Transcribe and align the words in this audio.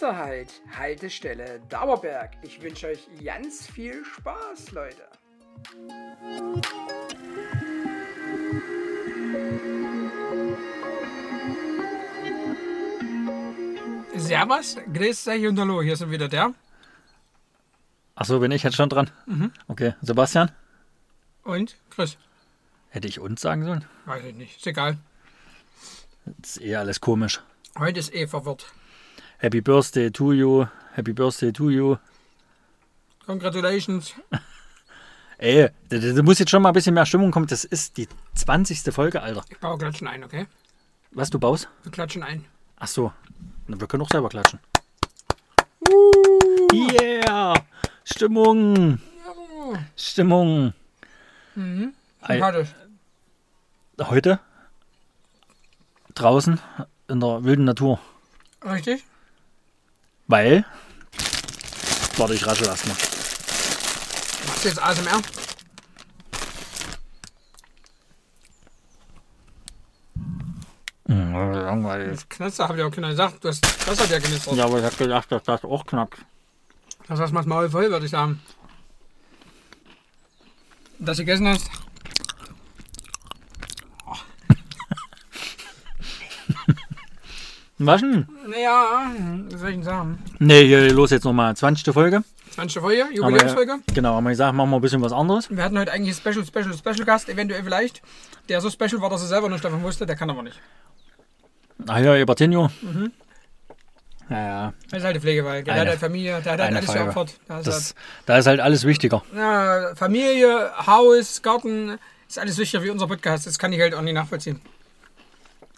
Nächster 0.00 0.16
Halt, 0.16 0.62
Haltestelle 0.78 1.60
Dauerberg. 1.68 2.30
Ich 2.40 2.62
wünsche 2.62 2.86
euch 2.86 3.06
ganz 3.22 3.66
viel 3.66 4.02
Spaß, 4.02 4.70
Leute. 4.70 5.02
Servus, 14.16 14.78
grüß 14.90 15.28
euch 15.28 15.46
und 15.46 15.60
hallo, 15.60 15.82
hier 15.82 15.96
sind 15.96 16.10
wieder 16.10 16.28
der 16.28 16.54
Achso, 18.14 18.38
bin 18.38 18.52
ich 18.52 18.62
jetzt 18.62 18.76
schon 18.76 18.88
dran? 18.88 19.10
Okay, 19.68 19.92
Sebastian? 20.00 20.50
und 21.44 21.76
Chris. 21.90 22.16
Hätte 22.88 23.06
ich 23.06 23.20
uns 23.20 23.42
sagen 23.42 23.66
sollen? 23.66 23.84
Weiß 24.06 24.24
ich 24.24 24.34
nicht, 24.34 24.56
ist 24.56 24.66
egal. 24.66 24.96
Das 26.24 26.56
ist 26.56 26.62
eh 26.62 26.76
alles 26.76 27.02
komisch. 27.02 27.42
Heute 27.78 28.00
ist 28.00 28.14
eh 28.14 28.26
verwirrt. 28.26 28.72
Happy 29.40 29.60
Birthday 29.60 30.10
to 30.10 30.32
you. 30.32 30.66
Happy 30.94 31.12
Birthday 31.12 31.52
to 31.52 31.70
you. 31.70 31.98
Congratulations. 33.26 34.14
Ey, 35.38 35.70
da, 35.88 35.98
da 35.98 36.12
da 36.12 36.22
muss 36.22 36.38
jetzt 36.38 36.50
schon 36.50 36.60
mal 36.62 36.68
ein 36.70 36.74
bisschen 36.74 36.92
mehr 36.94 37.06
Stimmung 37.06 37.30
kommen. 37.30 37.46
Das 37.46 37.64
ist 37.64 37.96
die 37.96 38.06
20. 38.34 38.92
Folge, 38.92 39.22
Alter. 39.22 39.42
Ich 39.48 39.58
baue 39.58 39.78
Klatschen 39.78 40.06
ein, 40.06 40.22
okay? 40.24 40.46
Was, 41.12 41.30
du 41.30 41.38
baust? 41.38 41.68
Wir 41.82 41.90
klatschen 41.92 42.22
ein. 42.22 42.44
Ach 42.76 42.86
so. 42.86 43.12
Na, 43.66 43.80
wir 43.80 43.86
können 43.86 44.02
auch 44.02 44.10
selber 44.10 44.28
klatschen. 44.28 44.60
Yeah! 46.72 47.54
Stimmung! 48.04 49.00
Stimmung! 49.96 50.74
Ei- 51.56 51.92
Sympathisch. 52.34 52.68
Heute 54.00 54.40
draußen 56.14 56.60
in 57.08 57.20
der 57.20 57.44
wilden 57.44 57.64
Natur. 57.64 57.98
Richtig? 58.64 59.04
Weil. 60.30 60.64
Warte, 62.16 62.34
ich 62.34 62.46
raschel 62.46 62.68
erstmal. 62.68 62.94
Machst 64.46 64.64
du 64.64 64.68
jetzt 64.68 64.80
ASMR? 64.80 65.20
Langweilig. 71.06 72.10
Das 72.10 72.28
Knatzer 72.28 72.68
habe 72.68 72.78
ich 72.78 72.84
auch 72.84 72.92
keiner 72.92 73.08
gesagt. 73.08 73.42
Du 73.42 73.48
hast, 73.48 73.60
das 73.64 74.00
hat 74.00 74.08
ja 74.08 74.20
genistert. 74.20 74.54
Ja, 74.54 74.66
aber 74.66 74.78
ich 74.78 74.84
hab 74.84 74.96
gedacht, 74.96 75.32
dass 75.32 75.42
das 75.42 75.64
auch 75.64 75.84
knackt. 75.84 76.20
Das 77.08 77.18
hast 77.18 77.32
du 77.32 77.48
Maul 77.48 77.68
voll, 77.68 77.90
würde 77.90 78.04
ich 78.04 78.12
sagen. 78.12 78.40
Das 81.00 81.16
du 81.16 81.24
gegessen 81.24 81.48
hast. 81.48 81.68
Was 87.82 88.02
denn? 88.02 88.26
Naja, 88.46 89.10
was 89.50 89.60
soll 89.60 89.70
ich 89.70 89.76
denn 89.76 89.82
sagen? 89.84 90.18
Nee, 90.38 90.66
hier 90.66 90.92
los 90.92 91.10
jetzt 91.10 91.24
nochmal. 91.24 91.56
20. 91.56 91.94
Folge. 91.94 92.22
20. 92.50 92.80
Folge, 92.82 93.06
Jubiläumsfolge. 93.14 93.76
Genau, 93.94 94.14
haben 94.16 94.24
wir 94.24 94.30
gesagt, 94.30 94.54
machen 94.54 94.68
wir 94.70 94.76
ein 94.76 94.82
bisschen 94.82 95.00
was 95.00 95.12
anderes. 95.12 95.48
Wir 95.50 95.62
hatten 95.64 95.78
heute 95.78 95.90
eigentlich 95.92 96.14
einen 96.26 96.34
Special, 96.34 96.44
Special, 96.46 96.76
Special 96.76 97.06
Gast, 97.06 97.28
eventuell 97.30 97.62
vielleicht. 97.62 98.02
Der 98.50 98.60
so 98.60 98.68
special 98.68 99.00
war, 99.00 99.08
dass 99.08 99.22
er 99.22 99.28
selber 99.28 99.48
nicht 99.48 99.64
davon 99.64 99.82
wusste, 99.82 100.04
der 100.04 100.14
kann 100.16 100.28
aber 100.28 100.42
nicht. 100.42 100.60
Ah 101.86 101.98
ja, 102.00 102.14
Ebertinho. 102.16 102.68
Ja, 104.28 104.38
ja. 104.38 104.72
Das 104.90 104.98
ist 104.98 105.04
halt 105.04 105.16
die 105.16 105.20
Pflegewahl. 105.20 105.62
Der 105.64 105.72
Eine- 105.72 105.80
hat 105.82 105.88
halt 105.88 106.00
Familie, 106.00 106.40
der 106.42 106.52
hat 106.52 106.60
halt 106.60 106.76
alles 106.76 106.92
geopfert. 106.92 107.30
Ist 107.30 107.66
Das, 107.66 107.94
da 108.26 108.36
ist 108.38 108.46
halt 108.46 108.60
alles 108.60 108.84
wichtiger. 108.84 109.22
halt, 109.34 109.36
ja, 109.36 109.94
Familie, 109.96 110.70
Haus, 110.86 111.40
Garten, 111.40 111.98
ist 112.28 112.38
alles 112.38 112.58
wichtiger 112.58 112.82
wie 112.82 112.90
unser 112.90 113.06
Podcast. 113.06 113.46
Das 113.46 113.58
kann 113.58 113.72
ich 113.72 113.80
halt 113.80 113.94
auch 113.94 114.02
nicht 114.02 114.14
nachvollziehen. 114.14 114.60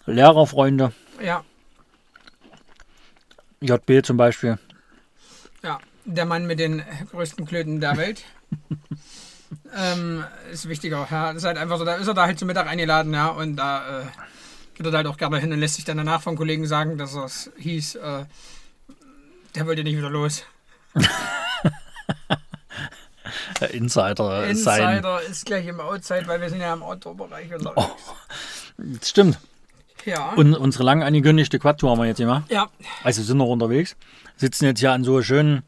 Lehrerfreunde, 0.05 0.91
Ja, 1.23 1.43
JB 3.63 4.05
zum 4.05 4.17
Beispiel. 4.17 4.57
ja. 5.63 5.79
Der 6.05 6.25
Mann 6.25 6.45
mit 6.45 6.59
den 6.59 6.83
größten 7.11 7.45
Klöten 7.45 7.79
der 7.79 7.95
Welt. 7.95 8.25
ähm, 9.77 10.25
ist 10.51 10.67
wichtiger. 10.67 11.07
Ja, 11.09 11.27
das 11.27 11.43
ist 11.43 11.47
halt 11.47 11.57
einfach 11.57 11.77
so, 11.77 11.85
da 11.85 11.95
ist 11.95 12.07
er 12.07 12.13
da 12.13 12.25
halt 12.25 12.37
zum 12.37 12.47
Mittag 12.49 12.67
eingeladen, 12.67 13.13
ja, 13.13 13.27
und 13.27 13.55
da 13.55 14.01
äh, 14.01 14.05
geht 14.73 14.85
er 14.85 14.91
da 14.91 14.97
halt 14.97 15.07
auch 15.07 15.15
gerne 15.15 15.39
hin 15.39 15.53
und 15.53 15.59
lässt 15.59 15.75
sich 15.75 15.85
dann 15.85 15.95
danach 15.95 16.21
von 16.21 16.35
Kollegen 16.35 16.67
sagen, 16.67 16.97
dass 16.97 17.15
es 17.15 17.51
hieß, 17.57 17.95
äh, 17.95 18.25
der 19.55 19.65
wollte 19.65 19.83
nicht 19.83 19.97
wieder 19.97 20.09
los. 20.09 20.43
Insider, 23.71 24.45
äh, 24.45 24.55
sein. 24.55 24.97
Insider 24.97 25.21
ist 25.21 25.45
gleich 25.45 25.65
im 25.67 25.79
Outside, 25.79 26.27
weil 26.27 26.41
wir 26.41 26.49
sind 26.49 26.59
ja 26.59 26.73
im 26.73 26.83
Outdoor-Bereich 26.83 27.53
unterwegs. 27.53 27.87
Das 28.77 29.09
stimmt. 29.09 29.37
Ja. 30.05 30.33
Und 30.33 30.55
unsere 30.55 30.83
lang 30.83 31.03
angekündigte 31.03 31.59
Quad-Tour 31.59 31.91
haben 31.91 31.99
wir 31.99 32.05
jetzt 32.07 32.17
gemacht. 32.17 32.49
ja, 32.49 32.69
Also 33.03 33.23
sind 33.23 33.37
noch 33.37 33.47
unterwegs. 33.47 33.95
Sitzen 34.37 34.65
jetzt 34.65 34.79
hier 34.79 34.91
an 34.91 35.03
so 35.03 35.21
schönen. 35.21 35.63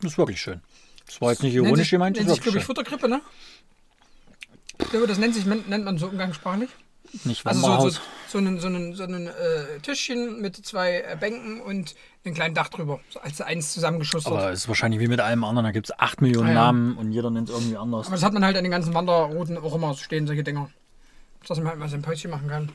Das 0.00 0.12
ist 0.12 0.18
wirklich 0.18 0.40
schön. 0.40 0.60
Das 1.06 1.20
war 1.20 1.30
jetzt 1.32 1.42
nicht 1.42 1.54
ironisch 1.54 1.80
sich, 1.80 1.90
gemeint. 1.90 2.16
Das 2.16 2.20
nennt 2.24 2.30
ist 2.30 2.34
sich, 2.36 2.42
glaube 2.42 2.54
wirklich 2.54 2.62
ich. 2.62 2.66
Futterkrippe, 2.66 3.08
ne? 3.08 3.20
Ich 4.78 4.88
glaube, 4.90 5.06
das 5.06 5.18
nennt 5.18 5.34
sich, 5.34 5.44
nennt 5.44 5.84
man 5.84 5.98
so 5.98 6.06
umgangssprachlich. 6.06 6.70
Nicht 7.24 7.44
Also 7.44 7.60
so, 7.60 7.90
so, 7.90 8.00
so 8.28 8.38
ein, 8.38 8.60
so 8.60 8.68
ein, 8.68 8.94
so 8.94 9.02
ein 9.02 9.26
äh, 9.26 9.80
Tischchen 9.82 10.40
mit 10.40 10.54
zwei 10.64 11.00
äh, 11.00 11.16
Bänken 11.18 11.60
und 11.60 11.96
einem 12.24 12.34
kleinen 12.34 12.54
Dach 12.54 12.68
drüber. 12.68 13.00
So 13.10 13.18
als 13.18 13.40
eins 13.40 13.72
zusammengeschustert. 13.72 14.32
Aber 14.32 14.52
es 14.52 14.60
ist 14.60 14.68
wahrscheinlich 14.68 15.00
wie 15.00 15.08
mit 15.08 15.18
allem 15.20 15.42
anderen. 15.42 15.64
Da 15.64 15.72
gibt 15.72 15.90
es 15.90 15.98
8 15.98 16.22
Millionen 16.22 16.50
Ah, 16.50 16.52
ja. 16.52 16.54
Namen 16.66 16.96
und 16.96 17.10
jeder 17.10 17.30
nennt 17.30 17.48
es 17.48 17.54
irgendwie 17.54 17.76
anders. 17.76 18.06
Aber 18.06 18.14
das 18.14 18.24
hat 18.24 18.32
man 18.32 18.44
halt 18.44 18.56
an 18.56 18.62
den 18.62 18.70
ganzen 18.70 18.94
Wanderrouten 18.94 19.58
auch 19.58 19.74
immer 19.74 19.92
so 19.94 20.04
stehen, 20.04 20.26
solche 20.28 20.44
Dinger. 20.44 20.70
Dass 21.48 21.58
man 21.58 21.66
halt 21.68 21.78
mal 21.80 21.88
sein 21.88 22.02
Päuschen 22.02 22.30
machen 22.30 22.48
kann. 22.48 22.70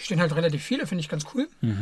Hier 0.00 0.04
stehen 0.06 0.20
halt 0.20 0.34
relativ 0.34 0.62
viele, 0.64 0.86
finde 0.86 1.00
ich 1.02 1.10
ganz 1.10 1.24
cool. 1.34 1.46
Also 1.60 1.74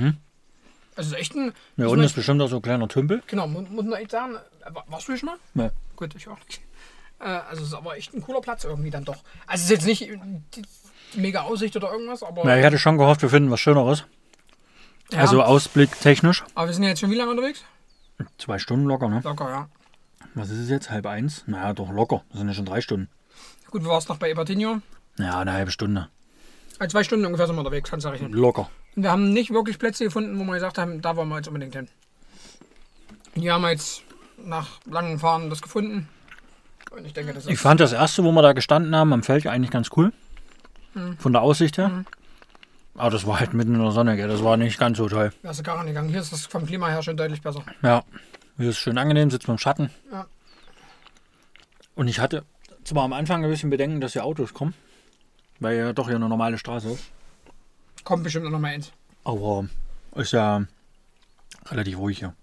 es 0.96 1.06
ist 1.06 1.12
echt 1.14 1.34
ein. 1.36 1.46
Mhm. 1.46 1.52
Ja, 1.76 1.84
muss 1.84 1.92
unten 1.92 2.04
ist 2.04 2.14
bestimmt 2.16 2.42
auch 2.42 2.48
so 2.48 2.56
ein 2.56 2.62
kleiner 2.62 2.88
Tümpel. 2.88 3.22
Genau, 3.28 3.46
mu- 3.46 3.60
muss 3.62 3.84
man 3.84 4.00
echt 4.00 4.10
sagen. 4.10 4.34
äh, 4.34 4.74
wa- 4.74 4.84
Warst 4.88 5.06
du 5.06 5.12
hier 5.12 5.18
schon 5.20 5.28
mal? 5.28 5.36
Nee. 5.54 5.70
Gut, 5.94 6.14
ich 6.16 6.26
auch 6.26 6.38
nicht. 6.46 6.60
Äh, 7.20 7.24
also 7.26 7.62
es 7.62 7.68
ist 7.68 7.74
aber 7.74 7.96
echt 7.96 8.12
ein 8.14 8.20
cooler 8.22 8.40
Platz 8.40 8.64
irgendwie 8.64 8.90
dann 8.90 9.04
doch. 9.04 9.18
Also 9.46 9.62
es 9.62 9.62
ist 9.62 9.70
jetzt 9.70 9.86
nicht 9.86 10.00
die, 10.56 10.62
die 11.14 11.20
mega 11.20 11.42
Aussicht 11.42 11.76
oder 11.76 11.92
irgendwas, 11.92 12.24
aber. 12.24 12.44
Ja, 12.44 12.58
ich 12.58 12.64
hatte 12.64 12.78
schon 12.78 12.98
gehofft, 12.98 13.22
wir 13.22 13.30
finden 13.30 13.50
was 13.52 13.60
Schöneres. 13.60 14.04
Ja. 15.12 15.20
Also 15.20 15.42
Ausblick 15.44 15.92
technisch. 16.00 16.44
aber 16.56 16.66
wir 16.66 16.74
sind 16.74 16.82
ja 16.82 16.88
jetzt 16.90 16.98
schon 17.00 17.10
wie 17.12 17.14
lange 17.14 17.30
unterwegs? 17.30 17.62
Zwei 18.36 18.58
Stunden 18.58 18.86
locker, 18.86 19.08
ne? 19.08 19.20
Locker, 19.22 19.48
ja. 19.48 19.68
Was 20.34 20.50
ist 20.50 20.58
es 20.58 20.68
jetzt? 20.68 20.90
Halb 20.90 21.06
eins? 21.06 21.44
Naja, 21.46 21.72
doch 21.72 21.90
locker. 21.92 22.24
Das 22.30 22.38
sind 22.38 22.48
ja 22.48 22.54
schon 22.54 22.66
drei 22.66 22.80
Stunden. 22.80 23.08
Gut, 23.70 23.82
wir 23.84 23.90
waren 23.90 24.02
noch 24.08 24.16
bei 24.18 24.30
Ebertinho. 24.30 24.80
Ja, 25.18 25.38
eine 25.40 25.52
halbe 25.52 25.70
Stunde. 25.70 26.08
Also 26.78 26.92
zwei 26.92 27.04
Stunden 27.04 27.26
ungefähr 27.26 27.46
sind 27.46 27.56
wir 27.56 27.60
unterwegs, 27.60 27.90
kannst 27.90 28.06
du 28.06 28.10
rechnen. 28.10 28.32
Locker. 28.32 28.70
Und 28.94 29.02
wir 29.02 29.10
haben 29.10 29.32
nicht 29.32 29.50
wirklich 29.50 29.78
Plätze 29.78 30.04
gefunden, 30.04 30.38
wo 30.38 30.44
wir 30.44 30.54
gesagt 30.54 30.78
haben, 30.78 31.00
da 31.02 31.16
wollen 31.16 31.28
wir 31.28 31.36
jetzt 31.36 31.48
unbedingt 31.48 31.74
hin. 31.74 31.88
Hier 33.34 33.54
haben 33.54 33.62
wir 33.62 33.70
jetzt 33.70 34.02
nach 34.36 34.80
langem 34.86 35.18
Fahren 35.18 35.50
das 35.50 35.62
gefunden. 35.62 36.08
Und 36.90 37.04
ich 37.04 37.12
denke, 37.12 37.34
das 37.34 37.44
ist. 37.44 37.50
Ich 37.50 37.58
fand 37.58 37.80
das 37.80 37.92
erste, 37.92 38.24
wo 38.24 38.32
wir 38.32 38.42
da 38.42 38.52
gestanden 38.52 38.94
haben, 38.94 39.12
am 39.12 39.22
Feld 39.22 39.46
eigentlich 39.46 39.70
ganz 39.70 39.90
cool. 39.96 40.12
Von 41.18 41.32
der 41.32 41.42
Aussicht 41.42 41.78
her. 41.78 42.04
Aber 42.96 43.10
das 43.10 43.26
war 43.26 43.38
halt 43.38 43.54
mitten 43.54 43.74
in 43.74 43.80
der 43.80 43.92
Sonne, 43.92 44.16
gell? 44.16 44.26
Das 44.26 44.42
war 44.42 44.56
nicht 44.56 44.78
ganz 44.78 44.98
so 44.98 45.08
toll. 45.08 45.32
Wärst 45.42 45.60
du 45.60 45.62
gar 45.62 45.76
nicht 45.84 45.88
gegangen. 45.88 46.08
Hier 46.08 46.20
ist 46.20 46.32
das 46.32 46.46
vom 46.46 46.66
Klima 46.66 46.88
her 46.88 47.02
schon 47.02 47.16
deutlich 47.16 47.40
besser. 47.40 47.62
Ja. 47.82 48.02
Hier 48.56 48.70
ist 48.70 48.78
schön 48.78 48.98
angenehm, 48.98 49.30
sitzt 49.30 49.46
man 49.46 49.54
im 49.54 49.58
Schatten. 49.58 49.90
Ja. 50.10 50.26
Und 51.94 52.08
ich 52.08 52.18
hatte 52.18 52.44
zwar 52.82 53.04
am 53.04 53.12
Anfang 53.12 53.44
ein 53.44 53.50
bisschen 53.50 53.70
Bedenken, 53.70 54.00
dass 54.00 54.14
hier 54.14 54.24
Autos 54.24 54.54
kommen. 54.54 54.74
Weil 55.60 55.76
ja 55.76 55.92
doch 55.92 56.06
hier 56.06 56.16
eine 56.16 56.28
normale 56.28 56.58
Straße 56.58 56.90
ist. 56.90 57.04
Kommt 58.04 58.22
bestimmt 58.22 58.50
noch 58.50 58.58
mal 58.58 58.68
eins. 58.68 58.92
Aber 59.24 59.68
ist 60.14 60.32
ja 60.32 60.66
relativ 61.66 61.98
ruhig 61.98 62.18
hier. 62.18 62.34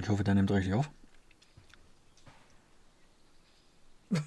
Ich 0.00 0.08
hoffe, 0.08 0.24
der 0.24 0.34
nimmt 0.34 0.50
richtig 0.50 0.74
auf. 0.74 0.90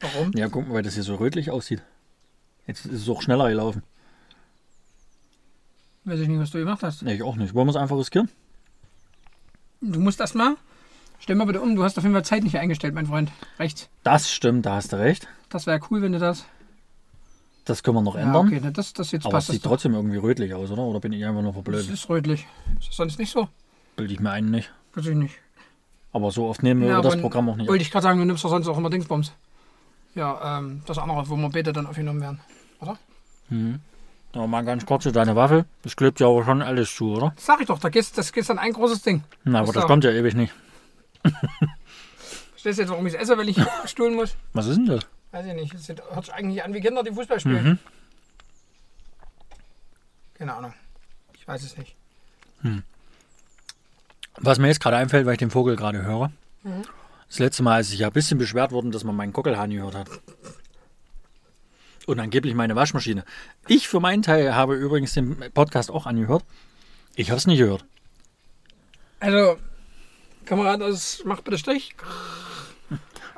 Warum? 0.00 0.32
Ja, 0.34 0.48
guck 0.48 0.66
mal, 0.68 0.74
weil 0.74 0.82
das 0.82 0.94
hier 0.94 1.02
so 1.02 1.16
rötlich 1.16 1.50
aussieht. 1.50 1.82
Jetzt 2.66 2.86
ist 2.86 3.02
es 3.02 3.08
auch 3.08 3.22
schneller 3.22 3.48
gelaufen. 3.48 3.82
Weiß 6.04 6.20
ich 6.20 6.28
nicht, 6.28 6.38
was 6.38 6.50
du 6.50 6.58
gemacht 6.58 6.82
hast. 6.82 7.02
Nee, 7.02 7.14
ich 7.14 7.22
auch 7.22 7.36
nicht. 7.36 7.54
Wollen 7.54 7.66
wir 7.66 7.70
es 7.70 7.76
einfach 7.76 7.96
riskieren? 7.96 8.28
Du 9.80 10.00
musst 10.00 10.20
erst 10.20 10.34
mal. 10.34 10.56
Stell 11.26 11.34
mal 11.34 11.44
bitte 11.46 11.60
um, 11.60 11.74
du 11.74 11.82
hast 11.82 11.98
auf 11.98 12.04
jeden 12.04 12.14
Fall 12.14 12.24
Zeit 12.24 12.44
nicht 12.44 12.56
eingestellt, 12.56 12.94
mein 12.94 13.06
Freund. 13.06 13.32
Rechts. 13.58 13.88
Das 14.04 14.30
stimmt, 14.30 14.64
da 14.64 14.76
hast 14.76 14.92
du 14.92 14.96
recht. 15.00 15.26
Das 15.48 15.66
wäre 15.66 15.80
cool, 15.90 16.00
wenn 16.00 16.12
du 16.12 16.20
das. 16.20 16.44
Das 17.64 17.82
können 17.82 17.96
wir 17.96 18.02
noch 18.02 18.14
Ja, 18.14 18.20
ändern. 18.20 18.46
okay, 18.46 18.60
na, 18.62 18.70
das, 18.70 18.92
das 18.92 19.10
jetzt 19.10 19.26
Aber 19.26 19.30
es 19.38 19.46
passt. 19.46 19.48
Das, 19.48 19.54
sieht 19.56 19.64
trotzdem 19.64 19.94
irgendwie 19.94 20.18
rötlich 20.18 20.54
aus, 20.54 20.70
oder? 20.70 20.82
Oder 20.82 21.00
bin 21.00 21.12
ich 21.12 21.24
einfach 21.26 21.42
nur 21.42 21.50
das 21.50 21.54
verblödet? 21.54 21.90
ist 21.90 22.08
rötlich. 22.08 22.46
Ist 22.78 22.90
das 22.90 22.96
sonst 22.96 23.18
nicht 23.18 23.32
so? 23.32 23.48
Bilde 23.96 24.14
ich 24.14 24.20
mir 24.20 24.30
einen 24.30 24.52
nicht. 24.52 24.72
Weiß 24.94 25.04
ich 25.06 25.16
nicht. 25.16 25.34
Aber 26.12 26.30
so 26.30 26.46
oft 26.46 26.62
nehmen 26.62 26.82
wir 26.82 26.90
Ja, 26.90 27.00
das 27.00 27.20
Programm 27.20 27.48
auch 27.48 27.56
nicht. 27.56 27.68
Wollte 27.68 27.82
ich 27.82 27.90
gerade 27.90 28.04
sagen, 28.04 28.20
du 28.20 28.24
nimmst 28.24 28.44
doch 28.44 28.50
sonst 28.50 28.68
auch 28.68 28.78
immer 28.78 28.88
Dingsbums. 28.88 29.32
Ja, 30.14 30.58
ähm, 30.58 30.82
das 30.86 30.96
andere, 30.96 31.28
wo 31.28 31.34
wir 31.34 31.50
beide 31.50 31.72
dann 31.72 31.88
aufgenommen 31.88 32.20
werden. 32.20 32.40
Oder? 32.78 32.96
Aber 34.32 34.46
mal 34.46 34.64
ganz 34.64 34.86
kurz, 34.86 35.02
deine 35.12 35.34
Waffe, 35.34 35.64
das 35.82 35.96
klebt 35.96 36.20
ja 36.20 36.28
aber 36.28 36.44
schon 36.44 36.62
alles 36.62 36.94
zu, 36.94 37.16
oder? 37.16 37.32
Das 37.34 37.46
sag 37.46 37.60
ich 37.60 37.66
doch, 37.66 37.80
da 37.80 37.88
geht's, 37.88 38.12
das 38.12 38.32
geht 38.32 38.48
dann 38.48 38.58
ein 38.60 38.72
großes 38.72 39.02
Ding. 39.02 39.24
Na, 39.44 39.58
aber 39.60 39.72
das 39.72 39.82
doch- 39.82 39.88
kommt 39.88 40.04
ja 40.04 40.12
ewig 40.12 40.34
nicht. 40.34 40.54
Verstehst 42.52 42.78
du 42.78 42.82
jetzt, 42.82 42.90
warum 42.90 43.06
ich 43.06 43.14
es 43.14 43.20
esse, 43.20 43.38
weil 43.38 43.48
ich 43.48 43.56
stuhlen 43.86 44.14
muss? 44.14 44.36
Was 44.52 44.66
ist 44.66 44.76
denn 44.76 44.86
das? 44.86 45.06
Weiß 45.32 45.46
ich 45.46 45.54
nicht. 45.54 45.74
Das 45.74 45.84
sieht- 45.86 46.02
hört 46.10 46.24
sich 46.24 46.34
eigentlich 46.34 46.62
an 46.64 46.72
wie 46.74 46.80
Kinder, 46.80 47.02
die 47.02 47.12
Fußball 47.12 47.40
spielen. 47.40 47.64
Mhm. 47.64 47.78
Keine 50.34 50.54
Ahnung. 50.54 50.74
Ich 51.34 51.46
weiß 51.46 51.62
es 51.62 51.76
nicht. 51.76 51.94
Was 54.38 54.58
mir 54.58 54.68
jetzt 54.68 54.80
gerade 54.80 54.96
einfällt, 54.96 55.24
weil 55.26 55.32
ich 55.34 55.38
den 55.38 55.50
Vogel 55.50 55.76
gerade 55.76 56.02
höre. 56.02 56.30
Das 57.28 57.38
letzte 57.38 57.62
Mal, 57.62 57.76
als 57.76 57.92
ich 57.92 57.98
ja 58.00 58.08
ein 58.08 58.12
bisschen 58.12 58.38
beschwert 58.38 58.72
worden, 58.72 58.90
dass 58.90 59.04
man 59.04 59.14
meinen 59.16 59.32
Gockelhahn 59.32 59.70
gehört 59.70 59.94
hat. 59.94 60.08
Und 62.06 62.20
angeblich 62.20 62.54
meine 62.54 62.76
Waschmaschine. 62.76 63.24
Ich 63.66 63.88
für 63.88 63.98
meinen 64.00 64.22
Teil 64.22 64.54
habe 64.54 64.74
übrigens 64.76 65.14
den 65.14 65.36
Podcast 65.52 65.90
auch 65.90 66.06
angehört. 66.06 66.44
Ich 67.16 67.30
habe 67.30 67.38
es 67.38 67.46
nicht 67.46 67.58
gehört. 67.58 67.84
Also, 69.20 69.58
Kamerad, 70.46 70.80
das 70.80 71.22
macht 71.24 71.44
bitte 71.44 71.58
Strich. 71.58 71.94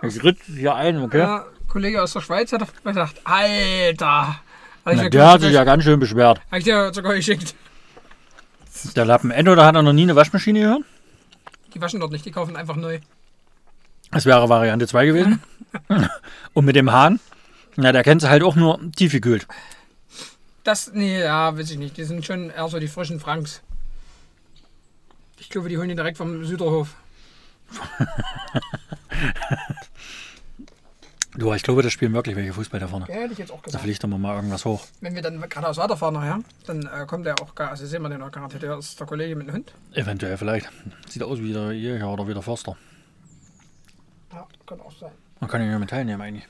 Ich 0.03 0.23
ritt 0.23 0.39
hier 0.47 0.75
ein, 0.75 1.03
okay? 1.03 1.19
Ja, 1.19 1.47
Kollege 1.67 2.03
aus 2.03 2.13
der 2.13 2.21
Schweiz 2.21 2.53
hat 2.53 2.63
gesagt, 2.85 3.21
Alter. 3.25 4.41
Ich 4.87 4.97
Na, 4.97 5.09
der 5.09 5.33
hat 5.33 5.41
sich 5.41 5.53
ja 5.53 5.65
ganz 5.65 5.85
schön 5.85 5.99
beschwert. 5.99 6.41
Hab 6.51 6.59
ich 6.59 6.65
dir 6.65 6.93
sogar 6.95 7.15
geschickt. 7.15 7.55
Der 8.95 9.05
Lappen 9.05 9.31
entweder 9.31 9.67
hat 9.67 9.75
er 9.75 9.83
noch 9.83 9.93
nie 9.93 10.03
eine 10.03 10.15
Waschmaschine 10.15 10.61
gehört. 10.61 10.83
Die 11.75 11.81
waschen 11.81 12.01
dort 12.01 12.13
nicht, 12.13 12.25
die 12.25 12.31
kaufen 12.31 12.57
einfach 12.57 12.77
neu. 12.77 13.01
Das 14.11 14.25
wäre 14.25 14.49
Variante 14.49 14.87
2 14.87 15.07
gewesen. 15.07 15.43
Und 16.55 16.65
mit 16.65 16.77
dem 16.77 16.93
Hahn, 16.93 17.21
na, 17.77 17.93
der 17.93 18.03
kennt 18.03 18.23
sie 18.23 18.31
halt 18.31 18.43
auch 18.43 18.57
nur 18.57 18.81
tiefgekühlt. 18.97 19.47
Das, 20.65 20.93
nee, 20.95 21.21
ja, 21.21 21.57
weiß 21.57 21.71
ich 21.71 21.79
nicht. 21.79 21.97
Die 21.97 22.05
sind 22.05 22.25
schon 22.25 22.51
eher 22.51 22.69
so 22.69 22.79
die 22.79 22.89
frischen 22.89 23.21
Franks. 23.21 23.63
Ich 25.41 25.49
glaube, 25.51 25.69
die 25.69 25.79
holen 25.79 25.89
die 25.89 25.95
direkt 25.95 26.17
vom 26.19 26.45
Süderhof. 26.45 26.95
Du, 31.37 31.53
ich 31.53 31.63
glaube, 31.63 31.83
das 31.83 31.93
spielen 31.93 32.13
wirklich 32.15 32.35
welche 32.35 32.53
Fußball 32.53 32.81
da 32.81 32.89
vorne. 32.89 33.07
Ja, 33.09 33.15
hätte 33.15 33.33
ich 33.33 33.39
jetzt 33.39 33.53
auch 33.53 33.59
Da 33.61 33.67
gesagt. 33.67 33.85
fliegt 33.85 34.03
doch 34.03 34.09
mal 34.09 34.35
irgendwas 34.35 34.65
hoch. 34.65 34.85
Wenn 35.01 35.15
wir 35.15 35.23
dann 35.23 35.41
geradeaus 35.41 35.77
weiterfahren 35.77 36.15
nachher, 36.15 36.41
dann 36.67 36.83
äh, 36.87 37.07
kommt 37.07 37.27
der 37.27 37.41
auch, 37.41 37.55
gar- 37.55 37.71
also 37.71 37.87
sehen 37.87 38.03
wir 38.03 38.09
den 38.09 38.23
auch 38.23 38.31
garantiert. 38.33 38.63
Der 38.63 38.77
ist 38.79 38.99
der 38.99 39.07
Kollege 39.07 39.37
mit 39.37 39.47
dem 39.47 39.55
Hund. 39.55 39.73
Eventuell 39.93 40.37
vielleicht. 40.37 40.69
Sieht 41.09 41.23
aus 41.23 41.39
wie 41.39 41.53
der 41.53 41.73
Jäger 41.73 42.13
oder 42.13 42.27
wie 42.27 42.35
der 42.35 42.43
Förster. 42.43 42.77
Ja, 44.33 44.47
kann 44.67 44.81
auch 44.81 44.93
sein. 44.99 45.13
Man 45.41 45.49
kann 45.49 45.65
ja 45.65 45.79
mit 45.79 45.91
teilnehmen 45.91 46.21
eigentlich. 46.21 46.49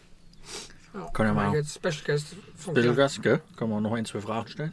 Ja, 0.95 1.07
Kann 1.13 1.27
ja 1.27 1.35
mal- 1.35 1.55
Jetzt 1.55 1.75
Special 1.75 2.03
Guest 2.07 2.27
von 2.57 2.73
Bisschen 2.73 2.97
Gas, 2.97 3.21
gell? 3.21 3.43
Können 3.57 3.71
wir 3.71 3.81
noch 3.83 3.93
ein, 3.93 4.07
zwei 4.07 4.21
Fragen 4.21 4.49
stellen? 4.49 4.73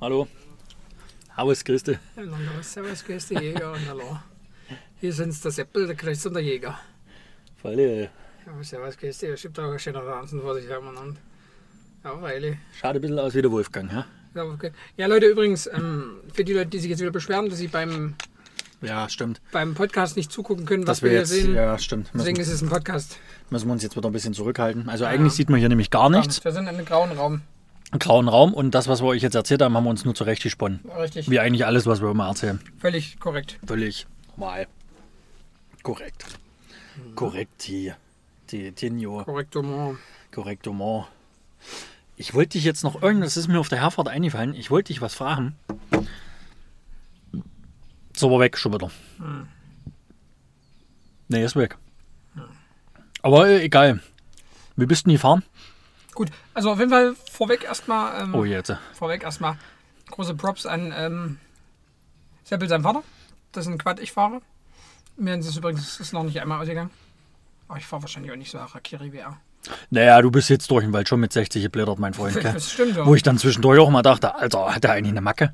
Hallo. 0.00 0.26
Haus, 1.40 1.64
Christi. 1.64 1.96
Ja, 2.16 2.22
Servus, 2.62 3.02
Gäste, 3.02 3.32
Jäger 3.40 3.72
und 3.72 3.88
hallo. 3.88 4.18
Hier 5.00 5.10
sind 5.14 5.42
der 5.42 5.50
Seppel, 5.50 5.86
der 5.86 5.96
Christ 5.96 6.26
und 6.26 6.34
der 6.34 6.42
Jäger. 6.42 6.78
Voll, 7.62 7.80
Ja, 7.80 8.62
Servus, 8.62 8.98
Gäste, 8.98 9.28
es 9.28 9.40
gibt 9.40 9.58
auch 9.58 9.78
schöne 9.78 10.04
Ranzen 10.04 10.42
vor 10.42 10.54
sich 10.54 10.68
hermann. 10.68 11.16
Ja, 12.04 12.14
freilich. 12.18 12.58
Schaut 12.78 12.94
ein 12.94 13.00
bisschen 13.00 13.18
aus 13.18 13.32
wie 13.34 13.40
der 13.40 13.50
Wolfgang, 13.50 13.90
ja? 13.90 14.04
Ja, 14.34 14.44
okay. 14.44 14.70
ja, 14.98 15.06
Leute, 15.06 15.28
übrigens, 15.28 15.66
ähm, 15.66 16.18
für 16.34 16.44
die 16.44 16.52
Leute, 16.52 16.66
die 16.68 16.78
sich 16.78 16.90
jetzt 16.90 17.00
wieder 17.00 17.10
beschweren, 17.10 17.48
dass 17.48 17.58
sie 17.58 17.68
beim, 17.68 18.16
Ja, 18.82 19.08
stimmt. 19.08 19.40
beim 19.50 19.72
Podcast 19.74 20.18
nicht 20.18 20.30
zugucken 20.30 20.66
können, 20.66 20.86
was 20.86 21.00
wir 21.00 21.06
wir 21.06 21.10
hier 21.12 21.20
jetzt, 21.20 21.30
sehen. 21.30 21.54
ja, 21.54 21.78
stimmt. 21.78 22.10
Deswegen 22.12 22.36
Müssen, 22.36 22.50
ist 22.50 22.54
es 22.56 22.60
ein 22.62 22.68
Podcast. 22.68 23.16
müssen 23.48 23.66
wir 23.66 23.72
uns 23.72 23.82
jetzt 23.82 23.96
wieder 23.96 24.10
ein 24.10 24.12
bisschen 24.12 24.34
zurückhalten. 24.34 24.90
Also 24.90 25.06
eigentlich 25.06 25.32
sieht 25.32 25.48
man 25.48 25.58
hier 25.58 25.70
nämlich 25.70 25.88
gar 25.90 26.10
nichts. 26.10 26.44
Wir 26.44 26.52
sind 26.52 26.64
in 26.64 26.68
einem 26.76 26.84
grauen 26.84 27.12
Raum. 27.12 27.40
Grauen 27.98 28.28
Raum 28.28 28.54
und 28.54 28.72
das, 28.72 28.86
was 28.86 29.02
wir 29.02 29.06
euch 29.06 29.22
jetzt 29.22 29.34
erzählt 29.34 29.62
haben, 29.62 29.76
haben 29.76 29.84
wir 29.84 29.90
uns 29.90 30.04
nur 30.04 30.14
zurechtgesponnen. 30.14 30.80
Richtig. 30.98 31.28
Wie 31.28 31.40
eigentlich 31.40 31.66
alles, 31.66 31.86
was 31.86 32.00
wir 32.00 32.10
immer 32.10 32.28
erzählen. 32.28 32.60
Völlig 32.78 33.18
korrekt. 33.18 33.58
Völlig 33.66 34.06
normal. 34.36 34.68
Korrekt. 35.82 36.24
Korrekt 37.14 37.62
hier. 37.62 37.96
Die 38.50 38.72
Tinio. 38.72 39.24
Korrektement. 39.24 39.98
Korrektement. 40.32 41.06
Ich 42.16 42.34
wollte 42.34 42.50
dich 42.50 42.64
jetzt 42.64 42.84
noch 42.84 43.02
irgendwas, 43.02 43.34
das 43.34 43.44
ist 43.44 43.48
mir 43.48 43.58
auf 43.58 43.68
der 43.68 43.80
Herfahrt 43.80 44.08
eingefallen. 44.08 44.54
Ich 44.54 44.70
wollte 44.70 44.92
dich 44.92 45.00
was 45.00 45.14
fragen. 45.14 45.56
Ist 48.14 48.22
aber 48.22 48.40
weg 48.40 48.58
schon 48.58 48.74
wieder. 48.74 48.90
Nee, 51.28 51.44
ist 51.44 51.56
weg. 51.56 51.78
Aber 53.22 53.48
äh, 53.48 53.62
egal. 53.62 54.00
Wie 54.76 54.86
bist 54.86 55.04
du 55.04 55.08
denn 55.08 55.14
gefahren? 55.14 55.42
Gut, 56.14 56.28
also 56.54 56.70
auf 56.72 56.78
jeden 56.78 56.90
Fall 56.90 57.14
vorweg 57.30 57.64
erstmal, 57.64 58.22
ähm, 58.22 58.34
Oh, 58.34 58.44
jetzt. 58.44 58.72
vorweg 58.94 59.22
erstmal 59.22 59.56
große 60.10 60.34
Props 60.34 60.66
an 60.66 60.92
ähm, 60.96 61.38
Seppel, 62.44 62.68
sein 62.68 62.82
Vater. 62.82 63.02
Das 63.52 63.66
ist 63.66 63.72
ein 63.72 63.78
Quad, 63.78 64.00
ich 64.00 64.12
fahre. 64.12 64.40
Mir 65.16 65.36
ist 65.36 65.46
es 65.46 65.56
übrigens 65.56 66.00
ist 66.00 66.12
noch 66.12 66.24
nicht 66.24 66.40
einmal 66.40 66.60
ausgegangen. 66.60 66.90
Aber 67.68 67.78
ich 67.78 67.86
fahre 67.86 68.02
wahrscheinlich 68.02 68.32
auch 68.32 68.36
nicht 68.36 68.50
so 68.50 68.58
Harakiri 68.58 69.12
wie 69.12 69.18
er. 69.18 69.36
Naja, 69.90 70.20
du 70.22 70.30
bist 70.30 70.48
jetzt 70.48 70.70
durch 70.70 70.84
den 70.84 70.92
Wald 70.92 71.08
schon 71.08 71.20
mit 71.20 71.32
60 71.32 71.62
geblättert, 71.62 71.98
mein 71.98 72.14
Freund. 72.14 72.34
Gell? 72.40 72.52
Das 72.54 72.72
stimmt 72.72 72.96
ja. 72.96 73.06
Wo 73.06 73.14
ich 73.14 73.22
dann 73.22 73.38
zwischendurch 73.38 73.78
auch 73.78 73.90
mal 73.90 74.02
dachte, 74.02 74.34
Alter, 74.34 74.74
hat 74.74 74.84
der 74.84 74.92
eigentlich 74.92 75.12
eine 75.12 75.20
Macke? 75.20 75.52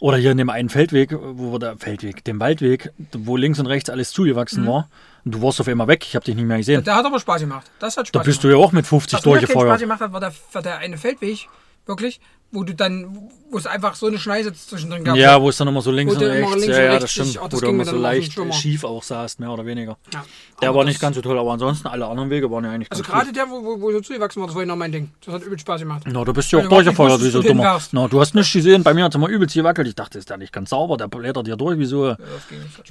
Oder 0.00 0.16
hier 0.16 0.30
in 0.30 0.38
dem 0.38 0.50
einen 0.50 0.68
Feldweg, 0.68 1.12
wo 1.12 1.52
wir 1.52 1.58
der 1.58 1.76
Feldweg, 1.78 2.24
dem 2.24 2.40
Waldweg, 2.40 2.92
wo 3.12 3.36
links 3.36 3.58
und 3.58 3.66
rechts 3.66 3.90
alles 3.90 4.12
zugewachsen 4.12 4.66
war. 4.66 4.88
Und 5.24 5.34
du 5.34 5.42
warst 5.42 5.60
auf 5.60 5.68
einmal 5.68 5.88
weg, 5.88 6.04
ich 6.06 6.14
habe 6.14 6.24
dich 6.24 6.34
nicht 6.34 6.44
mehr 6.46 6.58
gesehen. 6.58 6.84
Der 6.84 6.96
hat 6.96 7.04
aber 7.06 7.18
Spaß 7.18 7.40
gemacht. 7.40 7.70
Das 7.78 7.96
hat 7.96 8.06
Da 8.06 8.20
Spaß 8.20 8.24
bist 8.26 8.44
du 8.44 8.48
gemacht. 8.48 8.60
ja 8.60 8.66
auch 8.66 8.72
mit 8.72 8.86
50 8.86 9.12
Was 9.18 9.24
mir 9.24 9.30
Spaß 9.32 9.40
durchgefeuert. 9.40 9.80
gemacht 9.80 10.00
hat, 10.00 10.12
war 10.12 10.20
der, 10.20 10.32
war 10.52 10.62
der 10.62 10.78
eine 10.78 10.98
Feldweg, 10.98 11.48
wirklich, 11.86 12.20
wo 12.52 12.62
du 12.62 12.72
dann, 12.74 13.30
wo 13.50 13.58
es 13.58 13.66
einfach 13.66 13.94
so 13.96 14.06
eine 14.06 14.18
Schneise 14.18 14.52
zwischendrin 14.52 15.02
gab. 15.02 15.16
Ja, 15.16 15.40
wo 15.42 15.48
es 15.48 15.56
dann 15.56 15.66
immer 15.66 15.80
so 15.82 15.90
links 15.90 16.14
und 16.14 16.20
du 16.22 16.30
rechts, 16.30 16.50
links 16.52 16.66
ja, 16.68 16.74
und 16.76 16.82
ja, 16.84 16.88
rechts 16.90 17.00
das 17.02 17.10
stimmt, 17.12 17.28
dich- 17.30 17.40
oh, 17.40 17.48
das 17.48 17.60
wo 17.62 17.64
du 17.64 17.70
immer 17.72 17.84
so 17.84 17.96
leicht 17.96 18.32
schief 18.54 18.84
auch 18.84 19.02
saßt, 19.02 19.40
mehr 19.40 19.50
oder 19.50 19.66
weniger. 19.66 19.96
Ja. 20.12 20.24
Der 20.62 20.74
war 20.74 20.84
nicht 20.84 21.00
ganz 21.00 21.16
so 21.16 21.22
toll, 21.22 21.36
aber 21.38 21.52
ansonsten 21.52 21.88
alle 21.88 22.06
anderen 22.06 22.30
Wege 22.30 22.48
waren 22.50 22.64
ja 22.64 22.70
eigentlich 22.70 22.92
Also 22.92 23.02
gerade 23.02 23.26
gut. 23.26 23.36
der, 23.36 23.48
wo, 23.50 23.64
wo, 23.64 23.80
wo 23.80 23.92
so 23.92 24.00
zugewachsen 24.02 24.40
war, 24.40 24.46
das 24.46 24.54
war 24.54 24.62
genau 24.62 24.76
mein 24.76 24.92
Ding. 24.92 25.10
Das 25.24 25.34
hat 25.34 25.42
übel 25.42 25.58
Spaß 25.58 25.80
gemacht. 25.80 26.02
Na, 26.06 26.22
du 26.22 26.32
bist 26.32 26.52
ja 26.52 26.58
auch 26.60 26.62
du 26.64 26.68
durchgefeuert, 26.68 27.20
wie 27.22 27.30
so 27.30 27.42
du 27.42 27.48
dummer. 27.48 27.80
Na, 27.92 28.06
du 28.08 28.20
hast 28.20 28.34
nichts 28.34 28.52
gesehen, 28.52 28.82
bei 28.84 28.94
mir 28.94 29.04
hat 29.04 29.12
es 29.12 29.16
immer 29.16 29.28
übelst 29.28 29.54
gewackelt. 29.56 29.88
Ich 29.88 29.94
dachte, 29.96 30.18
ist 30.18 30.30
der 30.30 30.36
nicht 30.36 30.52
ganz 30.52 30.70
sauber, 30.70 30.96
der 30.96 31.08
blättert 31.08 31.46
dir 31.48 31.56
durch, 31.56 31.78
wie 31.78 31.86
so, 31.86 32.06
Ja, 32.08 32.16
das 32.16 32.48
ging 32.48 32.60
nicht. 32.62 32.88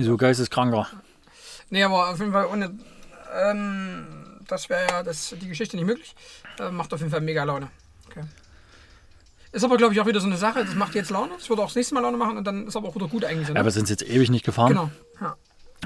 Nee, 1.74 1.82
aber 1.82 2.12
auf 2.12 2.20
jeden 2.20 2.32
Fall 2.32 2.46
ohne. 2.46 2.70
Ähm, 3.36 4.06
das 4.48 4.70
wäre 4.70 4.86
ja 4.88 5.02
das, 5.02 5.34
die 5.42 5.48
Geschichte 5.48 5.76
nicht 5.76 5.88
möglich. 5.88 6.14
Äh, 6.60 6.70
macht 6.70 6.94
auf 6.94 7.00
jeden 7.00 7.10
Fall 7.10 7.22
mega 7.22 7.44
Laune. 7.44 7.68
Okay. 8.08 8.22
Ist 9.52 9.64
aber, 9.64 9.78
glaube 9.78 9.92
ich, 9.96 10.00
auch 10.00 10.06
wieder 10.06 10.20
so 10.20 10.28
eine 10.28 10.38
Sache. 10.38 10.64
Das 10.64 10.76
macht 10.76 10.94
jetzt 10.94 11.10
Laune. 11.10 11.32
Das 11.36 11.50
wird 11.50 11.60
auch 11.60 11.66
das 11.66 11.76
nächste 11.76 11.96
Mal 11.96 12.02
Laune 12.02 12.18
machen 12.18 12.38
und 12.38 12.46
dann 12.46 12.68
ist 12.68 12.76
aber 12.76 12.90
auch 12.90 12.96
wieder 12.96 13.08
gut 13.08 13.26
eigentlich. 13.26 13.48
So, 13.48 13.54
ne? 13.54 13.64
Wir 13.64 13.72
sind 13.72 13.90
jetzt 13.90 14.08
ewig 14.08 14.30
nicht 14.30 14.46
gefahren. 14.46 14.68
genau. 14.70 14.92
Ja. 15.20 15.36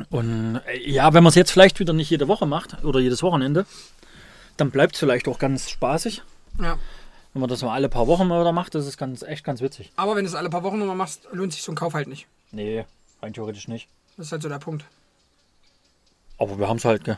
Und 0.10 0.60
äh, 0.68 0.78
ja, 0.90 1.14
wenn 1.14 1.24
man 1.24 1.30
es 1.30 1.36
jetzt 1.36 1.52
vielleicht 1.52 1.80
wieder 1.80 1.94
nicht 1.94 2.10
jede 2.10 2.28
Woche 2.28 2.46
macht 2.46 2.84
oder 2.84 3.00
jedes 3.00 3.24
Wochenende, 3.24 3.66
dann 4.58 4.72
bleibt 4.72 4.96
es 4.96 5.00
vielleicht 5.00 5.30
auch 5.30 5.40
ganz 5.40 5.70
spaßig. 5.70 6.22
ja. 6.62 6.78
Wenn 7.32 7.40
man 7.40 7.50
das 7.50 7.62
mal 7.62 7.74
alle 7.74 7.88
paar 7.88 8.08
Wochen 8.08 8.28
mal 8.28 8.42
wieder 8.42 8.52
macht, 8.52 8.76
das 8.76 8.88
ist 8.88 8.98
ganz, 8.98 9.22
echt 9.22 9.46
ganz 9.46 9.62
witzig. 9.62 9.94
Aber 9.96 10.18
wenn 10.18 10.26
du 10.26 10.30
es 10.30 10.36
alle 10.36 10.50
paar 10.50 10.64
Wochen 10.64 10.80
nochmal 10.80 10.98
machst, 10.98 11.30
lohnt 11.32 11.54
sich 11.54 11.62
so 11.62 11.72
ein 11.72 11.76
Kauf 11.76 11.94
halt 11.94 12.08
nicht. 12.08 12.28
Nee, 12.52 12.84
rein 13.22 13.32
theoretisch 13.32 13.70
nicht. 13.70 13.88
Das 14.18 14.26
ist 14.26 14.32
halt 14.34 14.42
so 14.42 14.50
der 14.50 14.60
Punkt. 14.60 14.84
Aber 16.38 16.60
wir 16.60 16.68
haben 16.68 16.78
es 16.78 16.86
halt, 16.86 17.04
gell? 17.04 17.18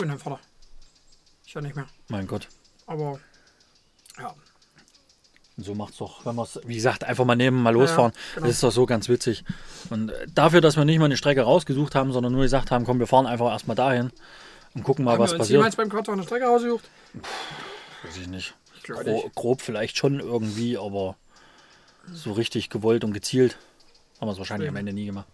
Und 0.00 0.08
dein 0.08 0.18
Vater. 0.18 0.40
Ich 1.46 1.54
ja 1.54 1.60
nicht 1.60 1.76
mehr. 1.76 1.86
Mein 2.08 2.26
Gott. 2.26 2.48
Aber 2.86 3.20
ja. 4.18 4.34
Und 5.56 5.64
so 5.64 5.74
macht's 5.74 5.98
doch, 5.98 6.24
wenn 6.24 6.36
wir 6.36 6.42
es, 6.42 6.58
wie 6.64 6.74
gesagt, 6.74 7.04
einfach 7.04 7.24
mal 7.24 7.36
nehmen, 7.36 7.62
mal 7.62 7.74
losfahren. 7.74 8.12
genau. 8.34 8.46
Das 8.46 8.56
ist 8.56 8.62
doch 8.62 8.72
so 8.72 8.86
ganz 8.86 9.08
witzig. 9.08 9.44
Und 9.90 10.08
äh, 10.10 10.26
dafür, 10.34 10.60
dass 10.60 10.76
wir 10.76 10.84
nicht 10.84 10.98
mal 10.98 11.04
eine 11.04 11.16
Strecke 11.16 11.42
rausgesucht 11.42 11.94
haben, 11.94 12.12
sondern 12.12 12.32
nur 12.32 12.42
gesagt 12.42 12.70
haben, 12.70 12.84
komm, 12.86 12.98
wir 12.98 13.06
fahren 13.06 13.26
einfach 13.26 13.50
erstmal 13.50 13.76
dahin 13.76 14.10
und 14.74 14.84
gucken 14.84 15.04
mal, 15.04 15.12
Haben 15.12 15.20
was 15.20 15.30
wir 15.30 15.34
uns 15.34 15.40
passiert. 15.40 15.58
jemals 15.58 15.76
beim 15.76 15.90
Quad 15.90 16.08
eine 16.08 16.22
Strecke 16.22 16.46
rausgesucht? 16.46 16.88
Weiß 18.04 18.16
ich 18.16 18.28
nicht. 18.28 18.54
Ich 18.76 18.84
Gro 18.84 19.02
nicht. 19.02 19.34
grob 19.34 19.60
vielleicht 19.60 19.98
schon 19.98 20.20
irgendwie, 20.20 20.78
aber 20.78 21.16
so 22.12 22.32
richtig 22.32 22.70
gewollt 22.70 23.04
und 23.04 23.12
gezielt 23.12 23.58
haben 24.20 24.28
wir 24.28 24.32
es 24.32 24.38
wahrscheinlich 24.38 24.68
am 24.68 24.74
Deswegen. 24.74 24.88
Ende 24.88 25.00
nie 25.00 25.06
gemacht. 25.06 25.26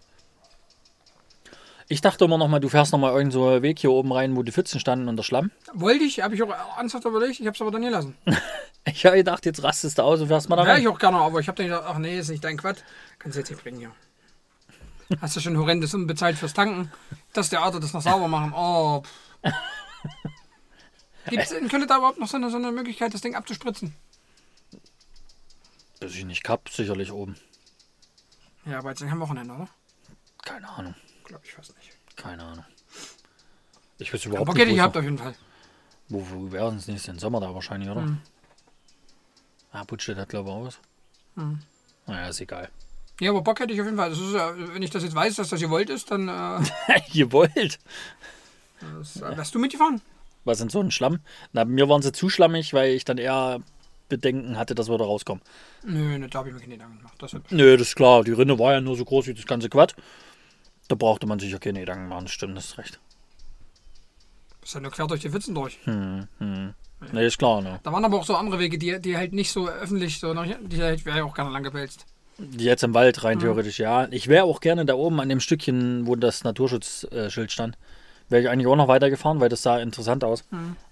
Ich 1.89 2.01
dachte 2.01 2.25
immer 2.25 2.37
noch 2.37 2.49
mal, 2.49 2.59
du 2.59 2.67
fährst 2.67 2.91
noch 2.91 2.99
mal 2.99 3.13
irgend 3.13 3.31
so 3.31 3.47
einen 3.47 3.61
Weg 3.61 3.79
hier 3.79 3.91
oben 3.91 4.11
rein, 4.11 4.35
wo 4.35 4.43
die 4.43 4.51
Pfützen 4.51 4.79
standen 4.79 5.07
und 5.07 5.15
der 5.15 5.23
Schlamm. 5.23 5.51
Wollte 5.73 6.03
ich, 6.03 6.21
habe 6.21 6.35
ich 6.35 6.43
auch 6.43 6.49
ernsthaft 6.77 7.05
überlegt, 7.05 7.39
ich 7.39 7.45
habe 7.47 7.55
es 7.55 7.61
aber 7.61 7.71
dann 7.71 7.81
gelassen. 7.81 8.15
Ich 8.89 9.05
habe 9.05 9.17
gedacht, 9.17 9.45
jetzt 9.45 9.61
rastest 9.63 9.97
du 9.97 10.01
aus 10.01 10.21
und 10.21 10.29
fährst 10.29 10.47
mal 10.47 10.55
da 10.55 10.63
Wäre 10.63 10.75
rein. 10.75 10.81
ich 10.81 10.87
auch 10.87 10.97
gerne, 10.97 11.17
aber 11.17 11.41
ich 11.41 11.49
habe 11.49 11.57
dann 11.57 11.65
gedacht, 11.65 11.83
ach 11.85 11.97
nee, 11.97 12.19
ist 12.19 12.29
nicht 12.29 12.41
dein 12.41 12.55
Quad. 12.55 12.85
Kannst 13.19 13.35
du 13.35 13.41
jetzt 13.41 13.49
nicht 13.49 13.61
bringen 13.61 13.79
hier. 13.79 13.91
Hast 15.19 15.35
du 15.35 15.41
schon 15.41 15.57
horrendes 15.57 15.93
unbezahlt 15.93 16.37
fürs 16.37 16.53
Tanken? 16.53 16.89
Das 17.33 17.49
der 17.49 17.65
Auto 17.65 17.79
das 17.79 17.91
noch 17.91 18.01
sauber 18.01 18.29
machen. 18.29 18.53
Oh. 18.55 19.03
Gibt 21.29 21.43
es 21.43 21.51
in 21.51 21.67
Köln 21.67 21.85
da 21.85 21.97
überhaupt 21.97 22.17
noch 22.17 22.29
so 22.29 22.37
eine, 22.37 22.49
so 22.49 22.55
eine 22.55 22.71
Möglichkeit, 22.71 23.13
das 23.13 23.19
Ding 23.19 23.35
abzuspritzen? 23.35 23.93
Weiß 25.99 26.15
ich 26.15 26.23
nicht, 26.23 26.45
Cup 26.45 26.69
sicherlich 26.69 27.11
oben. 27.11 27.35
Ja, 28.65 28.79
aber 28.79 28.91
jetzt 28.91 29.01
am 29.01 29.19
Wochenende, 29.19 29.53
oder? 29.53 29.67
Keine 30.45 30.69
Ahnung, 30.69 30.95
Glaube 31.27 31.43
ich 31.45 31.53
fast 31.53 31.75
nicht. 31.77 31.91
keine 32.15 32.43
Ahnung. 32.43 32.65
Ich 33.99 34.13
weiß 34.13 34.25
überhaupt 34.25 34.49
Aber 34.49 34.57
nicht, 34.65 34.75
es 34.77 34.81
habt 34.81 34.95
auf 34.95 35.03
jeden 35.03 35.17
Fall. 35.17 35.35
Wo, 36.07 36.25
wo 36.29 36.51
wäre 36.51 36.73
es 36.73 36.87
nächsten 36.87 37.19
Sommer 37.19 37.41
da 37.41 37.53
wahrscheinlich, 37.53 37.89
oder? 37.89 38.01
Mhm. 38.01 38.21
Ah, 39.71 39.83
Butsche 39.83 40.15
hat 40.15 40.29
glaube 40.29 40.49
ich 40.49 40.55
auch 40.55 40.65
was. 40.65 40.79
Mhm. 41.35 41.59
Naja, 42.05 42.29
ist 42.29 42.39
egal. 42.39 42.69
Ja, 43.19 43.31
aber 43.31 43.41
Bock 43.41 43.59
hätte 43.59 43.73
ich 43.73 43.81
auf 43.81 43.85
jeden 43.87 43.97
Fall. 43.97 44.09
Das 44.11 44.19
ist, 44.19 44.33
wenn 44.33 44.81
ich 44.81 44.91
das 44.91 45.03
jetzt 45.03 45.15
weiß, 45.15 45.35
dass 45.35 45.49
das 45.49 45.59
gewollt 45.59 45.89
ist, 45.89 46.11
dann 46.11 46.29
äh, 46.29 46.61
Ihr 47.11 47.31
wollt. 47.31 47.79
das, 48.79 49.17
äh, 49.17 49.35
wärst 49.37 49.53
du 49.53 49.59
mitgefahren. 49.59 50.01
Was 50.45 50.61
in 50.61 50.69
so 50.69 50.79
ein 50.79 50.91
Schlamm? 50.91 51.19
Na, 51.51 51.65
mir 51.65 51.89
waren 51.89 52.01
sie 52.01 52.13
zu 52.13 52.29
schlammig, 52.29 52.73
weil 52.73 52.91
ich 52.91 53.03
dann 53.03 53.17
eher 53.17 53.59
Bedenken 54.07 54.57
hatte, 54.57 54.75
dass 54.75 54.87
wir 54.87 54.97
da 54.97 55.03
rauskommen. 55.03 55.43
Nö, 55.83 56.17
ne, 56.19 56.29
da 56.29 56.39
habe 56.39 56.49
ich 56.49 56.53
mir 56.55 56.61
keine 56.61 56.75
Gedanken 56.75 56.99
gemacht. 56.99 57.15
Das 57.17 57.35
Nö, 57.49 57.75
das 57.75 57.89
ist 57.89 57.95
klar. 57.95 58.23
Die 58.23 58.31
Rinne 58.31 58.57
war 58.57 58.71
ja 58.73 58.79
nur 58.81 58.95
so 58.95 59.03
groß 59.03 59.27
wie 59.27 59.33
das 59.33 59.45
ganze 59.45 59.67
Quad. 59.67 59.95
Da 60.87 60.95
brauchte 60.95 61.27
man 61.27 61.39
sich 61.39 61.51
ja 61.51 61.59
keine 61.59 61.79
Gedanken 61.81 62.07
machen. 62.07 62.27
Stimmt, 62.27 62.57
das 62.57 62.65
ist 62.65 62.77
recht. 62.77 62.99
ist 64.63 64.73
ja 64.73 64.79
nur 64.79 64.91
quer 64.91 65.07
durch 65.07 65.21
die 65.21 65.29
Pfützen 65.29 65.55
durch. 65.55 65.79
Hm, 65.83 66.27
hm. 66.39 66.73
Nee, 67.11 67.27
ist 67.27 67.37
klar, 67.37 67.61
ne? 67.61 67.79
Da 67.83 67.91
waren 67.91 68.03
aber 68.03 68.17
auch 68.17 68.25
so 68.25 68.35
andere 68.35 68.59
Wege, 68.59 68.77
die, 68.77 68.99
die 68.99 69.17
halt 69.17 69.31
nicht 69.33 69.51
so 69.51 69.69
öffentlich, 69.69 70.19
so, 70.19 70.33
die 70.33 70.77
hätte 70.81 71.09
ich 71.09 71.21
auch 71.21 71.33
gerne 71.33 71.51
lang 71.51 71.63
gepelzt. 71.63 72.05
Jetzt 72.57 72.83
im 72.83 72.93
Wald 72.93 73.23
rein 73.23 73.39
theoretisch, 73.39 73.79
ja. 73.79 74.07
Ich 74.11 74.27
wäre 74.27 74.45
auch 74.45 74.61
gerne 74.61 74.85
da 74.85 74.93
oben 74.95 75.19
an 75.19 75.29
dem 75.29 75.39
Stückchen, 75.39 76.05
wo 76.07 76.15
das 76.15 76.43
Naturschutzschild 76.43 77.51
stand, 77.51 77.77
wäre 78.29 78.41
ich 78.43 78.49
eigentlich 78.49 78.67
auch 78.67 78.75
noch 78.75 78.87
weitergefahren, 78.87 79.39
weil 79.39 79.49
das 79.49 79.63
sah 79.63 79.79
interessant 79.79 80.23
aus. 80.23 80.43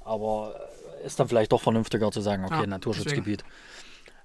Aber 0.04 0.56
äh, 1.04 1.06
ist 1.06 1.20
dann 1.20 1.28
vielleicht 1.28 1.52
doch 1.52 1.62
vernünftiger 1.62 2.12
zu 2.12 2.22
sagen, 2.22 2.46
okay, 2.46 2.62
Ja, 2.62 2.68
Naturschutzgebiet. 2.68 3.44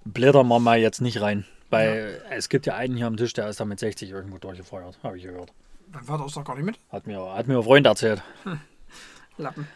Blättern 0.05 0.49
wir 0.49 0.61
mal 0.61 0.79
jetzt 0.79 1.01
nicht 1.01 1.21
rein. 1.21 1.45
Weil 1.71 2.23
es 2.31 2.49
gibt 2.49 2.67
ja 2.67 2.75
einen 2.75 2.97
hier 2.97 3.07
am 3.07 3.17
Tisch, 3.17 3.33
der 3.33 3.49
ist 3.49 3.61
da 3.61 3.65
mit 3.65 3.79
60 3.79 4.11
irgendwo 4.11 4.39
durchgefeuert, 4.39 4.99
habe 5.03 5.17
ich 5.19 5.25
gehört. 5.25 5.53
Mein 5.93 6.05
Vater 6.05 6.27
ist 6.27 6.37
doch 6.37 6.45
gar 6.45 6.57
nicht 6.57 6.65
mit. 6.65 6.79
Hat 6.91 7.07
mir, 7.07 7.21
hat 7.33 7.47
mir 7.49 7.57
ein 7.57 7.63
Freund 7.63 7.87
erzählt. 7.87 8.23
Lappen. 9.39 9.67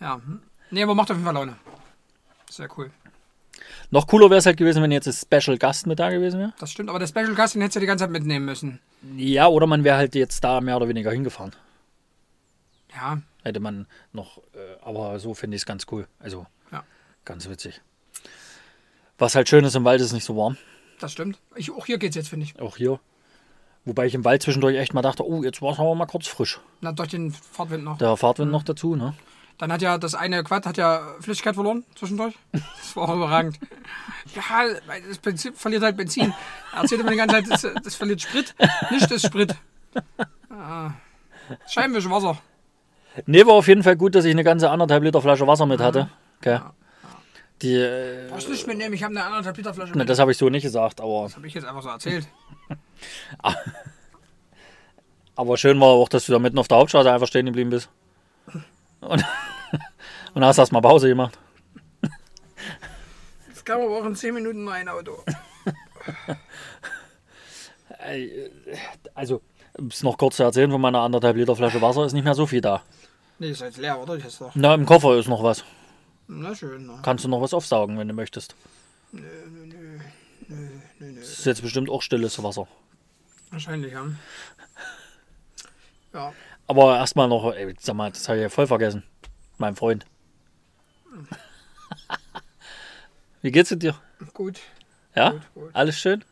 ja. 0.00 0.16
hm. 0.16 0.42
Nee, 0.70 0.82
aber 0.82 0.94
macht 0.94 1.10
auf 1.10 1.16
jeden 1.16 1.24
Fall 1.24 1.34
Laune. 1.34 1.56
Sehr 2.48 2.68
cool. 2.76 2.90
Noch 3.90 4.06
cooler 4.06 4.30
wäre 4.30 4.38
es 4.38 4.46
halt 4.46 4.56
gewesen, 4.56 4.82
wenn 4.82 4.92
jetzt 4.92 5.08
ein 5.08 5.12
Special 5.12 5.58
Gast 5.58 5.86
mit 5.86 5.98
da 5.98 6.10
gewesen 6.10 6.38
wäre. 6.38 6.52
Das 6.58 6.70
stimmt, 6.70 6.90
aber 6.90 6.98
der 6.98 7.06
Special 7.08 7.34
Gast, 7.34 7.54
den 7.54 7.62
hättest 7.62 7.76
du 7.76 7.78
ja 7.78 7.82
die 7.82 7.86
ganze 7.86 8.04
Zeit 8.04 8.10
mitnehmen 8.10 8.44
müssen. 8.44 8.80
Ja, 9.16 9.48
oder 9.48 9.66
man 9.66 9.82
wäre 9.84 9.96
halt 9.96 10.14
jetzt 10.14 10.44
da 10.44 10.60
mehr 10.60 10.76
oder 10.76 10.88
weniger 10.88 11.10
hingefahren. 11.10 11.54
Ja, 12.94 13.20
Hätte 13.42 13.60
man 13.60 13.86
noch, 14.12 14.38
äh, 14.54 14.76
aber 14.82 15.18
so 15.18 15.32
finde 15.34 15.54
ich 15.56 15.62
es 15.62 15.66
ganz 15.66 15.86
cool. 15.90 16.06
Also 16.18 16.46
Ja. 16.70 16.84
ganz 17.24 17.48
witzig. 17.48 17.80
Was 19.20 19.34
halt 19.34 19.48
schön 19.48 19.64
ist, 19.64 19.76
im 19.76 19.84
Wald 19.84 20.00
ist 20.00 20.08
es 20.08 20.12
nicht 20.14 20.24
so 20.24 20.36
warm. 20.36 20.56
das 20.98 21.12
stimmt. 21.12 21.38
Ich, 21.54 21.70
auch 21.70 21.86
hier 21.86 21.98
geht's 21.98 22.16
jetzt, 22.16 22.28
finde 22.28 22.46
ich. 22.46 22.58
Auch 22.60 22.76
hier. 22.76 22.98
Wobei 23.84 24.06
ich 24.06 24.14
im 24.14 24.24
Wald 24.24 24.42
zwischendurch 24.42 24.76
echt 24.76 24.94
mal 24.94 25.02
dachte, 25.02 25.26
oh, 25.26 25.42
jetzt 25.42 25.62
war 25.62 25.72
es 25.72 25.78
aber 25.78 25.94
mal 25.94 26.06
kurz 26.06 26.26
frisch. 26.26 26.60
Na, 26.80 26.92
durch 26.92 27.10
den 27.10 27.30
Fahrtwind 27.30 27.84
noch. 27.84 27.98
Der 27.98 28.16
Fahrtwind 28.16 28.50
noch 28.50 28.62
dazu, 28.62 28.96
ne? 28.96 29.14
Dann 29.58 29.70
hat 29.72 29.82
ja 29.82 29.98
das 29.98 30.14
eine 30.14 30.42
Quad 30.42 30.64
hat 30.64 30.78
ja 30.78 31.16
Flüssigkeit 31.20 31.54
verloren 31.54 31.84
zwischendurch. 31.94 32.34
Das 32.52 32.96
war 32.96 33.08
auch 33.08 33.14
überragend. 33.14 33.60
Ja, 34.34 34.42
das 35.06 35.18
Benzin 35.18 35.54
verliert 35.54 35.82
halt 35.82 35.96
Benzin. 35.96 36.34
Er 36.72 36.80
erzählte 36.82 37.04
mir 37.04 37.10
die 37.12 37.16
ganze 37.18 37.36
Zeit, 37.36 37.50
das, 37.50 37.82
das 37.84 37.94
verliert 37.94 38.20
Sprit. 38.22 38.54
Nicht 38.90 39.10
das 39.10 39.22
Sprit. 39.22 39.54
Ah, 40.50 40.92
Scheinwischwasser. 41.68 42.38
Nee, 43.26 43.46
war 43.46 43.54
auf 43.54 43.68
jeden 43.68 43.82
Fall 43.82 43.96
gut, 43.96 44.14
dass 44.14 44.24
ich 44.24 44.32
eine 44.32 44.44
ganze 44.44 44.70
anderthalb 44.70 45.04
Liter 45.04 45.22
Flasche 45.22 45.46
Wasser 45.46 45.66
mit 45.66 45.80
hatte. 45.80 46.08
Okay. 46.40 46.60
Die, 47.62 47.74
äh, 47.74 48.28
du 48.28 48.50
nicht 48.50 48.66
mitnehmen, 48.66 48.94
ich 48.94 49.02
habe 49.02 49.14
eine 49.14 49.24
anderthalb 49.24 49.56
Liter 49.56 49.74
Flasche 49.74 49.96
ne, 49.96 50.06
das 50.06 50.18
habe 50.18 50.32
ich 50.32 50.38
so 50.38 50.48
nicht 50.48 50.62
gesagt, 50.62 51.00
aber, 51.00 51.24
Das 51.24 51.36
habe 51.36 51.46
ich 51.46 51.52
jetzt 51.52 51.66
einfach 51.66 51.82
so 51.82 51.90
erzählt. 51.90 52.26
aber 55.36 55.56
schön 55.58 55.78
war 55.78 55.88
auch, 55.88 56.08
dass 56.08 56.24
du 56.24 56.32
da 56.32 56.38
mitten 56.38 56.58
auf 56.58 56.68
der 56.68 56.78
Hauptstraße 56.78 57.12
einfach 57.12 57.26
stehen 57.26 57.46
geblieben 57.46 57.68
bist. 57.68 57.90
Und, 59.00 59.24
und 60.34 60.44
hast 60.44 60.58
erst 60.58 60.72
mal 60.72 60.80
Pause 60.80 61.08
gemacht. 61.08 61.38
Es 63.52 63.64
kam 63.64 63.82
aber 63.82 63.98
auch 63.98 64.06
in 64.06 64.16
10 64.16 64.34
Minuten 64.34 64.64
nur 64.64 64.72
ein 64.72 64.88
Auto. 64.88 65.22
Also, 69.14 69.42
um 69.76 69.88
es 69.88 70.02
noch 70.02 70.16
kurz 70.16 70.36
zu 70.36 70.44
erzählen 70.44 70.70
von 70.70 70.80
meiner 70.80 71.00
anderthalb 71.00 71.36
Liter 71.36 71.54
Flasche 71.54 71.82
Wasser, 71.82 72.06
ist 72.06 72.14
nicht 72.14 72.24
mehr 72.24 72.34
so 72.34 72.46
viel 72.46 72.62
da. 72.62 72.82
Nee, 73.38 73.50
ist 73.50 73.60
jetzt 73.60 73.76
leer, 73.76 74.00
oder? 74.00 74.18
Na, 74.54 74.74
im 74.74 74.86
Koffer 74.86 75.18
ist 75.18 75.28
noch 75.28 75.42
was. 75.42 75.62
Na 76.32 76.54
schön. 76.54 76.86
Na. 76.86 77.00
Kannst 77.02 77.24
du 77.24 77.28
noch 77.28 77.40
was 77.40 77.52
aufsaugen, 77.52 77.98
wenn 77.98 78.06
du 78.06 78.14
möchtest. 78.14 78.54
Nö, 79.10 79.22
nö, 79.50 79.66
nö. 79.66 79.98
Nö, 80.48 80.56
nö, 81.00 81.12
nö. 81.12 81.20
Das 81.20 81.30
ist 81.30 81.44
jetzt 81.44 81.60
bestimmt 81.62 81.90
auch 81.90 82.02
stilles 82.02 82.40
Wasser. 82.40 82.68
Wahrscheinlich, 83.50 83.92
ja. 83.92 84.06
Ja, 86.12 86.32
Aber 86.68 86.96
erstmal 86.98 87.26
noch, 87.28 87.52
ey, 87.52 87.74
sag 87.80 87.96
mal, 87.96 88.10
das 88.10 88.28
habe 88.28 88.38
ich 88.38 88.42
ja 88.42 88.48
voll 88.48 88.68
vergessen. 88.68 89.02
Mein 89.58 89.74
Freund. 89.74 90.06
Wie 93.42 93.50
geht's 93.50 93.70
mit 93.72 93.82
dir? 93.82 93.96
gut. 94.32 94.60
Ja? 95.16 95.30
Gut, 95.30 95.42
gut. 95.54 95.70
Alles 95.72 95.98
schön? 95.98 96.24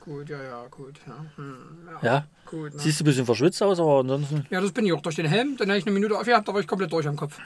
Gut, 0.00 0.30
ja, 0.30 0.42
ja, 0.42 0.66
gut. 0.68 0.98
Ja, 1.06 1.26
hm, 1.36 1.88
ja. 2.02 2.08
Ja? 2.08 2.26
Gut, 2.46 2.74
ne? 2.74 2.80
Siehst 2.80 3.00
du 3.00 3.04
ein 3.04 3.06
bisschen 3.06 3.26
verschwitzt 3.26 3.62
aus, 3.62 3.78
aber 3.78 4.00
ansonsten 4.00 4.46
Ja, 4.50 4.60
das 4.62 4.72
bin 4.72 4.86
ich 4.86 4.92
auch 4.94 5.02
durch 5.02 5.16
den 5.16 5.26
Helm. 5.26 5.56
Dann 5.58 5.68
habe 5.68 5.78
ich 5.78 5.84
eine 5.84 5.92
Minute 5.92 6.18
aufgehabt, 6.18 6.48
da 6.48 6.54
war 6.54 6.60
ich 6.60 6.66
komplett 6.66 6.90
durch 6.92 7.06
am 7.06 7.16
Kopf. 7.16 7.38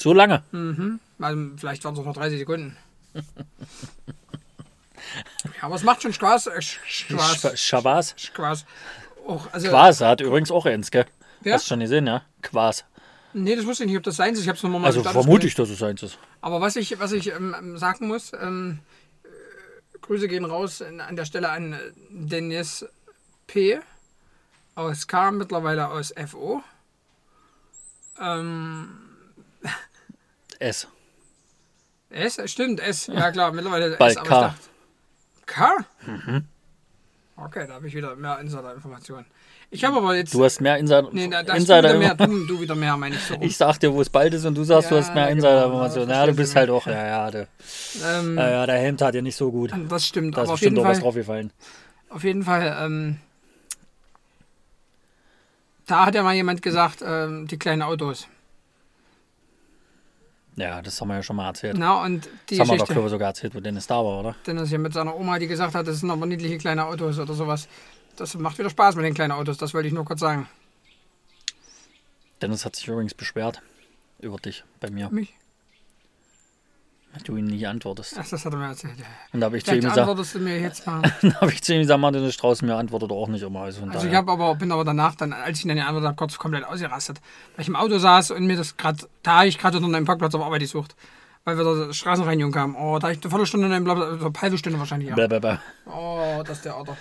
So 0.00 0.12
lange. 0.12 0.42
Mhm. 0.52 1.00
Also, 1.18 1.50
vielleicht 1.56 1.84
waren 1.84 1.94
es 1.94 2.00
auch 2.00 2.04
noch 2.04 2.14
30 2.14 2.38
Sekunden. 2.38 2.76
ja, 3.14 3.22
aber 5.62 5.76
es 5.76 5.82
macht 5.82 6.02
schon 6.02 6.12
Spaß. 6.12 6.48
Äh, 6.48 6.62
Spaß. 6.62 8.14
Spaß. 8.16 8.66
Auch, 9.26 9.52
also, 9.52 9.68
Quas 9.68 10.00
hat 10.00 10.20
übrigens 10.20 10.50
auch 10.50 10.66
eins, 10.66 10.90
gell? 10.90 11.06
Ja? 11.42 11.54
Hast 11.54 11.66
du 11.66 11.68
schon 11.70 11.80
gesehen, 11.80 12.06
ja? 12.06 12.22
Quas. 12.42 12.84
Nee, 13.32 13.56
das 13.56 13.66
wusste 13.66 13.84
ich 13.84 13.88
nicht, 13.88 13.96
ob 13.96 14.04
das 14.04 14.16
sein 14.16 14.32
ist. 14.32 14.40
Ich 14.40 14.48
es 14.48 14.62
nur 14.62 14.78
mal 14.78 14.86
Also 14.86 15.02
vermute 15.02 15.46
ich, 15.46 15.54
dass 15.54 15.68
es 15.68 15.82
eins 15.82 16.02
ist. 16.02 16.18
Aber 16.40 16.60
was 16.60 16.76
ich, 16.76 16.98
was 17.00 17.12
ich 17.12 17.32
ähm, 17.32 17.54
ähm, 17.58 17.78
sagen 17.78 18.06
muss, 18.06 18.32
ähm, 18.32 18.78
äh, 19.24 19.98
Grüße 19.98 20.28
gehen 20.28 20.44
raus 20.44 20.80
in, 20.80 21.00
an 21.00 21.16
der 21.16 21.24
Stelle 21.24 21.50
an 21.50 21.72
äh, 21.72 21.78
Dennis 22.10 22.86
P. 23.48 23.80
aus 24.76 25.08
K, 25.08 25.32
mittlerweile 25.32 25.88
aus 25.88 26.14
FO. 26.28 26.62
Ähm, 28.20 28.88
S. 30.58 30.86
S, 32.10 32.40
stimmt, 32.50 32.80
S, 32.80 33.08
ja 33.08 33.30
klar, 33.32 33.52
mittlerweile 33.52 33.96
Bald 33.96 34.12
S, 34.12 34.16
aber 34.18 34.28
K. 34.28 34.40
dachte, 34.40 34.60
K? 35.46 35.84
Okay, 37.36 37.66
da 37.66 37.74
habe 37.74 37.88
ich 37.88 37.94
wieder 37.94 38.14
mehr 38.14 38.38
Insider-Informationen. 38.38 39.26
Ich 39.70 39.84
habe 39.84 39.96
aber 39.96 40.14
jetzt. 40.14 40.32
Du 40.32 40.44
hast 40.44 40.60
mehr 40.60 40.78
Insider. 40.78 41.08
nee, 41.10 41.26
da, 41.26 41.42
da 41.42 41.54
Insider 41.54 41.82
du 41.82 41.88
wieder 41.88 41.98
mehr, 41.98 42.14
du, 42.14 42.46
du 42.46 42.60
wieder 42.60 42.76
mehr, 42.76 42.96
meine 42.96 43.16
ich 43.16 43.22
so. 43.22 43.36
ich 43.40 43.56
sag 43.56 43.78
dir, 43.78 43.92
wo 43.92 44.00
es 44.00 44.08
bald 44.08 44.32
ist 44.34 44.44
und 44.44 44.54
du 44.54 44.62
sagst, 44.62 44.90
du 44.90 44.94
Ja, 44.94 45.00
hast 45.00 45.14
mehr 45.14 45.26
genau, 45.26 45.32
Insider-Informationen. 45.48 46.08
das 46.08 46.16
Ja, 46.18 46.26
du 46.26 46.34
bist 46.36 46.52
du 46.52 46.56
halt 46.60 46.70
auch, 46.70 46.86
ja, 46.86 47.06
ja, 47.06 47.30
der, 47.32 47.48
ähm, 48.04 48.38
ja, 48.38 48.50
ja, 48.50 48.66
der 48.66 48.78
Helm 48.78 48.96
tat 48.96 49.14
dir 49.14 49.22
nicht 49.22 49.34
so 49.36 49.50
gut. 49.50 49.72
das 49.88 50.06
stimmt, 50.06 50.36
Da 50.36 50.42
ist 50.44 50.50
bestimmt 50.52 50.76
jeden 50.76 50.86
auch 50.86 50.88
was 50.88 50.98
Fall. 50.98 51.02
draufgefallen. 51.02 51.52
Auf 52.10 52.22
jeden 52.22 52.44
Fall, 52.44 52.76
ähm, 52.80 53.18
da 55.86 56.06
hat 56.06 56.14
ja 56.14 56.22
mal 56.22 56.34
jemand 56.34 56.62
gesagt, 56.62 57.02
ähm, 57.04 57.48
die 57.48 57.58
kleinen 57.58 57.82
Autos. 57.82 58.28
Ja, 60.56 60.80
das 60.82 61.00
haben 61.00 61.08
wir 61.08 61.16
ja 61.16 61.22
schon 61.22 61.36
mal 61.36 61.48
erzählt. 61.48 61.76
Na, 61.76 62.04
und 62.04 62.28
die 62.48 62.56
das 62.56 62.68
haben 62.68 62.78
wir 62.78 62.84
doch, 62.84 63.04
ich, 63.04 63.10
sogar 63.10 63.28
erzählt, 63.28 63.54
wo 63.54 63.60
Dennis 63.60 63.86
da 63.86 63.96
war, 63.96 64.20
oder? 64.20 64.36
Dennis 64.46 64.68
hier 64.68 64.78
mit 64.78 64.92
seiner 64.92 65.16
Oma, 65.16 65.38
die 65.38 65.48
gesagt 65.48 65.74
hat, 65.74 65.86
das 65.86 66.00
sind 66.00 66.10
aber 66.10 66.26
niedliche 66.26 66.58
kleine 66.58 66.86
Autos 66.86 67.18
oder 67.18 67.34
sowas. 67.34 67.68
Das 68.16 68.34
macht 68.36 68.58
wieder 68.58 68.70
Spaß 68.70 68.94
mit 68.94 69.04
den 69.04 69.14
kleinen 69.14 69.32
Autos, 69.32 69.58
das 69.58 69.74
wollte 69.74 69.88
ich 69.88 69.94
nur 69.94 70.04
kurz 70.04 70.20
sagen. 70.20 70.48
Dennis 72.40 72.64
hat 72.64 72.76
sich 72.76 72.86
übrigens 72.86 73.14
beschwert 73.14 73.62
über 74.20 74.36
dich 74.36 74.64
bei 74.80 74.90
mir, 74.90 75.08
Mich? 75.10 75.34
Du 77.22 77.36
ihm 77.36 77.46
nicht 77.46 77.66
antwortest. 77.68 78.16
Ach, 78.18 78.28
das 78.28 78.44
hat 78.44 78.52
er 78.52 78.58
mir 78.58 78.66
erzählt. 78.66 78.96
Und 79.32 79.40
da 79.40 79.46
habe 79.46 79.56
ich, 79.56 79.64
zu 79.64 79.74
ihm 79.74 79.80
gesagt, 79.80 79.98
antwortest 79.98 80.34
du 80.34 80.38
mir 80.40 80.60
jetzt 80.60 80.86
mal. 80.86 81.02
da 81.22 81.40
hab 81.40 81.52
ich 81.52 81.62
zu 81.62 81.74
ihm 81.74 81.80
gesagt, 81.80 82.00
Martin 82.00 82.32
Strauß 82.32 82.62
mir 82.62 82.74
antwortet 82.74 83.12
auch 83.12 83.28
nicht 83.28 83.42
immer. 83.42 83.60
Also, 83.60 83.84
Also 83.84 84.06
ich 84.06 84.14
hab 84.14 84.28
aber, 84.28 84.54
bin 84.56 84.72
aber 84.72 84.84
danach, 84.84 85.14
dann, 85.14 85.32
als 85.32 85.58
ich 85.58 85.66
dann 85.66 85.76
die 85.76 85.82
Antwort 85.82 86.04
habe, 86.04 86.16
kurz 86.16 86.36
komplett 86.38 86.64
ausgerastet. 86.64 87.20
Weil 87.54 87.62
ich 87.62 87.68
im 87.68 87.76
Auto 87.76 87.98
saß 87.98 88.32
und 88.32 88.46
mir 88.46 88.56
das 88.56 88.76
gerade, 88.76 89.06
da 89.22 89.38
habe 89.38 89.48
ich 89.48 89.58
gerade 89.58 89.78
unter 89.78 89.96
einem 89.96 90.06
Parkplatz 90.06 90.34
auf 90.34 90.42
Arbeit 90.42 90.60
gesucht. 90.60 90.96
Weil 91.44 91.58
wir 91.58 91.64
da 91.64 91.92
Straßenreinigung 91.92 92.52
kamen. 92.52 92.74
Oh, 92.74 92.98
da 92.98 93.08
habe 93.08 93.12
ich 93.12 93.22
eine 93.22 93.30
Viertelstunde 93.30 93.66
eine 93.66 94.32
halbe 94.40 94.58
Stunde 94.58 94.78
wahrscheinlich. 94.78 95.10
Ja. 95.10 95.14
Bäh, 95.14 95.28
bäh, 95.28 95.40
bäh. 95.40 95.56
Oh, 95.86 96.42
das 96.44 96.56
ist 96.56 96.64
der 96.64 96.76
Auto. 96.76 96.96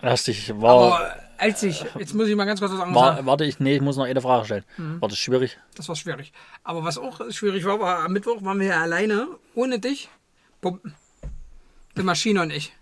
Lass 0.00 0.24
dich, 0.24 0.52
war, 0.60 0.70
Aber 0.70 1.16
als 1.38 1.62
ich, 1.62 1.84
jetzt 1.98 2.14
muss 2.14 2.28
ich 2.28 2.36
mal 2.36 2.44
ganz 2.44 2.60
kurz 2.60 2.72
was 2.72 2.80
anderes 2.80 3.02
war, 3.02 3.14
sagen. 3.14 3.26
warte 3.26 3.44
ich, 3.44 3.60
nee, 3.60 3.76
ich 3.76 3.80
muss 3.80 3.96
noch 3.96 4.04
eine 4.04 4.20
Frage 4.20 4.44
stellen. 4.44 4.64
Mhm. 4.76 5.00
War 5.00 5.08
das 5.08 5.18
schwierig? 5.18 5.58
Das 5.76 5.88
war 5.88 5.96
schwierig. 5.96 6.32
Aber 6.62 6.84
was 6.84 6.98
auch 6.98 7.20
schwierig 7.30 7.64
war, 7.64 7.80
war 7.80 8.04
am 8.04 8.12
Mittwoch 8.12 8.42
waren 8.42 8.60
wir 8.60 8.68
ja 8.68 8.80
alleine, 8.82 9.28
ohne 9.54 9.78
dich. 9.78 10.08
Pumpen. 10.60 10.94
Die 11.96 12.02
Maschine 12.02 12.42
und 12.42 12.50
ich. 12.50 12.72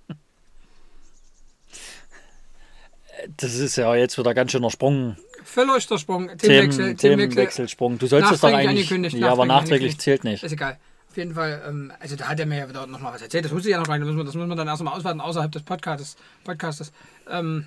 Das 3.36 3.54
ist 3.54 3.76
ja 3.76 3.94
jetzt 3.94 4.18
wieder 4.18 4.34
ganz 4.34 4.52
schöner 4.52 4.70
Sprung. 4.70 5.16
Völlig 5.44 5.82
Sprung. 5.82 6.28
Themen, 6.28 6.38
Themenwechsel. 6.38 6.96
Themenwechselsprung. 6.96 7.98
Du 7.98 8.06
sollst 8.06 8.32
es 8.32 8.40
doch 8.40 8.52
eigentlich. 8.52 8.90
Ja, 9.12 9.32
aber 9.32 9.46
nachträglich 9.46 9.98
zählt 9.98 10.24
nicht. 10.24 10.42
Ist 10.42 10.52
egal. 10.52 10.78
Auf 11.10 11.16
jeden 11.18 11.34
Fall, 11.34 11.62
ähm, 11.68 11.92
also 12.00 12.16
da 12.16 12.28
hat 12.28 12.40
er 12.40 12.46
mir 12.46 12.58
ja 12.58 12.68
wieder 12.68 12.86
nochmal 12.86 13.12
was 13.12 13.20
erzählt. 13.20 13.44
Das 13.44 13.52
wusste 13.52 13.68
ich 13.68 13.72
ja 13.72 13.78
noch 13.78 13.86
gar 13.86 13.98
nicht. 13.98 14.08
Das 14.08 14.08
muss 14.08 14.16
man, 14.16 14.26
das 14.26 14.34
muss 14.34 14.46
man 14.46 14.56
dann 14.56 14.66
erst 14.66 14.82
mal 14.82 14.92
auswerten 14.92 15.20
außerhalb 15.20 15.52
des 15.52 15.62
Podcastes. 15.62 16.16
Podcastes. 16.42 16.90
Ähm, 17.28 17.66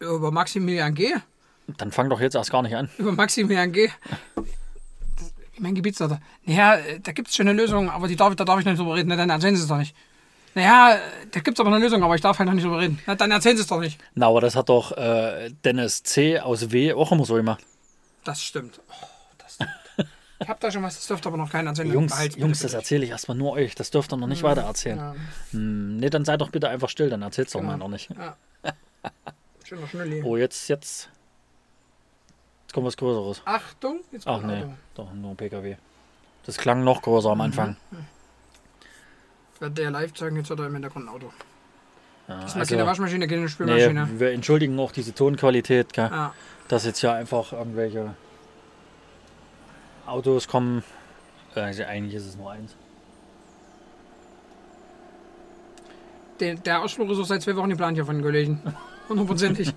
über 0.00 0.30
Maximilian 0.30 0.94
G. 0.94 1.14
Dann 1.76 1.92
fang 1.92 2.10
doch 2.10 2.20
jetzt 2.20 2.34
erst 2.34 2.50
gar 2.50 2.62
nicht 2.62 2.74
an. 2.74 2.88
Über 2.98 3.12
Maximilian 3.12 3.70
G. 3.72 3.88
Mein 5.58 5.74
Gebietsleiter. 5.74 6.20
Naja, 6.44 6.78
da 7.02 7.12
gibt 7.12 7.28
es 7.28 7.36
schon 7.36 7.46
eine 7.46 7.60
Lösung, 7.60 7.90
aber 7.90 8.08
die 8.08 8.16
darf, 8.16 8.34
da 8.34 8.44
darf 8.44 8.58
ich 8.60 8.64
nicht 8.64 8.78
drüber 8.78 8.94
reden. 8.96 9.08
Na, 9.08 9.16
dann 9.16 9.28
erzählen 9.30 9.54
Sie 9.54 9.62
es 9.62 9.68
doch 9.68 9.76
nicht. 9.76 9.94
Naja, 10.54 10.98
da 11.30 11.40
gibt 11.40 11.58
es 11.58 11.60
aber 11.60 11.68
eine 11.72 11.78
Lösung, 11.84 12.02
aber 12.02 12.14
ich 12.14 12.22
darf 12.22 12.38
halt 12.38 12.46
noch 12.48 12.54
nicht 12.54 12.64
drüber 12.64 12.80
reden. 12.80 12.98
Na, 13.06 13.14
dann 13.14 13.30
erzählen 13.30 13.56
Sie 13.56 13.62
es 13.62 13.68
doch 13.68 13.78
nicht. 13.80 14.00
Na, 14.14 14.26
aber 14.28 14.40
das 14.40 14.56
hat 14.56 14.68
doch 14.70 14.92
äh, 14.96 15.50
Dennis 15.64 16.02
C. 16.02 16.40
aus 16.40 16.70
W. 16.72 16.94
auch 16.94 17.12
immer 17.12 17.24
so 17.26 17.34
gemacht. 17.34 17.62
Das 18.24 18.42
stimmt. 18.42 18.80
Oh, 18.88 19.06
das 19.38 19.58
Ich 20.40 20.48
hab 20.48 20.58
da 20.60 20.70
schon 20.70 20.82
was, 20.82 20.96
das 20.96 21.06
dürfte 21.06 21.28
aber 21.28 21.36
noch 21.36 21.50
keiner 21.52 21.70
erzählen. 21.70 21.92
Jungs, 21.92 22.18
bitte 22.18 22.40
Jungs, 22.40 22.60
das 22.60 22.72
erzähle 22.72 23.04
ich 23.04 23.10
erstmal 23.10 23.36
nur 23.36 23.52
euch. 23.52 23.74
Das 23.74 23.90
dürft 23.90 24.12
ihr 24.12 24.16
noch 24.16 24.26
nicht 24.26 24.42
weiter 24.42 24.62
erzählen. 24.62 24.96
Ja, 24.98 25.14
Hm, 25.52 25.98
nee, 25.98 26.08
dann 26.10 26.24
seid 26.24 26.40
doch 26.40 26.50
bitte 26.50 26.68
einfach 26.70 26.88
still, 26.88 27.10
dann 27.10 27.20
erzählt's 27.22 27.52
doch 27.52 27.60
Genau. 27.60 27.72
mal 27.72 27.78
noch 27.78 27.88
nicht. 27.88 28.08
schöner 29.70 29.86
Schnulli. 29.86 30.22
Oh, 30.24 30.36
jetzt, 30.36 30.68
jetzt. 30.68 31.08
Jetzt 32.62 32.74
kommt 32.74 32.86
was 32.86 32.96
Größeres. 32.96 33.42
Achtung, 33.44 34.00
jetzt 34.10 34.26
Ach 34.26 34.40
kommt 34.40 34.46
nee, 34.48 34.62
Auto. 34.62 34.72
doch 34.94 35.12
nur 35.12 35.30
ein 35.30 35.36
PKW. 35.36 35.76
Das 36.44 36.56
klang 36.56 36.82
noch 36.82 37.02
größer 37.02 37.30
am 37.30 37.40
Anfang. 37.40 37.76
Wird 39.60 39.78
der 39.78 39.90
live 39.90 40.12
zeigen, 40.14 40.36
jetzt 40.36 40.50
hat 40.50 40.58
er 40.58 40.66
im 40.66 40.72
Hintergrund 40.72 41.06
ein 41.06 41.08
Auto. 41.14 41.32
Ja, 42.26 42.40
Das 42.40 42.46
ist 42.46 42.68
keine 42.68 42.82
also, 42.82 42.86
Waschmaschine, 42.86 43.28
keine 43.28 43.42
nee, 43.42 43.48
Spülmaschine. 43.48 44.08
wir 44.18 44.32
entschuldigen 44.32 44.78
auch 44.80 44.90
diese 44.92 45.14
Tonqualität, 45.14 45.92
gell? 45.92 46.08
Ja. 46.10 46.34
dass 46.68 46.84
jetzt 46.84 47.02
ja 47.02 47.12
einfach 47.12 47.52
irgendwelche 47.52 48.14
Autos 50.06 50.48
kommen. 50.48 50.82
Also 51.54 51.84
eigentlich 51.84 52.14
ist 52.14 52.26
es 52.26 52.36
nur 52.36 52.50
eins. 52.50 52.74
Der, 56.40 56.54
der 56.54 56.82
Ausflug 56.82 57.10
ist 57.10 57.18
auch 57.18 57.24
seit 57.24 57.42
zwei 57.42 57.54
Wochen 57.54 57.70
geplant 57.70 57.96
hier 57.96 58.06
von 58.06 58.16
den 58.16 58.24
Kollegen. 58.24 58.62
Hundertprozentig. 59.10 59.74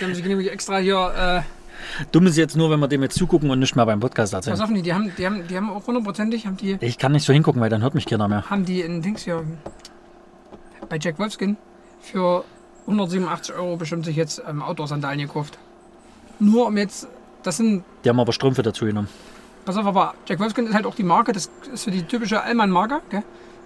Die 0.00 0.04
haben 0.04 0.14
sich 0.14 0.24
nämlich 0.24 0.50
extra 0.52 0.78
hier. 0.78 1.44
Äh, 1.44 2.04
Dumm 2.12 2.26
ist 2.26 2.36
jetzt 2.36 2.56
nur, 2.56 2.70
wenn 2.70 2.78
wir 2.78 2.88
dem 2.88 3.02
jetzt 3.02 3.16
zugucken 3.18 3.50
und 3.50 3.58
nicht 3.58 3.74
mehr 3.74 3.86
beim 3.86 3.98
Podcast 4.00 4.32
pass 4.32 4.46
erzählen. 4.46 4.60
auf, 4.62 4.70
nee, 4.70 4.82
die 4.82 4.92
haben, 4.94 5.10
die 5.16 5.26
haben, 5.26 5.46
die 5.48 5.56
haben 5.56 5.70
auch 5.70 5.86
hundertprozentig, 5.86 6.46
haben 6.46 6.56
die, 6.58 6.76
Ich 6.80 6.98
kann 6.98 7.12
nicht 7.12 7.24
so 7.24 7.32
hingucken, 7.32 7.60
weil 7.60 7.70
dann 7.70 7.82
hört 7.82 7.94
mich 7.94 8.06
keiner 8.06 8.28
mehr. 8.28 8.48
haben 8.50 8.64
die 8.64 8.82
ein 8.82 9.02
Dings 9.02 9.22
hier 9.24 9.42
bei 10.88 10.98
Jack 11.00 11.18
Wolfskin 11.18 11.56
für 12.00 12.44
187 12.86 13.54
Euro 13.54 13.76
bestimmt 13.76 14.04
sich 14.04 14.16
jetzt 14.16 14.42
ähm, 14.48 14.62
Outdoor-Sandalen 14.62 15.18
gekauft. 15.20 15.58
Nur 16.38 16.66
um 16.66 16.76
jetzt, 16.76 17.08
das 17.42 17.56
sind, 17.56 17.84
Die 18.04 18.08
haben 18.08 18.20
aber 18.20 18.32
Strümpfe 18.32 18.62
dazu 18.62 18.84
genommen. 18.84 19.08
pass 19.64 19.76
auf, 19.76 19.86
aber 19.86 20.14
Jack 20.26 20.38
Wolfskin 20.40 20.66
ist 20.66 20.74
halt 20.74 20.86
auch 20.86 20.94
die 20.94 21.02
Marke, 21.02 21.32
das 21.32 21.50
ist 21.72 21.84
so 21.84 21.90
die 21.90 22.02
typische 22.02 22.42
Allmann-Marke? 22.42 23.00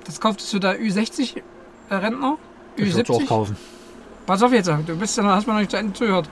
Das 0.04 0.20
kauft 0.20 0.40
so 0.40 0.58
der 0.58 0.78
Ü60-Rentner, 0.80 2.36
Ich 2.76 2.94
würde 2.94 3.02
es 3.02 3.10
auch 3.10 3.20
Ü70. 3.20 3.26
kaufen. 3.26 3.56
Pass 4.26 4.42
auf 4.42 4.52
jetzt, 4.52 4.68
du 4.68 4.96
bist 4.96 5.16
ja, 5.16 5.24
hast 5.24 5.46
mir 5.46 5.52
noch 5.52 5.60
nicht 5.60 5.70
zu 5.70 5.76
Ende 5.76 5.92
zugehört. 5.92 6.28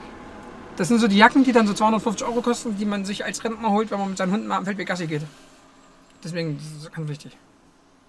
Das 0.76 0.88
sind 0.88 0.98
so 0.98 1.08
die 1.08 1.18
Jacken, 1.18 1.44
die 1.44 1.52
dann 1.52 1.66
so 1.66 1.74
250 1.74 2.26
Euro 2.26 2.40
kosten, 2.40 2.76
die 2.78 2.86
man 2.86 3.04
sich 3.04 3.24
als 3.24 3.44
Rentner 3.44 3.70
holt, 3.70 3.90
wenn 3.90 3.98
man 3.98 4.08
mit 4.08 4.18
seinen 4.18 4.32
Hunden 4.32 4.46
mal 4.46 4.56
am 4.56 4.64
Feldweg 4.64 4.88
Gassi 4.88 5.06
geht. 5.06 5.22
Deswegen, 6.24 6.56
das 6.56 6.84
ist 6.84 6.92
ganz 6.94 7.08
wichtig. 7.08 7.36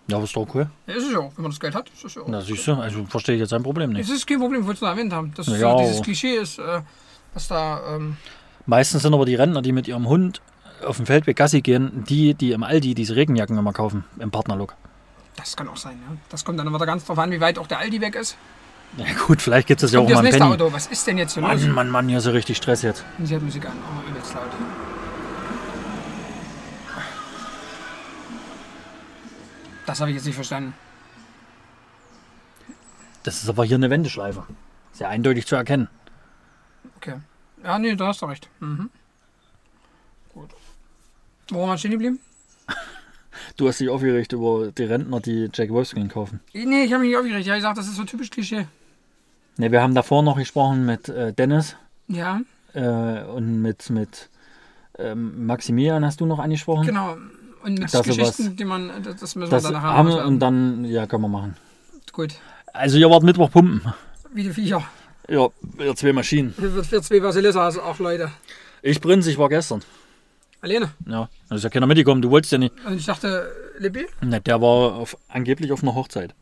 Ja, 0.07 0.15
aber 0.17 0.25
ist 0.25 0.35
doch 0.35 0.47
cool. 0.53 0.69
Ja, 0.87 0.93
ist 0.93 1.05
es 1.07 1.11
ja 1.13 1.19
auch, 1.19 1.31
wenn 1.35 1.43
man 1.43 1.51
das 1.51 1.59
Geld 1.59 1.75
hat. 1.75 1.89
Ist 1.89 2.05
es 2.05 2.15
ja 2.15 2.21
auch. 2.21 2.27
Na, 2.27 2.41
siehst 2.41 2.65
du, 2.67 2.73
also 2.73 3.03
verstehe 3.05 3.35
ich 3.35 3.41
jetzt 3.41 3.49
sein 3.49 3.63
Problem 3.63 3.91
nicht. 3.91 4.09
Es 4.09 4.15
ist 4.15 4.25
kein 4.27 4.39
Problem, 4.39 4.61
ich 4.61 4.67
wollte 4.67 4.77
es 4.77 4.81
nur 4.81 4.89
erwähnt 4.89 5.11
haben. 5.13 5.33
Das 5.35 5.47
ist 5.47 5.59
Ja. 5.59 5.77
dieses 5.77 6.01
Klischee 6.01 6.35
ist, 6.35 6.59
äh, 6.59 6.81
was 7.33 7.47
da. 7.47 7.81
Ähm, 7.95 8.17
Meistens 8.65 9.01
sind 9.01 9.13
aber 9.13 9.25
die 9.25 9.35
Rentner, 9.35 9.61
die 9.61 9.71
mit 9.73 9.87
ihrem 9.89 10.07
Hund 10.07 10.41
auf 10.85 10.97
dem 10.97 11.05
Feldweg 11.05 11.35
Gassi 11.37 11.61
gehen, 11.61 12.03
die, 12.07 12.33
die 12.33 12.51
im 12.51 12.63
Aldi 12.63 12.93
diese 12.95 13.15
Regenjacken 13.15 13.57
immer 13.57 13.73
kaufen, 13.73 14.03
im 14.19 14.31
Partnerlook. 14.31 14.75
das 15.35 15.55
kann 15.57 15.67
auch 15.67 15.77
sein, 15.77 15.97
ja. 16.07 16.15
Das 16.29 16.45
kommt 16.45 16.59
dann 16.59 16.73
wieder 16.73 16.85
ganz 16.85 17.05
drauf 17.05 17.17
an, 17.19 17.31
wie 17.31 17.39
weit 17.41 17.57
auch 17.57 17.67
der 17.67 17.79
Aldi 17.79 17.99
weg 18.01 18.15
ist. 18.15 18.37
Ja 18.97 19.05
gut, 19.25 19.41
vielleicht 19.41 19.67
gibt 19.67 19.81
es 19.81 19.91
ja 19.91 19.99
auch 19.99 20.09
mal 20.09 20.21
nächste 20.21 20.39
Penny. 20.39 20.53
Auto. 20.53 20.71
Was 20.71 20.87
ist 20.87 21.07
denn 21.07 21.17
jetzt 21.17 21.33
hier 21.33 21.41
los? 21.41 21.61
Mann, 21.61 21.71
Mann, 21.71 21.89
Mann, 21.89 22.09
hier 22.09 22.19
ist 22.19 22.25
ja 22.25 22.31
richtig 22.31 22.57
Stress 22.57 22.83
jetzt. 22.83 23.03
Und 23.17 23.25
sie 23.25 23.35
hat 23.35 23.41
Musik 23.41 23.65
an, 23.65 23.71
aber 23.71 24.07
übelst 24.09 24.33
laut. 24.33 24.43
Das 29.85 29.99
habe 29.99 30.11
ich 30.11 30.15
jetzt 30.15 30.25
nicht 30.25 30.35
verstanden. 30.35 30.73
Das 33.23 33.41
ist 33.41 33.49
aber 33.49 33.65
hier 33.65 33.75
eine 33.75 33.89
Wendeschleife. 33.89 34.45
Sehr 34.91 35.09
eindeutig 35.09 35.47
zu 35.47 35.55
erkennen. 35.55 35.89
Okay. 36.97 37.15
Ja, 37.63 37.79
nee, 37.79 37.95
da 37.95 38.07
hast 38.07 38.21
du 38.21 38.25
recht. 38.25 38.49
Mhm. 38.59 38.89
Gut. 40.33 40.49
Wo 41.49 41.61
waren 41.61 41.69
wir 41.69 41.77
stehen 41.77 41.91
geblieben? 41.91 42.19
Du 43.57 43.67
hast 43.67 43.79
dich 43.79 43.89
aufgeregt 43.89 44.31
über 44.31 44.71
die 44.71 44.83
Rentner, 44.83 45.19
die 45.19 45.49
Jack 45.53 45.69
Wolfskin 45.69 46.07
kaufen. 46.07 46.39
Nee, 46.53 46.83
ich 46.83 46.93
habe 46.93 47.01
mich 47.01 47.09
nicht 47.09 47.17
aufgeregt. 47.17 47.41
Ich 47.41 47.49
habe 47.49 47.57
gesagt, 47.57 47.77
das 47.77 47.87
ist 47.87 47.95
so 47.95 48.03
typisch 48.03 48.29
Klischee. 48.29 48.67
Ne, 49.57 49.71
wir 49.71 49.81
haben 49.81 49.93
davor 49.95 50.23
noch 50.23 50.37
gesprochen 50.37 50.85
mit 50.85 51.09
äh, 51.09 51.33
Dennis 51.33 51.75
Ja, 52.07 52.41
äh, 52.73 53.23
und 53.23 53.61
mit, 53.61 53.89
mit 53.89 54.29
ähm, 54.97 55.45
Maximilian 55.45 56.03
hast 56.05 56.21
du 56.21 56.25
noch 56.25 56.39
angesprochen. 56.39 56.85
genau. 56.85 57.17
Und 57.63 57.79
mit 57.79 57.91
Geschichten, 57.91 58.11
sowas- 58.43 58.55
die 58.55 58.65
man, 58.65 58.89
das 59.03 59.17
das 59.21 59.35
müssen 59.35 59.51
Das 59.51 59.63
wir 59.63 59.71
dann 59.71 59.81
nachher 59.81 59.93
haben 59.97 60.07
wir 60.07 60.13
auswerten. 60.15 60.33
und 60.33 60.39
dann, 60.39 60.85
ja, 60.85 61.05
können 61.07 61.21
wir 61.23 61.29
machen. 61.29 61.55
Gut. 62.11 62.35
Also 62.73 62.97
ihr 62.97 63.09
wart 63.09 63.23
Mittwoch 63.23 63.49
pumpen. 63.51 63.81
Wie 64.33 64.43
die 64.43 64.49
Viecher. 64.51 64.83
Ja, 65.29 65.47
ihr 65.79 65.95
zwei 65.95 66.11
Maschinen. 66.11 66.53
Wird 66.57 66.85
für 66.85 67.01
zwei 67.01 67.21
Vasilissa, 67.23 67.63
also 67.63 67.81
auch 67.81 67.99
Leute. 67.99 68.29
Ich 68.81 68.99
Prinz, 68.99 69.27
ich 69.27 69.37
war 69.37 69.47
gestern. 69.47 69.81
Alleine. 70.59 70.91
Ja, 71.07 71.29
da 71.49 71.55
ist 71.55 71.63
ja 71.63 71.69
keiner 71.69 71.87
mitgekommen, 71.87 72.21
du 72.21 72.29
wolltest 72.31 72.51
ja 72.51 72.57
nicht. 72.57 72.73
Und 72.85 72.97
ich 72.97 73.05
dachte, 73.05 73.49
Lippi, 73.79 74.07
Ne, 74.21 74.41
der 74.41 74.61
war 74.61 74.95
auf, 74.95 75.15
angeblich 75.29 75.71
auf 75.71 75.83
einer 75.83 75.95
Hochzeit. 75.95 76.33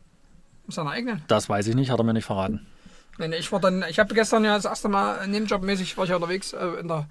seiner 0.68 0.90
eigenen. 0.90 1.22
Das 1.28 1.48
weiß 1.48 1.66
ich 1.68 1.74
nicht, 1.76 1.90
hat 1.90 2.00
er 2.00 2.04
mir 2.04 2.14
nicht 2.14 2.24
verraten. 2.24 2.66
Nee, 3.22 3.28
nee, 3.28 3.36
ich 3.36 3.52
war 3.52 3.60
dann, 3.60 3.84
ich 3.88 4.00
habe 4.00 4.14
gestern 4.14 4.44
ja 4.44 4.56
das 4.56 4.64
erste 4.64 4.88
Mal 4.88 5.24
nebenjobmäßig 5.28 5.96
war 5.96 6.02
ich 6.04 6.10
ja 6.10 6.16
unterwegs 6.16 6.52
äh, 6.54 6.66
in 6.80 6.88
der 6.88 7.06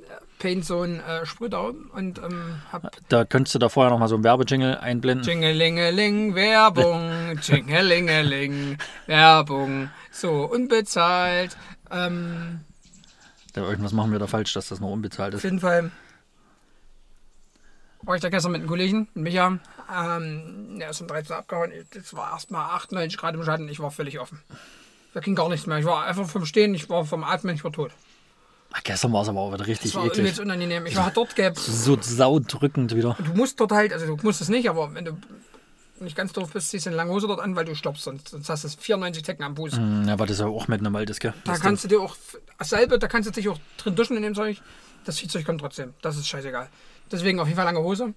äh, 0.00 0.02
Paint 0.38 0.66
Zone 0.66 1.02
äh, 1.02 1.24
Sprühdau 1.24 1.72
und 1.94 2.18
ähm, 2.18 2.60
hab 2.70 2.92
Da 3.08 3.24
könntest 3.24 3.54
du 3.54 3.58
da 3.58 3.70
vorher 3.70 3.90
noch 3.90 3.98
mal 3.98 4.08
so 4.08 4.16
einen 4.16 4.24
Werbejingle 4.24 4.80
einblenden. 4.80 5.24
Jingelingeling, 5.26 6.34
Werbung, 6.34 7.38
Jingelingeling, 7.40 8.76
Werbung, 9.06 9.88
so 10.10 10.44
unbezahlt. 10.44 11.56
Ähm, 11.90 12.60
Da, 13.54 13.62
irgendwas 13.62 13.92
machen 13.92 14.12
wir 14.12 14.18
da 14.18 14.26
falsch, 14.26 14.52
dass 14.52 14.68
das 14.68 14.78
noch 14.80 14.90
unbezahlt 14.90 15.32
auf 15.34 15.38
ist. 15.38 15.44
jeden 15.44 15.60
Fall 15.60 15.90
war 18.02 18.14
ich 18.14 18.20
da 18.20 18.28
gestern 18.28 18.52
mit 18.52 18.60
einem 18.60 18.68
Kollegen, 18.68 19.08
mit 19.14 19.24
Micha. 19.24 19.58
Ähm, 19.90 20.76
der 20.78 20.90
ist 20.90 21.00
um 21.00 21.08
13 21.08 21.32
Uhr 21.32 21.38
abgehauen. 21.38 21.72
Es 21.98 22.14
war 22.14 22.32
erstmal 22.32 22.66
98 22.76 23.16
Grad 23.16 23.34
im 23.34 23.42
Schatten. 23.42 23.68
Ich 23.70 23.80
war 23.80 23.90
völlig 23.90 24.20
offen. 24.20 24.42
Da 25.16 25.22
ging 25.22 25.34
gar 25.34 25.48
nichts 25.48 25.66
mehr. 25.66 25.78
Ich 25.78 25.86
war 25.86 26.04
einfach 26.04 26.28
vom 26.28 26.44
Stehen, 26.44 26.74
ich 26.74 26.90
war 26.90 27.06
vom 27.06 27.24
Atmen, 27.24 27.54
ich 27.54 27.64
war 27.64 27.72
tot. 27.72 27.90
Ach, 28.70 28.82
gestern 28.84 29.14
war 29.14 29.22
es 29.22 29.28
aber 29.30 29.40
auch 29.40 29.48
wieder 29.48 29.56
Das 29.60 29.68
richtig 29.68 29.94
war 29.94 30.04
eklig. 30.04 30.18
übelst 30.18 30.40
unangenehm. 30.40 30.84
Ich 30.84 30.94
war 30.94 31.10
dort 31.10 31.34
gelb. 31.34 31.58
So 31.58 31.96
saudrückend 31.98 32.94
wieder. 32.94 33.16
Du 33.24 33.32
musst 33.32 33.58
dort 33.58 33.72
halt, 33.72 33.94
also 33.94 34.14
du 34.14 34.22
musst 34.22 34.42
es 34.42 34.50
nicht, 34.50 34.68
aber 34.68 34.92
wenn 34.92 35.06
du 35.06 35.16
nicht 36.00 36.16
ganz 36.18 36.34
doof 36.34 36.50
bist, 36.52 36.68
ziehst 36.68 36.84
du 36.84 36.90
eine 36.90 36.98
lange 36.98 37.12
Hose 37.12 37.28
dort 37.28 37.40
an, 37.40 37.56
weil 37.56 37.64
du 37.64 37.74
stoppst. 37.74 38.02
Sonst, 38.02 38.28
sonst 38.28 38.50
hast 38.50 38.64
du 38.64 38.68
94 38.68 39.22
Tecken 39.22 39.42
am 39.42 39.56
Fuß. 39.56 39.78
Hm, 39.78 40.04
Ja, 40.06 40.12
aber 40.12 40.26
das 40.26 40.34
ist 40.34 40.40
ja 40.40 40.48
auch 40.48 40.68
mit 40.68 40.80
einem 40.80 40.94
ist, 40.96 41.18
gell? 41.18 41.32
Da 41.44 41.52
Das 41.52 41.62
kannst 41.62 41.84
du 41.84 41.88
dir 41.88 42.02
auch 42.02 42.14
selber, 42.60 42.98
da 42.98 43.08
kannst 43.08 43.26
du 43.26 43.32
dich 43.32 43.48
auch 43.48 43.58
drin 43.78 43.96
duschen 43.96 44.18
in 44.18 44.22
dem 44.22 44.34
Zeug. 44.34 44.60
Das 45.06 45.18
Viehzeug 45.18 45.46
kommt 45.46 45.62
trotzdem. 45.62 45.94
Das 46.02 46.18
ist 46.18 46.28
scheißegal. 46.28 46.68
Deswegen 47.10 47.40
auf 47.40 47.46
jeden 47.46 47.56
Fall 47.56 47.64
lange 47.64 47.80
Hose. 47.80 48.12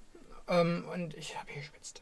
Ähm, 0.49 0.83
und 0.93 1.13
ich 1.13 1.37
habe 1.37 1.47
hier 1.49 1.61
geschwitzt. 1.61 2.01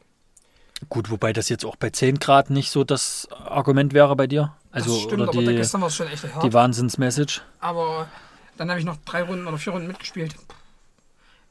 Gut, 0.88 1.08
wobei 1.08 1.32
das 1.32 1.48
jetzt 1.48 1.64
auch 1.64 1.76
bei 1.76 1.90
10 1.90 2.18
Grad 2.18 2.50
nicht 2.50 2.72
so 2.72 2.82
das 2.82 3.28
Argument 3.30 3.94
wäre 3.94 4.16
bei 4.16 4.26
dir. 4.26 4.56
Also, 4.70 4.92
das 4.94 5.02
stimmt, 5.02 5.22
oder 5.22 5.30
aber 5.30 5.40
die, 5.40 5.56
gestern 5.56 5.80
war 5.80 5.88
es 5.88 5.96
schon 5.96 6.08
echt 6.08 6.22
hart. 6.34 6.44
die 6.44 6.52
Wahnsinnsmessage. 6.52 7.40
aber 7.60 8.08
dann 8.56 8.68
habe 8.70 8.78
ich 8.80 8.84
noch 8.86 8.96
drei 9.04 9.22
Runden 9.22 9.46
oder 9.46 9.56
vier 9.56 9.72
Runden 9.72 9.88
mitgespielt. 9.88 10.34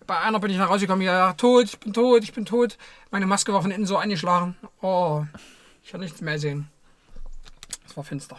Bei 0.06 0.20
einer 0.20 0.40
bin 0.40 0.52
ich 0.52 0.58
nach 0.58 0.70
Hause 0.70 0.82
gekommen, 0.88 1.02
ja, 1.02 1.34
tot, 1.34 1.66
ich 1.66 1.80
bin 1.80 1.94
tot, 1.94 2.24
ich 2.24 2.34
bin 2.34 2.46
tot. 2.46 2.78
Meine 3.12 3.26
Maske 3.26 3.54
war 3.54 3.62
von 3.62 3.72
innen 3.72 3.86
so 3.86 3.98
eingeschlagen. 3.98 4.56
Oh, 4.82 5.26
ich 5.84 5.92
kann 5.92 6.00
nichts 6.02 6.22
mehr 6.22 6.38
sehen. 6.40 6.70
Es 7.86 7.96
war 7.98 8.04
finster. 8.04 8.38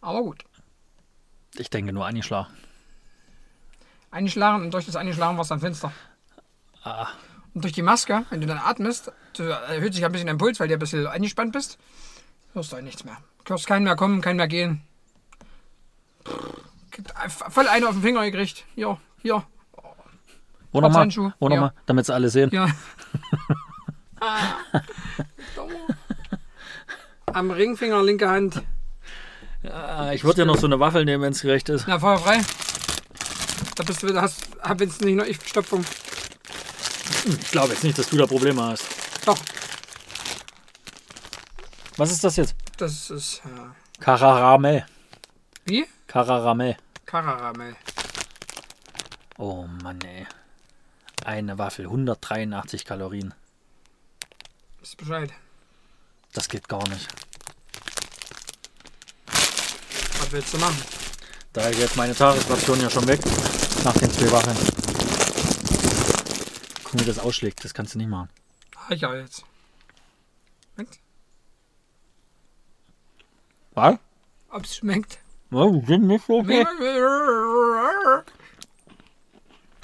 Aber 0.00 0.22
gut. 0.22 0.44
Ich 1.56 1.70
denke 1.70 1.92
nur 1.92 2.06
angeschlagen. 2.06 2.52
Eingeschlagen 4.10 4.64
und 4.64 4.74
durch 4.74 4.86
das 4.86 4.96
Eingeschlagen 4.96 5.36
war 5.36 5.42
es 5.42 5.48
dann 5.48 5.60
finster. 5.60 5.92
Ah, 6.84 7.08
Und 7.54 7.64
durch 7.64 7.72
die 7.74 7.82
Maske, 7.82 8.24
wenn 8.30 8.40
du 8.40 8.46
dann 8.46 8.58
atmest, 8.58 9.12
erhöht 9.38 9.94
sich 9.94 10.04
ein 10.04 10.12
bisschen 10.12 10.28
dein 10.28 10.38
Puls, 10.38 10.58
weil 10.60 10.68
du 10.68 10.74
ein 10.74 10.78
bisschen 10.80 11.06
eingespannt 11.06 11.52
bist, 11.52 11.78
hörst 12.58 12.72
du 12.72 12.76
halt 12.76 12.84
nichts 12.84 13.04
mehr. 13.04 13.16
Du 13.44 13.54
hörst 13.54 13.66
keinen 13.66 13.84
mehr 13.84 13.96
kommen, 13.96 14.20
keinen 14.20 14.36
mehr 14.36 14.48
gehen. 14.48 14.82
Pff, 16.24 17.44
Voll 17.50 17.68
eine 17.68 17.88
auf 17.88 17.94
den 17.94 18.02
Finger 18.02 18.24
gekriegt. 18.24 18.64
Hier, 18.74 18.98
hier. 19.22 19.44
wo 20.72 20.80
nochmal? 20.80 21.02
Handschuh, 21.02 21.30
Wo 21.38 21.48
nochmal? 21.48 21.72
Damit 21.86 22.04
es 22.04 22.10
alle 22.10 22.28
sehen. 22.28 22.50
Ja. 22.52 22.68
Am 27.26 27.50
Ringfinger, 27.50 28.02
linke 28.02 28.28
Hand. 28.28 28.62
Ah, 29.64 30.12
ich 30.12 30.24
würde 30.24 30.40
ja 30.40 30.44
noch 30.44 30.56
so 30.56 30.66
eine 30.66 30.80
Waffel 30.80 31.04
nehmen, 31.04 31.22
wenn 31.22 31.32
es 31.32 31.42
gerecht 31.42 31.68
ist. 31.68 31.86
Na, 31.86 31.98
Feuer 31.98 32.18
frei. 32.18 32.40
Da 33.76 33.84
bist 33.84 34.02
du 34.02 34.08
wieder, 34.08 34.22
hast, 34.22 34.48
hab 34.60 34.80
jetzt 34.80 35.00
nicht 35.02 35.14
nur 35.14 35.26
ich 35.26 35.38
Verstopfung. 35.38 35.84
Ich 37.26 37.50
glaube 37.50 37.72
jetzt 37.72 37.84
nicht, 37.84 37.98
dass 37.98 38.08
du 38.10 38.16
da 38.16 38.26
Probleme 38.26 38.62
hast. 38.62 38.84
Doch, 39.26 39.38
Was 41.98 42.12
ist 42.12 42.22
das 42.22 42.36
jetzt? 42.36 42.54
das 42.76 43.10
ist. 43.10 43.42
Ja. 43.44 43.74
Kararamel. 43.98 44.86
Wie? 45.64 45.84
Kararamel. 46.06 46.76
Kararamel. 47.04 47.74
Oh 49.36 49.66
Mann, 49.82 50.00
ey. 50.02 50.24
Eine 51.24 51.58
Waffel, 51.58 51.86
183 51.86 52.84
Kalorien. 52.84 53.34
Ist 54.80 54.96
Bescheid. 54.96 55.32
Das 56.32 56.48
geht 56.48 56.68
gar 56.68 56.88
nicht. 56.88 57.08
Was 59.26 60.30
willst 60.30 60.54
du 60.54 60.58
machen? 60.58 60.80
Da 61.52 61.68
geht 61.72 61.96
meine 61.96 62.14
Tagesration 62.14 62.80
ja 62.80 62.90
schon 62.90 63.08
weg. 63.08 63.20
Nach 63.82 63.96
den 63.96 64.10
zwei 64.12 64.30
Waffeln. 64.30 64.56
Nee, 66.92 67.04
das 67.04 67.18
ausschlägt, 67.18 67.64
das 67.64 67.74
kannst 67.74 67.94
du 67.94 67.98
nicht 67.98 68.08
machen. 68.08 68.28
Ah, 68.88 68.94
ja, 68.94 69.14
jetzt. 69.16 69.44
Schmeckt? 70.74 71.00
Was? 73.78 73.96
Ob's 74.50 74.76
schmeckt? 74.76 75.18
Ja, 75.52 75.70
die 75.70 75.86
sind 75.86 76.06
nicht 76.08 76.26
so 76.26 76.38
okay. 76.40 76.66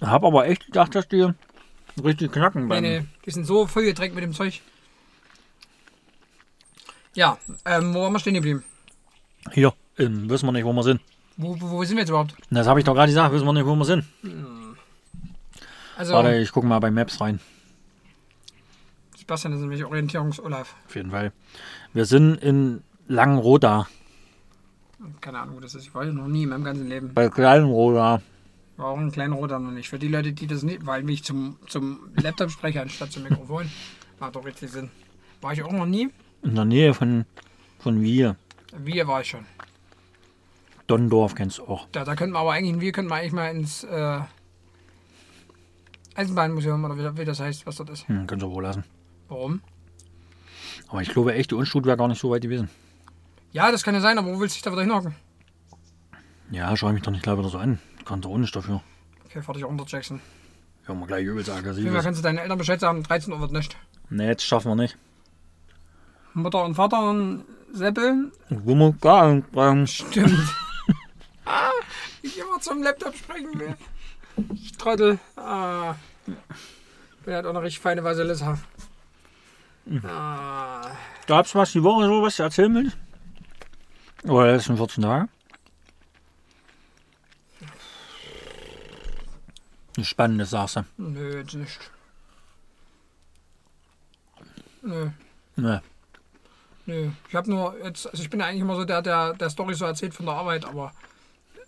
Ich 0.01 0.07
hab 0.07 0.25
aber 0.25 0.47
echt 0.49 0.67
gedacht, 0.67 0.95
dass 0.97 1.07
die 1.09 1.31
richtig 2.03 2.33
knacken 2.33 2.63
Nee, 2.63 2.69
beim. 2.69 2.83
nee, 2.83 3.05
die 3.25 3.31
sind 3.31 3.45
so 3.45 3.67
voll 3.69 3.85
gedrängt 3.85 4.15
mit 4.17 4.25
dem 4.25 4.33
Zeug. 4.33 4.61
Ja, 7.15 7.39
ähm, 7.65 7.95
wo 7.95 8.03
waren 8.03 8.13
wir 8.13 8.19
stehen 8.19 8.35
geblieben? 8.35 8.65
Hier, 9.53 9.73
in, 9.97 10.29
wissen 10.29 10.47
wir 10.47 10.53
nicht, 10.53 10.65
wo 10.65 10.73
wir 10.73 10.83
sind. 10.83 11.01
Wo, 11.37 11.55
wo, 11.61 11.71
wo 11.71 11.85
sind 11.85 11.97
wir 11.97 12.03
jetzt 12.03 12.09
überhaupt? 12.11 12.35
Das 12.51 12.67
habe 12.67 12.81
ich 12.81 12.85
doch 12.85 12.95
gerade 12.95 13.11
gesagt, 13.13 13.33
wissen 13.33 13.47
wir 13.47 13.53
nicht, 13.53 13.67
wo 13.67 13.77
wir 13.77 13.85
sind. 13.85 14.05
Also, 15.97 16.15
Warte, 16.15 16.37
ich 16.39 16.51
gucke 16.51 16.67
mal 16.67 16.81
bei 16.81 16.91
Maps 16.91 17.21
rein. 17.21 17.39
Sebastian 19.17 19.53
ist 19.53 19.61
nämlich 19.61 19.85
Orientierungs-Olaf. 19.85 20.75
Auf 20.89 20.97
jeden 20.97 21.13
Fall. 21.13 21.33
Wir 21.93 22.05
sind 22.07 22.43
in 22.43 22.83
Langenroda. 23.07 23.87
Keine 25.21 25.41
Ahnung, 25.41 25.57
wo 25.57 25.61
das 25.61 25.75
ist. 25.75 25.85
Ich 25.85 25.95
war 25.95 26.05
ja 26.05 26.13
noch 26.13 26.29
nie 26.29 26.45
in 26.45 26.49
meinem 26.49 26.65
ganzen 26.65 26.89
Leben. 26.89 27.13
Bei 27.13 27.29
Kleinroda. 27.29 28.23
War 28.77 28.87
auch 28.87 28.99
ein 28.99 29.13
kleiner 29.13 29.37
Roter 29.37 29.59
noch 29.59 29.71
nicht. 29.71 29.89
Für 29.89 29.99
die 29.99 30.09
Leute, 30.09 30.33
die 30.33 30.47
das 30.47 30.63
nicht, 30.63 30.87
weil 30.87 31.09
ich 31.09 31.23
zum, 31.23 31.57
zum 31.69 32.01
Laptop 32.17 32.51
spreche 32.51 32.81
anstatt 32.81 33.13
zum 33.13 33.23
Mikrofon, 33.23 33.71
macht 34.19 34.35
doch 34.35 34.45
richtig 34.45 34.71
Sinn. 34.71 34.91
War 35.41 35.53
ich 35.53 35.63
auch 35.63 35.73
noch 35.73 35.87
nie. 35.87 36.09
In 36.43 36.55
der 36.55 36.65
Nähe 36.65 36.95
von, 36.95 37.25
von 37.79 38.01
Wir. 38.01 38.37
Wir 38.77 39.07
war 39.07 39.21
ich 39.21 39.29
schon. 39.29 39.47
Donnendorf 40.87 41.35
kennst 41.35 41.59
du 41.59 41.65
auch. 41.65 41.87
Da, 41.93 42.05
da 42.05 42.15
könnten 42.15 42.35
wir 42.35 42.41
aber 42.41 42.53
eigentlich, 42.53 42.81
wir 42.81 42.93
könnten 42.93 43.11
wir 43.11 43.17
eigentlich 43.17 43.33
mal 43.33 43.49
ins 43.49 43.85
äh, 43.85 44.21
Eisenbahnmuseum 46.15 46.85
oder 46.85 46.99
wie, 46.99 47.19
wie 47.21 47.25
das 47.25 47.41
heißt, 47.41 47.67
was 47.67 47.77
dort 47.77 47.91
ist. 47.91 48.09
Hm, 48.09 48.27
kannst 48.27 48.43
du 48.43 48.51
wohl 48.51 48.63
lassen. 48.63 48.85
Warum? 49.29 49.61
Aber 50.89 51.01
ich 51.01 51.09
glaube 51.09 51.35
echt, 51.35 51.51
die 51.53 51.55
Unschuld 51.55 51.87
wäre 51.87 51.97
gar 51.97 52.09
nicht 52.09 52.21
so 52.21 52.31
weit 52.31 52.43
gewesen. 52.43 52.69
Ja, 53.55 53.71
das 53.71 53.85
kann 53.85 53.95
ja 53.95 54.01
sein, 54.01 54.19
aber 54.19 54.35
wo 54.35 54.41
willst 54.41 54.57
du 54.57 54.57
dich 54.57 54.63
da 54.63 54.73
wieder 54.73 54.83
hinhocken? 54.83 55.15
Ja, 56.51 56.77
schau 56.77 56.93
mich 56.93 57.03
doch 57.03 57.13
nicht 57.13 57.23
gleich 57.23 57.39
wieder 57.39 57.49
so 57.49 57.59
an. 57.59 57.79
Kann 58.05 58.21
doch 58.21 58.31
auch 58.31 58.37
nicht 58.37 58.55
dafür. 58.55 58.83
Okay, 59.27 59.43
fahr 59.43 59.55
dich 59.55 59.65
auch 59.65 59.69
unter 59.69 59.85
Jackson. 59.87 60.21
Ja, 60.89 60.95
mal 60.95 61.07
gleich 61.07 61.25
übelst 61.25 61.51
aggressiv. 61.51 61.85
Wie 61.85 61.97
kannst 61.97 62.19
du 62.19 62.25
deinen 62.25 62.39
Eltern 62.39 62.59
Bescheid 62.59 62.81
sagen, 62.81 63.05
13 63.05 63.33
Uhr 63.33 63.41
wird 63.41 63.53
nicht. 63.53 63.77
Nee, 64.11 64.27
jetzt 64.27 64.45
schaffen 64.45 64.73
wir 64.73 64.75
nicht. 64.75 64.99
Mutter 66.33 66.65
und 66.65 66.75
Vater 66.75 67.09
und 67.11 67.45
Seppel. 67.73 68.33
Gar 69.01 69.43
ähm, 69.55 69.87
Stimmt. 69.87 70.49
ah, 71.45 71.71
ich 72.23 72.37
immer 72.37 72.61
zum 72.61 72.83
Laptop 72.83 73.15
sprechen 73.15 73.57
will. 73.57 73.77
Ich 74.53 74.73
Trottel. 74.73 75.21
Ah. 75.37 75.95
Bin 77.25 77.35
halt 77.35 77.47
auch 77.47 77.51
eine 77.51 77.63
richtig 77.63 77.81
feine 77.81 78.03
weiße 78.03 78.25
Lissa. 78.25 78.59
Ah. 80.03 80.91
Gab's 81.29 81.55
was 81.55 81.71
die 81.71 81.85
Woche 81.85 82.07
so, 82.07 82.21
was 82.21 82.37
du 82.37 82.43
erzählen 82.43 82.75
willst? 82.75 82.99
Oder 84.25 84.47
die 84.47 84.53
letzten 84.55 84.77
14 84.77 85.03
Tage? 85.03 85.29
Eine 89.97 90.05
spannende 90.05 90.45
Sache. 90.45 90.85
Nö, 90.97 91.39
jetzt 91.39 91.55
nicht. 91.55 91.79
Nö, 94.83 95.11
Ne. 95.57 95.83
nö. 96.87 97.11
Ich 97.29 97.35
habe 97.35 97.49
nur 97.49 97.79
jetzt, 97.85 98.07
also 98.11 98.23
ich 98.23 98.29
bin 98.29 98.41
ja 98.41 98.47
eigentlich 98.47 98.63
immer 98.63 98.75
so 98.75 98.85
der, 98.85 99.03
der 99.03 99.35
der 99.35 99.49
Story 99.51 99.75
so 99.75 99.85
erzählt 99.85 100.13
von 100.15 100.27
der 100.27 100.35
Arbeit, 100.35 100.65
aber 100.65 100.93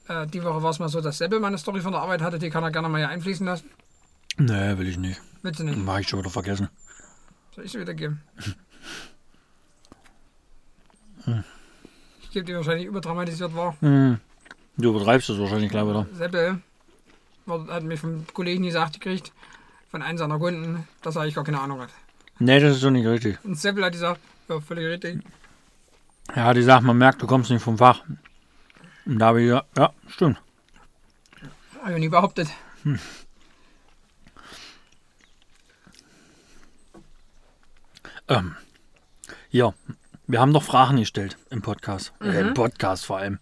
äh, 0.09 0.27
die 0.27 0.43
Woche 0.43 0.61
war 0.63 0.71
es 0.71 0.81
mal 0.81 0.89
so, 0.89 1.01
dass 1.01 1.19
Seppel 1.19 1.39
meine 1.41 1.57
Story 1.57 1.81
von 1.81 1.93
der 1.93 2.01
Arbeit 2.03 2.21
hatte, 2.21 2.39
die 2.41 2.51
kann 2.51 2.65
er 2.65 2.73
gerne 2.73 2.89
mal 2.89 2.99
hier 2.99 3.09
einfließen 3.09 3.47
lassen. 3.47 3.71
Nee, 4.39 4.77
will 4.77 4.89
ich 4.89 4.99
nicht. 4.99 5.21
Willst 5.43 5.61
du 5.61 5.65
nicht? 5.65 5.87
War 5.87 6.01
ich 6.01 6.09
schon 6.09 6.19
wieder 6.19 6.31
vergessen. 6.31 6.69
Soll 7.55 7.65
ich 7.65 7.73
sie 7.73 7.81
wieder 7.81 7.95
geben? 7.95 8.21
Ich 11.27 11.33
gebe 12.37 12.45
die 12.45 12.55
wahrscheinlich 12.55 12.87
überdramatisiert 12.87 13.57
war. 13.57 13.75
Hm. 13.81 14.19
Du 14.77 14.91
übertreibst 14.91 15.31
es 15.31 15.39
wahrscheinlich 15.39 15.71
gleich 15.71 15.87
wieder. 15.87 16.07
Seppel 16.13 16.61
hat 17.49 17.83
mich 17.83 17.99
vom 17.99 18.27
Kollegen 18.35 18.65
gesagt 18.65 19.01
gekriegt, 19.01 19.33
von 19.91 20.03
einem 20.03 20.19
seiner 20.19 20.39
Kunden, 20.39 20.87
dass 21.01 21.17
er 21.17 21.23
eigentlich 21.23 21.35
gar 21.35 21.45
keine 21.45 21.61
Ahnung 21.61 21.81
hat. 21.81 21.89
Nee, 22.39 22.61
das 22.61 22.75
ist 22.75 22.81
so 22.83 22.91
nicht 22.91 23.07
richtig. 23.07 23.39
Und 23.43 23.59
Seppel 23.59 23.85
hat 23.85 23.93
gesagt, 23.93 24.21
ja, 24.49 24.61
völlig 24.61 24.87
richtig. 24.87 25.23
Ja, 26.35 26.53
die 26.53 26.63
sagt, 26.63 26.85
man 26.85 26.99
merkt, 26.99 27.23
du 27.23 27.27
kommst 27.27 27.51
nicht 27.51 27.63
vom 27.63 27.79
Fach. 27.79 28.03
Und 29.07 29.19
da 29.19 29.29
habe 29.29 29.41
ich 29.41 29.47
gesagt, 29.47 29.79
ja, 29.79 29.93
stimmt. 30.09 30.39
Habe 31.83 31.95
ich 31.95 32.01
nie 32.01 32.09
behauptet. 32.09 32.49
Ähm, 38.29 38.57
hier, 39.49 39.73
wir 40.27 40.41
haben 40.41 40.53
doch 40.53 40.63
Fragen 40.63 40.97
gestellt 40.97 41.37
im 41.51 41.63
Podcast. 41.63 42.13
Äh, 42.21 42.41
Im 42.41 42.55
Podcast 42.55 43.07
vor 43.07 43.19
allem. 43.19 43.39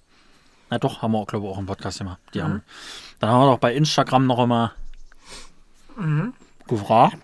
Na 0.70 0.79
doch, 0.79 1.03
haben 1.03 1.12
wir, 1.12 1.18
auch, 1.18 1.27
glaube 1.27 1.47
ich, 1.47 1.53
auch 1.53 1.59
im 1.59 1.66
Podcast 1.66 1.99
gemacht. 1.99 2.20
Die 2.33 2.42
haben, 2.42 2.62
dann 3.20 3.31
haben 3.31 3.42
wir 3.42 3.53
doch 3.53 3.59
bei 3.59 3.75
Instagram 3.75 4.27
noch 4.27 4.42
immer 4.42 4.73
gefragt. 6.66 7.18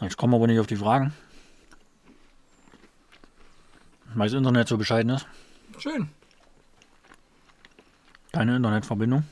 Jetzt 0.00 0.16
kommen 0.16 0.32
wir 0.32 0.36
aber 0.36 0.46
nicht 0.46 0.60
auf 0.60 0.66
die 0.66 0.76
Fragen. 0.76 1.12
Weil 4.14 4.28
das 4.28 4.36
Internet 4.36 4.68
so 4.68 4.76
bescheiden 4.78 5.10
ist. 5.12 5.26
Schön. 5.78 6.08
Keine 8.32 8.56
Internetverbindung. 8.56 9.24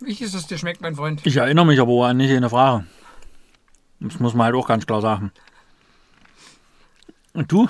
Wichtig 0.00 0.22
ist, 0.22 0.34
dass 0.34 0.42
es 0.42 0.46
dir 0.48 0.58
schmeckt, 0.58 0.80
mein 0.80 0.96
Freund. 0.96 1.24
Ich 1.24 1.36
erinnere 1.36 1.66
mich 1.66 1.80
aber 1.80 2.06
an 2.06 2.16
nicht 2.16 2.32
eine 2.32 2.50
Frage. 2.50 2.86
Das 4.02 4.18
muss 4.18 4.34
man 4.34 4.46
halt 4.46 4.56
auch 4.56 4.66
ganz 4.66 4.86
klar 4.86 5.00
sagen. 5.00 5.32
Und 7.34 7.50
du? 7.50 7.68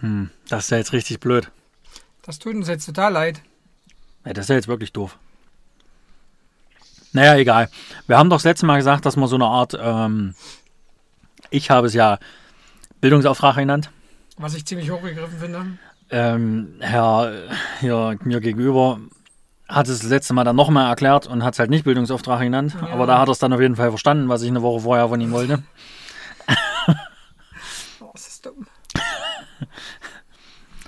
Hm, 0.00 0.30
das 0.48 0.64
ist 0.64 0.70
ja 0.70 0.78
jetzt 0.78 0.92
richtig 0.92 1.20
blöd. 1.20 1.50
Das 2.22 2.38
tut 2.38 2.54
uns 2.54 2.68
jetzt 2.68 2.86
total 2.86 3.12
leid. 3.12 3.42
Ja, 4.24 4.32
das 4.32 4.46
ist 4.46 4.48
ja 4.48 4.54
jetzt 4.56 4.68
wirklich 4.68 4.92
doof. 4.92 5.18
Naja, 7.12 7.36
egal. 7.36 7.70
Wir 8.06 8.18
haben 8.18 8.30
doch 8.30 8.36
das 8.36 8.44
letzte 8.44 8.66
Mal 8.66 8.76
gesagt, 8.76 9.06
dass 9.06 9.16
man 9.16 9.28
so 9.28 9.36
eine 9.36 9.46
Art, 9.46 9.76
ähm, 9.80 10.34
ich 11.50 11.70
habe 11.70 11.86
es 11.86 11.94
ja 11.94 12.18
Bildungsauftrag 13.00 13.56
genannt. 13.56 13.90
Was 14.36 14.54
ich 14.54 14.66
ziemlich 14.66 14.90
hochgegriffen 14.90 15.38
finde. 15.38 15.78
Ähm, 16.10 16.76
Herr 16.80 17.48
hier 17.80 18.18
mir 18.22 18.40
gegenüber 18.40 19.00
hat 19.68 19.88
es 19.88 20.00
das 20.00 20.08
letzte 20.08 20.32
Mal 20.34 20.44
dann 20.44 20.56
nochmal 20.56 20.88
erklärt 20.88 21.26
und 21.26 21.42
hat 21.42 21.54
es 21.54 21.58
halt 21.58 21.70
nicht 21.70 21.84
Bildungsauftrag 21.84 22.40
genannt. 22.40 22.76
Ja. 22.80 22.88
Aber 22.88 23.06
da 23.06 23.18
hat 23.18 23.28
er 23.28 23.32
es 23.32 23.38
dann 23.38 23.52
auf 23.52 23.60
jeden 23.60 23.76
Fall 23.76 23.90
verstanden, 23.90 24.28
was 24.28 24.42
ich 24.42 24.48
eine 24.48 24.62
Woche 24.62 24.80
vorher 24.82 25.08
von 25.08 25.20
ihm 25.20 25.32
wollte. 25.32 25.62
Oh, 28.00 28.10
das 28.12 28.26
ist 28.28 28.46
dumm. 28.46 28.66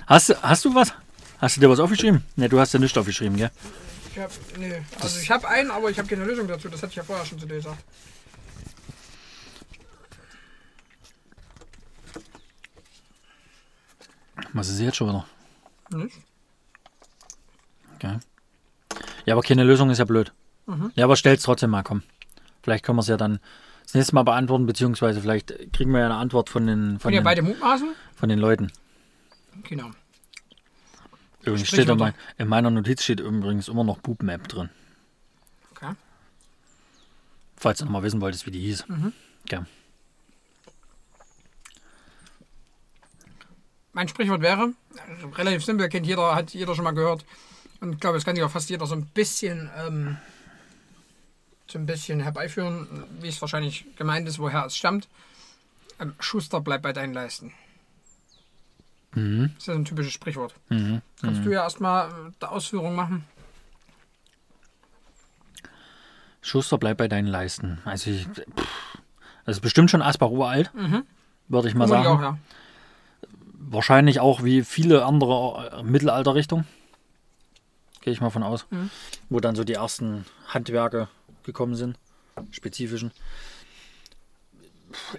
Hast, 0.07 0.29
du- 0.29 0.41
hast 0.41 0.63
du 0.65 0.73
was? 0.73 0.93
Hast 1.39 1.55
du 1.57 1.61
dir 1.61 1.69
was 1.69 1.79
aufgeschrieben? 1.79 2.23
Ne, 2.35 2.47
du 2.49 2.59
hast 2.59 2.73
ja 2.73 2.79
nichts 2.79 2.97
aufgeschrieben, 2.97 3.37
gell? 3.37 3.51
Ich 4.11 4.19
hab, 4.19 4.31
nee. 4.57 4.81
Also 4.99 5.19
ich 5.19 5.29
habe 5.31 5.47
einen, 5.47 5.71
aber 5.71 5.89
ich 5.89 5.97
habe 5.99 6.07
keine 6.07 6.23
Lösung 6.25 6.47
dazu. 6.47 6.67
Das 6.69 6.81
hatte 6.81 6.91
ich 6.91 6.95
ja 6.97 7.03
vorher 7.03 7.25
schon 7.25 7.39
zu 7.39 7.45
dir 7.45 7.55
gesagt. 7.55 7.77
Was 14.53 14.69
ist 14.69 14.79
jetzt 14.79 14.97
schon 14.97 15.09
wieder? 15.09 15.25
Nicht? 15.91 16.17
Okay. 17.95 18.17
Ja, 19.25 19.33
aber 19.33 19.41
keine 19.41 19.63
Lösung 19.63 19.89
ist 19.89 19.97
ja 19.97 20.05
blöd. 20.05 20.31
Ja, 20.95 21.05
aber 21.05 21.15
stell's 21.15 21.41
trotzdem 21.43 21.71
mal, 21.71 21.83
komm. 21.83 22.03
Vielleicht 22.61 22.85
können 22.85 22.97
wir 22.97 23.01
es 23.01 23.07
ja 23.07 23.17
dann 23.17 23.39
das 23.83 23.95
nächste 23.95 24.13
Mal 24.13 24.23
beantworten, 24.23 24.67
beziehungsweise 24.67 25.19
vielleicht 25.19 25.73
kriegen 25.73 25.91
wir 25.91 25.99
ja 25.99 26.05
eine 26.05 26.17
Antwort 26.17 26.49
von 26.49 26.67
den, 26.67 26.99
von 26.99 27.11
ihr 27.11 27.21
den, 27.21 27.23
beide 27.23 27.41
mutmaßen? 27.41 27.95
von 28.15 28.29
den 28.29 28.37
Leuten. 28.37 28.71
Genau. 29.63 29.89
Übrigens 31.41 31.67
steht 31.67 31.89
in, 31.89 31.97
mein, 31.97 32.13
in 32.37 32.47
meiner 32.47 32.69
Notiz 32.69 33.03
steht 33.03 33.19
übrigens 33.19 33.67
immer 33.67 33.83
noch 33.83 33.97
Boop 33.99 34.21
Map 34.21 34.47
drin. 34.47 34.69
Okay. 35.71 35.93
Falls 37.55 37.79
du 37.79 37.85
noch 37.85 37.91
mal 37.91 38.03
wissen 38.03 38.21
wolltest, 38.21 38.45
wie 38.45 38.51
die 38.51 38.59
hieß. 38.59 38.85
Okay. 39.45 39.61
Mein 43.93 44.07
Sprichwort 44.07 44.41
wäre, 44.41 44.73
relativ 45.35 45.65
simpel, 45.65 45.89
kennt 45.89 46.05
jeder, 46.05 46.35
hat 46.35 46.53
jeder 46.53 46.75
schon 46.75 46.83
mal 46.83 46.91
gehört. 46.91 47.25
Und 47.81 47.93
ich 47.93 47.99
glaube, 47.99 48.17
es 48.17 48.25
kann 48.25 48.35
sich 48.35 48.43
auch 48.43 48.51
fast 48.51 48.69
jeder 48.69 48.85
so 48.85 48.95
ein 48.95 49.05
bisschen, 49.05 49.69
ähm, 49.77 50.17
so 51.67 51.79
ein 51.79 51.85
bisschen 51.85 52.19
herbeiführen, 52.19 53.05
wie 53.21 53.29
es 53.29 53.41
wahrscheinlich 53.41 53.85
gemeint 53.95 54.27
ist, 54.27 54.39
woher 54.39 54.65
es 54.65 54.75
stammt. 54.75 55.07
Ähm, 55.99 56.13
Schuster, 56.19 56.61
bleib 56.61 56.81
bei 56.81 56.93
deinen 56.93 57.13
Leisten. 57.13 57.53
Mhm. 59.13 59.51
Das 59.55 59.63
ist 59.63 59.67
ja 59.67 59.73
so 59.73 59.79
ein 59.79 59.85
typisches 59.85 60.13
Sprichwort. 60.13 60.53
Mhm. 60.69 61.01
Kannst 61.21 61.45
du 61.45 61.51
ja 61.51 61.63
erstmal 61.63 62.09
äh, 62.09 62.31
die 62.41 62.45
Ausführung 62.45 62.95
machen? 62.95 63.25
Schuster, 66.41 66.77
bleib 66.77 66.97
bei 66.97 67.07
deinen 67.07 67.27
Leisten. 67.27 67.79
Also, 67.85 68.11
ich, 68.11 68.25
pff, 68.25 68.97
das 69.45 69.57
ist 69.57 69.61
bestimmt 69.61 69.91
schon 69.91 70.01
Asbach 70.01 70.29
uralt, 70.29 70.71
würde 71.47 71.67
ich 71.67 71.75
mal 71.75 71.87
Vermutlich 71.87 72.13
sagen. 72.13 72.17
auch, 72.17 72.21
ja. 72.21 72.37
Wahrscheinlich 73.71 74.19
auch 74.19 74.43
wie 74.43 74.63
viele 74.63 75.05
andere 75.05 75.79
äh, 75.79 75.83
Mittelalterrichtungen. 75.83 76.65
Gehe 78.01 78.13
ich 78.13 78.21
mal 78.21 78.29
von 78.29 78.43
aus, 78.43 78.65
Mhm. 78.69 78.89
wo 79.29 79.39
dann 79.39 79.55
so 79.55 79.63
die 79.63 79.73
ersten 79.73 80.25
Handwerke 80.47 81.07
gekommen 81.43 81.75
sind, 81.75 81.97
spezifischen. 82.51 83.11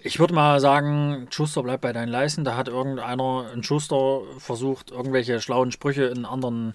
Ich 0.03 0.19
würde 0.19 0.35
mal 0.35 0.59
sagen, 0.61 1.29
Schuster 1.31 1.63
bleibt 1.63 1.83
bei 1.83 1.93
deinen 1.93 2.09
Leisten. 2.09 2.45
Da 2.45 2.57
hat 2.57 2.67
irgendeiner, 2.69 3.51
ein 3.53 3.63
Schuster, 3.63 4.23
versucht, 4.39 4.91
irgendwelche 4.91 5.41
schlauen 5.41 5.71
Sprüche 5.71 6.05
in 6.05 6.25
anderen 6.25 6.75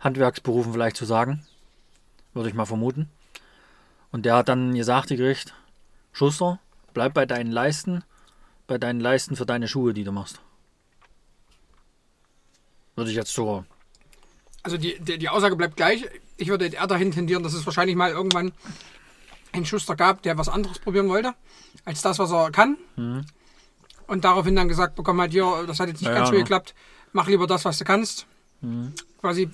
Handwerksberufen 0.00 0.72
vielleicht 0.72 0.96
zu 0.96 1.04
sagen. 1.04 1.44
Würde 2.32 2.48
ich 2.48 2.54
mal 2.54 2.64
vermuten. 2.64 3.10
Und 4.10 4.24
der 4.24 4.36
hat 4.36 4.48
dann 4.48 4.74
gesagt, 4.74 5.10
die 5.10 5.16
Gericht, 5.16 5.54
Schuster, 6.12 6.60
bleib 6.94 7.12
bei 7.12 7.26
deinen 7.26 7.52
Leisten, 7.52 8.04
bei 8.66 8.78
deinen 8.78 9.00
Leisten 9.00 9.36
für 9.36 9.44
deine 9.46 9.68
Schuhe, 9.68 9.92
die 9.92 10.04
du 10.04 10.12
machst. 10.12 10.40
Würde 12.96 13.10
ich 13.10 13.16
jetzt 13.16 13.34
so. 13.34 13.64
Also 14.64 14.76
die, 14.78 14.98
die, 14.98 15.18
die 15.18 15.28
Aussage 15.28 15.54
bleibt 15.56 15.76
gleich. 15.76 16.04
Ich 16.36 16.48
würde 16.48 16.66
eher 16.66 16.86
dahin 16.88 17.12
tendieren, 17.12 17.42
dass 17.44 17.52
es 17.54 17.64
wahrscheinlich 17.64 17.94
mal 17.96 18.10
irgendwann 18.10 18.50
einen 19.52 19.64
Schuster 19.66 19.94
gab, 19.94 20.22
der 20.22 20.36
was 20.36 20.48
anderes 20.48 20.80
probieren 20.80 21.08
wollte, 21.08 21.32
als 21.84 22.02
das, 22.02 22.18
was 22.18 22.32
er 22.32 22.50
kann. 22.50 22.76
Und 24.08 24.24
daraufhin 24.24 24.56
dann 24.56 24.66
gesagt 24.68 24.96
bekommen 24.96 25.20
hat, 25.20 25.30
hier, 25.30 25.64
das 25.66 25.78
hat 25.78 25.88
jetzt 25.88 26.00
nicht 26.00 26.08
Ja, 26.08 26.14
ganz 26.14 26.28
ja, 26.28 26.32
so 26.32 26.32
ne? 26.32 26.38
geklappt, 26.40 26.74
mach 27.12 27.28
lieber 27.28 27.46
das, 27.46 27.64
was 27.64 27.78
du 27.78 27.84
kannst. 27.84 28.26
Quasi 29.20 29.48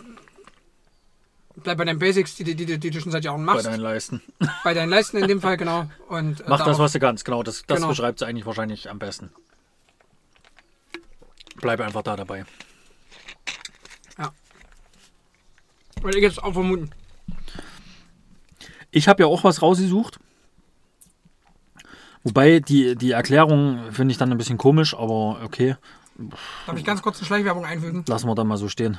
bleib 1.57 1.77
bei 1.77 1.85
deinen 1.85 1.99
Basics, 1.99 2.37
die, 2.37 2.45
die, 2.45 2.55
die, 2.55 2.79
die 2.79 2.91
du 2.91 3.01
schon 3.01 3.13
seit 3.13 3.25
Jahren 3.25 3.45
Bei 3.45 3.53
machst. 3.55 3.67
deinen 3.67 3.81
Leisten. 3.81 4.23
Bei 4.65 4.73
deinen 4.73 4.89
Leisten 4.89 5.19
in 5.19 5.29
dem 5.29 5.41
Fall, 5.43 5.57
genau. 5.59 5.91
Und, 6.09 6.41
äh, 6.41 6.45
Mach 6.49 6.59
das, 6.59 6.67
darauf- 6.67 6.79
was 6.79 6.93
du 6.93 7.01
kannst. 7.01 7.25
Genau, 7.25 7.43
das, 7.43 7.65
das 7.67 7.77
Genau. 7.77 7.89
beschreibt 7.89 8.23
es 8.23 8.27
eigentlich 8.27 8.47
wahrscheinlich 8.47 8.89
am 8.89 8.99
besten. 8.99 9.31
Bleib 11.57 11.81
einfach 11.81 12.03
da 12.03 12.17
dabei. 12.17 12.47
Würde 16.01 16.19
ich 16.19 16.23
jetzt 16.23 16.43
auch 16.43 16.53
vermuten. 16.53 16.91
Ich 18.91 19.09
habe 19.09 19.23
ja 19.23 19.27
auch 19.27 19.45
was 19.45 19.63
rausgesucht. 19.63 20.19
Wobei 22.23 22.61
die, 22.61 22.97
die 22.97 23.13
Erklärung 23.13 23.93
finde 23.93 24.13
ich 24.13 24.19
dann 24.19 24.31
ein 24.31 24.39
bisschen 24.39 24.59
komisch, 24.59 24.95
aber 24.95 25.41
okay, 25.43 25.77
Darf 26.67 26.77
ich 26.77 26.85
ganz 26.85 27.01
kurz 27.03 27.19
eine 27.19 27.27
Schleichwerbung 27.27 27.65
einfügen? 27.65 28.05
lassen 28.07 28.29
wir 28.29 28.35
dann 28.35 28.47
mal 28.47 28.59
so 28.59 28.69
stehen. 28.69 28.99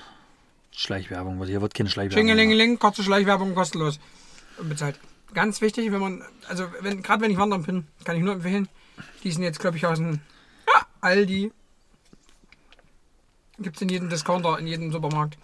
Schleichwerbung, 0.71 1.39
weil 1.39 1.47
hier 1.47 1.61
wird 1.61 1.73
keine 1.73 1.89
Schleichwerbung. 1.89 2.17
Schingelingeling, 2.17 2.79
kurze 2.79 3.03
Schleichwerbung, 3.03 3.53
kostenlos. 3.53 3.99
Bezahlt. 4.61 4.99
Ganz 5.33 5.61
wichtig, 5.61 5.91
wenn 5.91 5.99
man, 5.99 6.23
also 6.47 6.65
wenn, 6.81 7.03
gerade 7.03 7.21
wenn 7.21 7.31
ich 7.31 7.37
wandern 7.37 7.63
bin, 7.63 7.87
kann 8.03 8.15
ich 8.15 8.23
nur 8.23 8.33
empfehlen, 8.33 8.67
die 9.23 9.31
sind 9.31 9.43
jetzt, 9.43 9.59
glaube 9.59 9.77
ich, 9.77 9.85
aus 9.85 9.97
dem 9.97 10.19
ja, 10.67 10.85
Aldi. 11.01 11.51
Gibt 13.59 13.75
es 13.75 13.81
in 13.81 13.89
jedem 13.89 14.09
Discounter, 14.09 14.57
in 14.57 14.67
jedem 14.67 14.91
Supermarkt. 14.91 15.37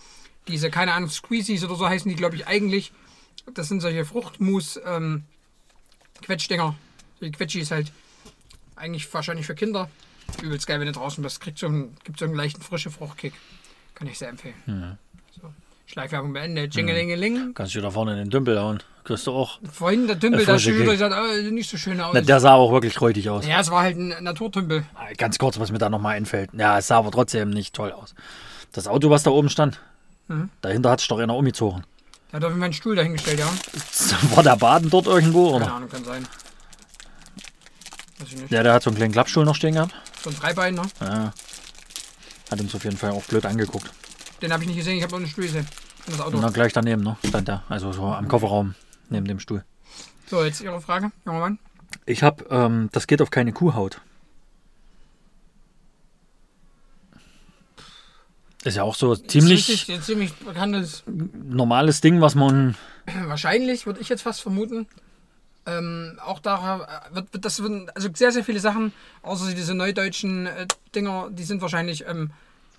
Diese, 0.47 0.69
keine 0.69 0.93
Ahnung, 0.93 1.09
Squeezies 1.09 1.63
oder 1.63 1.75
so 1.75 1.87
heißen 1.87 2.09
die, 2.09 2.15
glaube 2.15 2.35
ich, 2.35 2.47
eigentlich. 2.47 2.91
Das 3.53 3.67
sind 3.67 3.81
solche 3.81 4.05
Fruchtmus, 4.05 4.79
ähm, 4.85 5.23
Quetschdinger. 6.21 6.75
Die 7.21 7.31
Quetschis 7.31 7.71
halt. 7.71 7.91
Eigentlich 8.75 9.11
wahrscheinlich 9.13 9.45
für 9.45 9.55
Kinder. 9.55 9.89
Übelst 10.41 10.67
geil, 10.67 10.79
wenn 10.79 10.87
du 10.87 10.93
draußen 10.93 11.23
bist. 11.23 11.39
Kriegt 11.41 11.57
so 11.57 11.67
einen, 11.67 11.95
gibt 12.03 12.19
so 12.19 12.25
einen 12.25 12.35
leichten 12.35 12.61
frische 12.61 12.91
Fruchtkick. 12.91 13.33
Kann 13.95 14.07
ich 14.07 14.17
sehr 14.19 14.29
empfehlen. 14.29 14.97
So. 15.35 15.51
Schleichwerbung 15.87 16.33
beendet. 16.33 16.75
Jingelingeling. 16.75 17.53
Kannst 17.55 17.73
du 17.73 17.81
da 17.81 17.89
vorne 17.89 18.11
in 18.11 18.17
den 18.17 18.29
Dümpel 18.29 18.59
hauen. 18.59 18.83
Kriegst 19.05 19.25
du 19.25 19.31
auch. 19.31 19.59
Vorhin 19.71 20.05
der 20.05 20.19
Tümpel, 20.19 20.41
Äh, 20.41 20.45
da 20.45 20.59
schon 20.59 20.75
wieder 20.77 20.91
gesagt, 20.91 21.15
oh, 21.17 21.33
sieht 21.41 21.53
nicht 21.53 21.69
so 21.69 21.77
schön 21.77 21.99
aus. 22.01 22.11
Na, 22.13 22.21
der 22.21 22.39
sah 22.41 22.53
auch 22.55 22.71
wirklich 22.71 22.99
räudig 22.99 23.29
aus. 23.29 23.47
ja, 23.47 23.59
es 23.61 23.71
war 23.71 23.81
halt 23.83 23.97
ein 23.97 24.21
Naturtümpel. 24.23 24.83
Ganz 25.17 25.39
kurz, 25.39 25.57
was 25.59 25.71
mir 25.71 25.77
da 25.77 25.89
nochmal 25.89 26.17
einfällt. 26.17 26.49
Ja, 26.53 26.77
es 26.77 26.87
sah 26.87 26.97
aber 26.97 27.09
trotzdem 27.11 27.49
nicht 27.49 27.73
toll 27.73 27.93
aus. 27.93 28.13
Das 28.73 28.87
Auto, 28.87 29.09
was 29.09 29.23
da 29.23 29.31
oben 29.31 29.49
stand, 29.49 29.79
Mhm. 30.27 30.49
dahinter 30.61 30.89
hat 30.91 30.99
sich 30.99 31.07
doch 31.07 31.19
einer 31.19 31.35
umgezogen. 31.35 31.83
Da 32.31 32.37
hat 32.37 32.43
auf 32.43 32.49
jeden 32.49 32.59
Fall 32.59 32.65
einen 32.65 32.73
Stuhl 32.73 32.95
dahingestellt, 32.95 33.39
ja. 33.39 33.47
War 34.35 34.43
der 34.43 34.55
Baden 34.57 34.89
dort 34.89 35.07
irgendwo? 35.07 35.53
Keine 35.53 35.65
Oder? 35.65 35.75
Ahnung, 35.75 35.89
kann 35.89 36.03
sein. 36.03 36.27
Weiß 38.19 38.27
ich 38.29 38.41
nicht. 38.41 38.51
Ja, 38.51 38.63
der 38.63 38.73
hat 38.73 38.83
so 38.83 38.89
einen 38.89 38.97
kleinen 38.97 39.13
Klappstuhl 39.13 39.45
noch 39.45 39.55
stehen 39.55 39.75
gehabt. 39.75 39.93
So 40.23 40.29
ein 40.29 40.35
Dreibein, 40.35 40.75
ne? 40.75 40.81
Ja. 40.99 41.31
Hat 42.51 42.59
uns 42.59 42.75
auf 42.75 42.83
jeden 42.83 42.97
Fall 42.97 43.11
auch 43.11 43.23
blöd 43.25 43.45
angeguckt. 43.45 43.91
Den 44.41 44.51
habe 44.51 44.63
ich 44.63 44.67
nicht 44.67 44.77
gesehen, 44.77 44.97
ich 44.97 45.03
habe 45.03 45.11
nur 45.11 45.19
einen 45.19 45.29
Stuhl 45.29 45.45
gesehen. 45.45 45.67
Und 46.05 46.13
das 46.13 46.21
Auto. 46.21 46.37
Und 46.37 46.43
dann 46.43 46.53
gleich 46.53 46.73
daneben, 46.73 47.03
ne? 47.03 47.17
Stand 47.27 47.47
der. 47.47 47.63
Also 47.69 47.91
so 47.91 48.05
am 48.05 48.27
Kofferraum, 48.27 48.75
neben 49.09 49.27
dem 49.27 49.39
Stuhl. 49.39 49.63
So, 50.29 50.43
jetzt 50.43 50.61
Ihre 50.61 50.81
Frage, 50.81 51.11
junger 51.25 51.39
Mann. 51.39 51.59
Ich 52.05 52.23
habe, 52.23 52.45
ähm, 52.49 52.89
das 52.91 53.07
geht 53.07 53.21
auf 53.21 53.31
keine 53.31 53.53
Kuhhaut. 53.53 54.01
Ist 58.67 58.75
ja 58.75 58.83
auch 58.83 58.95
so 58.95 59.15
ziemlich 59.15 59.69
richtig- 59.69 60.01
ziemlich 60.01 60.33
bekanntes. 60.33 61.03
normales 61.07 62.01
Ding, 62.01 62.19
was 62.19 62.35
man. 62.35 62.75
Wahrscheinlich, 63.27 63.85
würde 63.85 64.01
ich 64.01 64.09
jetzt 64.09 64.23
fast 64.23 64.41
vermuten. 64.41 64.87
Ähm, 65.65 66.19
auch 66.25 66.39
da 66.39 66.87
wird, 67.11 67.33
wird 67.33 67.45
das 67.45 67.61
wird, 67.61 67.95
also 67.95 68.09
sehr, 68.13 68.31
sehr 68.31 68.43
viele 68.43 68.59
Sachen, 68.59 68.93
außer 69.21 69.53
diese 69.53 69.73
neudeutschen 69.73 70.47
äh, 70.47 70.65
Dinger, 70.95 71.29
die 71.31 71.43
sind 71.43 71.61
wahrscheinlich 71.61 72.05
ähm, 72.07 72.31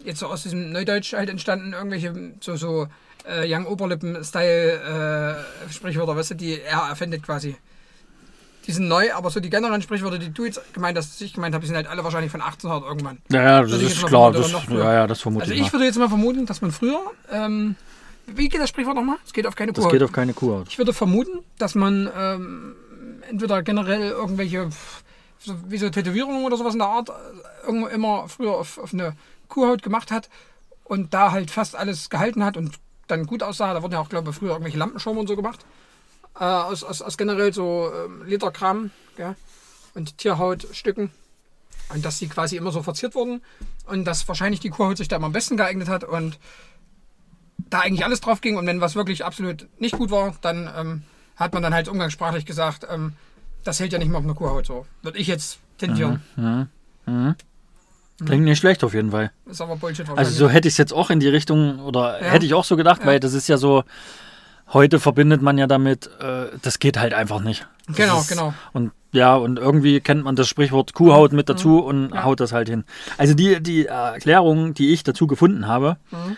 jetzt 0.04 0.20
so 0.20 0.26
aus 0.26 0.42
diesem 0.42 0.72
Neudeutsch 0.72 1.12
halt 1.12 1.28
entstanden, 1.28 1.72
irgendwelche 1.72 2.14
so, 2.40 2.56
so 2.56 2.86
äh, 3.26 3.44
Young 3.50 3.66
Oberlippen-Style 3.66 5.44
äh, 5.64 6.16
weißt 6.16 6.30
du, 6.30 6.34
die 6.34 6.60
er 6.60 6.88
erfindet 6.88 7.22
quasi. 7.22 7.56
Die 8.68 8.72
sind 8.72 8.86
neu, 8.86 9.12
aber 9.14 9.30
so 9.30 9.40
die 9.40 9.48
generellen 9.48 9.80
Sprichwörter, 9.82 10.18
die 10.18 10.28
du 10.30 10.44
jetzt 10.44 10.60
gemeint 10.74 10.96
hast, 10.98 11.18
die 11.18 11.24
ich 11.24 11.32
gemeint 11.32 11.54
habe, 11.54 11.62
die 11.62 11.68
sind 11.68 11.76
halt 11.76 11.86
alle 11.88 12.04
wahrscheinlich 12.04 12.30
von 12.30 12.42
1800 12.42 12.86
irgendwann. 12.86 13.18
Ja, 13.32 13.42
ja, 13.42 13.62
das 13.62 13.72
ich 13.80 13.92
ist 13.92 14.06
klar. 14.06 14.30
Das, 14.30 14.52
ja, 14.68 14.92
ja, 14.92 15.06
das 15.06 15.22
vermute 15.22 15.44
Also 15.44 15.54
ich. 15.54 15.60
ich 15.60 15.66
mal. 15.68 15.72
würde 15.72 15.84
jetzt 15.86 15.98
mal 15.98 16.08
vermuten, 16.08 16.44
dass 16.44 16.60
man 16.60 16.70
früher, 16.70 17.00
ähm, 17.32 17.76
wie 18.26 18.50
geht 18.50 18.60
das 18.60 18.68
Sprichwort 18.68 18.94
nochmal? 18.94 19.16
Es 19.24 19.32
geht 19.32 19.46
auf 19.46 19.56
keine 19.56 19.72
Das 19.72 19.82
Kuh. 19.84 19.90
geht 19.90 20.02
auf 20.02 20.12
keine 20.12 20.34
Kuhhaut. 20.34 20.68
Ich 20.68 20.76
würde 20.76 20.92
vermuten, 20.92 21.38
dass 21.58 21.74
man 21.74 22.10
ähm, 22.14 22.74
entweder 23.30 23.62
generell 23.62 24.10
irgendwelche, 24.10 24.68
wie 25.66 25.78
so 25.78 25.88
Tätowierungen 25.88 26.44
oder 26.44 26.58
sowas 26.58 26.74
in 26.74 26.80
der 26.80 26.88
Art, 26.88 27.08
äh, 27.08 27.12
irgendwo 27.66 27.86
immer 27.86 28.28
früher 28.28 28.52
auf, 28.52 28.76
auf 28.76 28.92
eine 28.92 29.14
Kuhhaut 29.48 29.82
gemacht 29.82 30.10
hat 30.10 30.28
und 30.84 31.14
da 31.14 31.32
halt 31.32 31.50
fast 31.50 31.74
alles 31.74 32.10
gehalten 32.10 32.44
hat 32.44 32.58
und 32.58 32.74
dann 33.06 33.24
gut 33.24 33.42
aussah. 33.42 33.72
Da 33.72 33.82
wurden 33.82 33.94
ja 33.94 34.00
auch, 34.00 34.10
glaube 34.10 34.28
ich, 34.28 34.36
früher 34.36 34.50
irgendwelche 34.50 34.76
Lampenschirme 34.76 35.20
und 35.20 35.26
so 35.26 35.36
gemacht. 35.36 35.64
Äh, 36.38 36.44
aus, 36.44 36.84
aus, 36.84 37.02
aus 37.02 37.16
generell 37.18 37.52
so 37.52 37.90
ähm, 37.92 38.24
Lederkram 38.26 38.90
gell? 39.16 39.34
und 39.94 40.18
Tierhautstücken. 40.18 41.10
Und 41.92 42.04
dass 42.04 42.18
die 42.18 42.28
quasi 42.28 42.56
immer 42.56 42.70
so 42.70 42.82
verziert 42.82 43.14
wurden 43.14 43.40
und 43.86 44.04
dass 44.04 44.28
wahrscheinlich 44.28 44.60
die 44.60 44.68
Kuhhaut 44.68 44.98
sich 44.98 45.08
da 45.08 45.16
immer 45.16 45.26
am 45.26 45.32
besten 45.32 45.56
geeignet 45.56 45.88
hat 45.88 46.04
und 46.04 46.38
da 47.70 47.80
eigentlich 47.80 48.04
alles 48.04 48.20
drauf 48.20 48.40
ging 48.40 48.56
und 48.56 48.66
wenn 48.66 48.80
was 48.80 48.94
wirklich 48.94 49.24
absolut 49.24 49.66
nicht 49.80 49.96
gut 49.96 50.10
war, 50.10 50.34
dann 50.42 50.70
ähm, 50.76 51.02
hat 51.36 51.54
man 51.54 51.62
dann 51.62 51.72
halt 51.74 51.88
umgangssprachlich 51.88 52.44
gesagt, 52.44 52.86
ähm, 52.90 53.14
das 53.64 53.80
hält 53.80 53.92
ja 53.92 53.98
nicht 53.98 54.08
mehr 54.08 54.18
auf 54.18 54.24
einer 54.24 54.34
Kuhhaut 54.34 54.66
so. 54.66 54.86
Würde 55.02 55.18
ich 55.18 55.26
jetzt 55.26 55.58
tendieren. 55.78 56.22
Klingt 58.24 58.44
nicht 58.44 58.58
schlecht 58.58 58.84
auf 58.84 58.94
jeden 58.94 59.10
Fall. 59.10 59.30
Ist 59.46 59.60
aber 59.60 59.76
Bullshit 59.76 60.08
Also 60.10 60.32
so 60.32 60.48
hätte 60.48 60.68
ich 60.68 60.74
es 60.74 60.78
jetzt 60.78 60.92
auch 60.92 61.08
in 61.10 61.20
die 61.20 61.28
Richtung, 61.28 61.78
oder 61.80 62.20
Ja. 62.20 62.30
hätte 62.32 62.46
ich 62.46 62.54
auch 62.54 62.64
so 62.64 62.76
gedacht, 62.76 63.00
Ja. 63.02 63.06
weil 63.06 63.20
das 63.20 63.32
ist 63.32 63.48
ja 63.48 63.56
so, 63.56 63.84
heute 64.72 65.00
verbindet 65.00 65.42
man 65.42 65.58
ja 65.58 65.66
damit, 65.66 66.08
äh, 66.20 66.46
das 66.62 66.78
geht 66.78 66.98
halt 66.98 67.14
einfach 67.14 67.40
nicht. 67.40 67.66
Das 67.86 67.96
Genau, 67.96 68.20
ist, 68.20 68.28
genau. 68.28 68.54
Und 68.72 68.92
ja, 69.12 69.34
und 69.36 69.58
irgendwie 69.58 70.00
kennt 70.00 70.24
man 70.24 70.36
das 70.36 70.48
Sprichwort 70.48 70.92
Kuhhaut 70.92 71.32
mit 71.32 71.48
dazu 71.48 71.78
und 71.78 72.10
Ja. 72.14 72.24
haut 72.24 72.40
das 72.40 72.52
halt 72.52 72.68
hin. 72.68 72.84
Also 73.16 73.32
die, 73.34 73.62
die 73.62 73.86
Erklärung, 73.86 74.74
die 74.74 74.92
ich 74.92 75.02
dazu 75.02 75.26
gefunden 75.26 75.66
habe, 75.66 75.96
Mhm. 76.10 76.36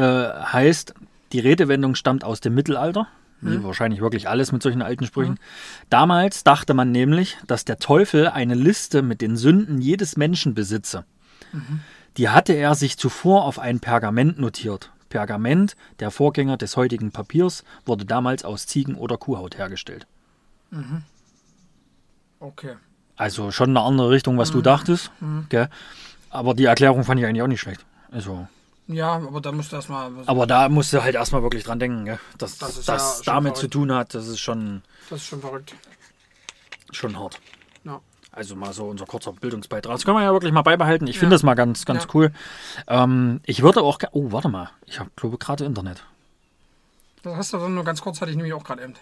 äh, 0.00 0.28
heißt, 0.52 0.94
die 1.32 1.40
Redewendung 1.40 1.94
stammt 1.94 2.24
aus 2.24 2.40
dem 2.40 2.54
Mittelalter. 2.54 3.06
Mhm. 3.40 3.52
Wie 3.52 3.64
wahrscheinlich 3.64 4.00
wirklich 4.00 4.28
alles 4.28 4.50
mit 4.50 4.62
solchen 4.62 4.82
alten 4.82 5.04
Sprüchen. 5.06 5.38
Damals 5.90 6.42
dachte 6.44 6.74
man 6.74 6.90
nämlich, 6.90 7.36
dass 7.46 7.64
der 7.64 7.78
Teufel 7.78 8.26
eine 8.28 8.54
Liste 8.54 9.02
mit 9.02 9.20
den 9.20 9.36
Sünden 9.36 9.80
jedes 9.80 10.16
Menschen 10.16 10.54
besitze. 10.54 11.04
Mhm. 11.52 11.80
Die 12.16 12.30
hatte 12.30 12.54
er 12.54 12.74
sich 12.74 12.96
zuvor 12.98 13.44
auf 13.44 13.58
ein 13.60 13.78
Pergament 13.80 14.38
notiert. 14.40 14.90
Pergament, 15.08 15.76
der 16.00 16.10
Vorgänger 16.10 16.56
des 16.56 16.76
heutigen 16.76 17.10
Papiers, 17.12 17.64
wurde 17.86 18.04
damals 18.04 18.44
aus 18.44 18.66
Ziegen- 18.66 18.94
oder 18.96 19.16
Kuhhaut 19.16 19.56
hergestellt. 19.58 20.06
Okay. 22.40 22.76
Also 23.16 23.50
schon 23.50 23.70
eine 23.70 23.80
andere 23.80 24.10
Richtung, 24.10 24.38
was 24.38 24.50
Mhm. 24.50 24.54
du 24.54 24.62
dachtest. 24.62 25.10
Gell? 25.48 25.68
Aber 26.30 26.54
die 26.54 26.66
Erklärung 26.66 27.04
fand 27.04 27.18
ich 27.20 27.26
eigentlich 27.26 27.42
auch 27.42 27.46
nicht 27.48 27.60
schlecht. 27.60 27.84
Also, 28.10 28.46
Ja, 28.86 29.12
aber 29.14 29.40
da 29.40 29.50
musst 29.52 29.72
du 29.72 29.76
erstmal. 29.76 30.10
aber 30.26 30.46
da 30.46 30.68
musst 30.68 30.92
du 30.92 31.02
halt 31.02 31.14
erstmal 31.14 31.42
wirklich 31.42 31.64
dran 31.64 31.78
denken, 31.80 32.04
gell? 32.04 32.18
dass 32.38 32.58
Das 32.58 32.84
das, 32.84 33.24
ja 33.26 33.32
damit 33.32 33.56
zu 33.56 33.68
tun 33.68 33.92
hat. 33.92 34.14
Das 34.14 34.26
ist 34.28 34.40
schon, 34.40 34.82
Das 35.10 35.20
ist 35.20 35.26
schon 35.26 35.40
verrückt. 35.40 35.74
schon 36.92 37.18
hart. 37.18 37.40
Also 38.38 38.54
mal 38.54 38.72
so 38.72 38.84
unser 38.86 39.04
kurzer 39.04 39.32
Bildungsbeitrag. 39.32 39.92
Das 39.94 40.04
können 40.04 40.16
wir 40.16 40.22
ja 40.22 40.32
wirklich 40.32 40.52
mal 40.52 40.62
beibehalten. 40.62 41.08
Ich 41.08 41.18
finde 41.18 41.32
Ja. 41.34 41.38
das 41.38 41.42
mal 41.42 41.54
ganz, 41.54 41.84
ganz 41.84 42.04
Ja. 42.04 42.10
cool. 42.14 42.32
Ähm, 42.86 43.40
ich 43.44 43.62
würde 43.62 43.82
auch. 43.82 43.98
Oh, 44.12 44.30
warte 44.30 44.48
mal. 44.48 44.70
Ich 44.86 45.00
habe, 45.00 45.10
glaube 45.16 45.38
gerade 45.38 45.64
Internet. 45.64 46.04
Das 47.24 47.36
hast 47.36 47.52
du 47.52 47.56
dann 47.58 47.74
nur 47.74 47.82
ganz 47.82 48.00
kurz, 48.00 48.20
hatte 48.20 48.30
ich 48.30 48.36
nämlich 48.36 48.54
auch 48.54 48.62
gerade 48.62 48.84
eben. 48.84 48.94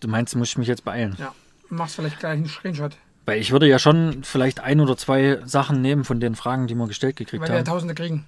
Du 0.00 0.08
meinst, 0.08 0.36
muss 0.36 0.50
ich 0.50 0.58
mich 0.58 0.68
jetzt 0.68 0.84
beeilen? 0.84 1.16
Ja. 1.18 1.34
Machst 1.70 1.96
vielleicht 1.96 2.18
gleich 2.18 2.32
einen 2.32 2.46
Screenshot. 2.48 2.96
Weil 3.24 3.40
ich 3.40 3.50
würde 3.50 3.66
ja 3.66 3.78
schon 3.78 4.22
vielleicht 4.24 4.60
ein 4.60 4.80
oder 4.80 4.98
zwei 4.98 5.40
Sachen 5.46 5.80
nehmen 5.80 6.04
von 6.04 6.20
den 6.20 6.34
Fragen, 6.34 6.66
die 6.66 6.74
wir 6.74 6.86
gestellt 6.86 7.16
gekriegt 7.16 7.40
Weil 7.40 7.48
wir 7.48 7.54
ja 7.54 7.60
haben. 7.60 7.64
Tausende 7.64 7.94
kriegen. 7.94 8.26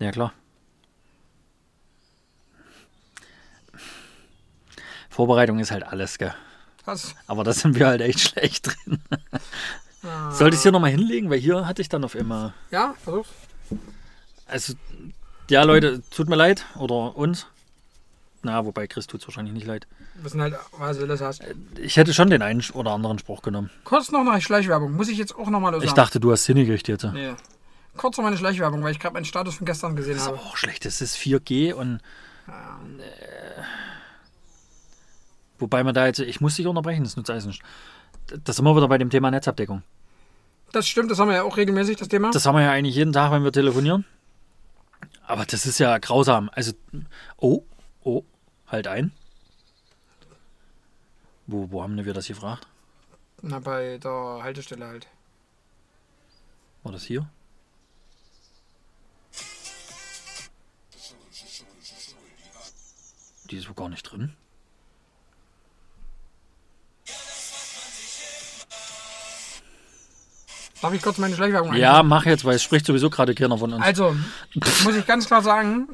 Ja, 0.00 0.10
klar. 0.10 0.32
Vorbereitung 5.08 5.60
ist 5.60 5.70
halt 5.70 5.84
alles, 5.84 6.18
gell? 6.18 6.34
Was? 6.84 7.14
Aber 7.26 7.44
da 7.44 7.52
sind 7.52 7.78
wir 7.78 7.86
halt 7.86 8.00
echt 8.00 8.20
schlecht 8.20 8.66
drin. 8.68 9.00
Ah. 10.02 10.30
Soll 10.30 10.48
ich 10.50 10.54
es 10.56 10.62
hier 10.62 10.72
nochmal 10.72 10.90
hinlegen? 10.90 11.28
Weil 11.30 11.38
hier 11.38 11.66
hatte 11.66 11.82
ich 11.82 11.88
dann 11.88 12.04
auf 12.04 12.14
immer. 12.14 12.54
Ja, 12.70 12.94
versuch's. 13.04 13.28
Also, 14.46 14.74
ja, 15.50 15.62
Leute, 15.62 16.02
tut 16.10 16.28
mir 16.28 16.36
leid. 16.36 16.64
Oder 16.76 17.16
uns. 17.16 17.46
Na, 18.42 18.64
wobei 18.64 18.86
Chris 18.86 19.06
tut 19.06 19.20
es 19.20 19.26
wahrscheinlich 19.28 19.52
nicht 19.52 19.66
leid. 19.66 19.86
Wir 20.14 20.30
sind 20.30 20.40
halt, 20.40 20.54
was 20.78 20.96
du 20.98 21.06
das 21.06 21.20
hast. 21.20 21.42
Ich 21.78 21.96
hätte 21.98 22.14
schon 22.14 22.30
den 22.30 22.40
einen 22.40 22.64
oder 22.72 22.92
anderen 22.92 23.18
Spruch 23.18 23.42
genommen. 23.42 23.70
Kurz 23.84 24.10
noch 24.10 24.20
eine 24.26 24.40
Schleichwerbung. 24.40 24.92
Muss 24.92 25.08
ich 25.08 25.18
jetzt 25.18 25.36
auch 25.36 25.50
nochmal 25.50 25.72
sagen. 25.72 25.84
Ich 25.84 25.92
dachte, 25.92 26.18
du 26.20 26.32
hast 26.32 26.46
hingekriegt 26.46 26.88
jetzt. 26.88 27.04
Nee. 27.04 27.34
Kurz 27.96 28.16
noch 28.16 28.24
meine 28.24 28.38
Schleichwerbung, 28.38 28.82
weil 28.82 28.92
ich 28.92 28.98
gerade 28.98 29.12
meinen 29.12 29.26
Status 29.26 29.56
von 29.56 29.66
gestern 29.66 29.96
gesehen 29.96 30.14
Das 30.14 30.22
ist 30.22 30.28
habe. 30.28 30.38
aber 30.38 30.46
auch 30.46 30.56
schlecht. 30.56 30.86
Das 30.86 31.02
ist 31.02 31.16
4G 31.16 31.74
und. 31.74 32.00
Äh, 32.48 32.50
wobei 35.60 35.84
man 35.84 35.94
da 35.94 36.06
jetzt. 36.06 36.20
Ich 36.20 36.40
muss 36.40 36.56
dich 36.56 36.66
unterbrechen, 36.66 37.04
das 37.04 37.16
nutzt 37.16 37.30
alles 37.30 37.46
nicht. 37.46 37.62
Das 38.44 38.56
sind 38.56 38.64
wir 38.64 38.76
wieder 38.76 38.88
bei 38.88 38.98
dem 38.98 39.10
Thema 39.10 39.30
Netzabdeckung. 39.30 39.82
Das 40.72 40.86
stimmt, 40.86 41.10
das 41.10 41.18
haben 41.18 41.28
wir 41.28 41.36
ja 41.36 41.42
auch 41.42 41.56
regelmäßig, 41.56 41.96
das 41.96 42.08
Thema. 42.08 42.30
Das 42.30 42.46
haben 42.46 42.54
wir 42.54 42.62
ja 42.62 42.70
eigentlich 42.70 42.94
jeden 42.94 43.12
Tag, 43.12 43.32
wenn 43.32 43.42
wir 43.42 43.52
telefonieren. 43.52 44.04
Aber 45.26 45.44
das 45.44 45.66
ist 45.66 45.78
ja 45.78 45.98
grausam. 45.98 46.50
Also, 46.52 46.72
oh, 47.36 47.62
oh, 48.02 48.22
halt 48.66 48.86
ein. 48.86 49.12
Wo, 51.46 51.70
wo 51.70 51.82
haben 51.82 52.04
wir 52.04 52.14
das 52.14 52.28
gefragt? 52.28 52.66
Na, 53.42 53.58
bei 53.58 53.98
der 53.98 54.40
Haltestelle 54.42 54.86
halt. 54.86 55.08
War 56.82 56.92
das 56.92 57.04
hier? 57.04 57.28
Die 63.50 63.56
ist 63.56 63.68
wohl 63.68 63.74
gar 63.74 63.88
nicht 63.88 64.02
drin. 64.02 64.34
Darf 70.82 70.94
ich 70.94 71.02
kurz 71.02 71.18
meine 71.18 71.34
Schleichwerbung 71.34 71.74
Ja, 71.74 72.02
mach 72.02 72.24
jetzt, 72.24 72.44
weil 72.44 72.56
es 72.56 72.62
spricht 72.62 72.86
sowieso 72.86 73.10
gerade 73.10 73.34
keiner 73.34 73.58
von 73.58 73.72
uns. 73.72 73.84
Also, 73.84 74.16
muss 74.84 74.96
ich 74.96 75.06
ganz 75.06 75.26
klar 75.26 75.42
sagen, 75.42 75.88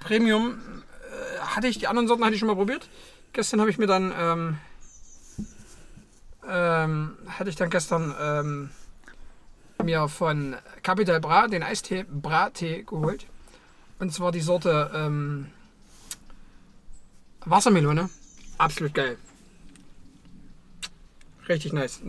Premium 0.00 0.52
äh, 0.52 1.38
hatte 1.40 1.68
ich, 1.68 1.78
die 1.78 1.86
anderen 1.86 2.08
Sorten 2.08 2.24
hatte 2.24 2.34
ich 2.34 2.40
schon 2.40 2.48
mal 2.48 2.56
probiert. 2.56 2.88
Gestern 3.32 3.60
habe 3.60 3.70
ich 3.70 3.78
mir 3.78 3.86
dann, 3.86 4.12
ähm, 4.18 4.58
ähm, 6.48 7.16
hatte 7.28 7.50
ich 7.50 7.56
dann 7.56 7.70
gestern 7.70 8.14
ähm, 8.20 8.70
mir 9.84 10.08
von 10.08 10.56
Capital 10.82 11.20
Bra 11.20 11.46
den 11.46 11.62
Eistee 11.62 12.04
Bra-Tee 12.08 12.82
geholt. 12.82 13.26
Und 14.00 14.12
zwar 14.12 14.32
die 14.32 14.40
Sorte 14.40 14.90
ähm, 14.94 15.46
Wassermelone. 17.44 18.10
Absolut 18.58 18.94
geil. 18.94 19.16
Richtig 21.48 21.72
nice. 21.72 22.00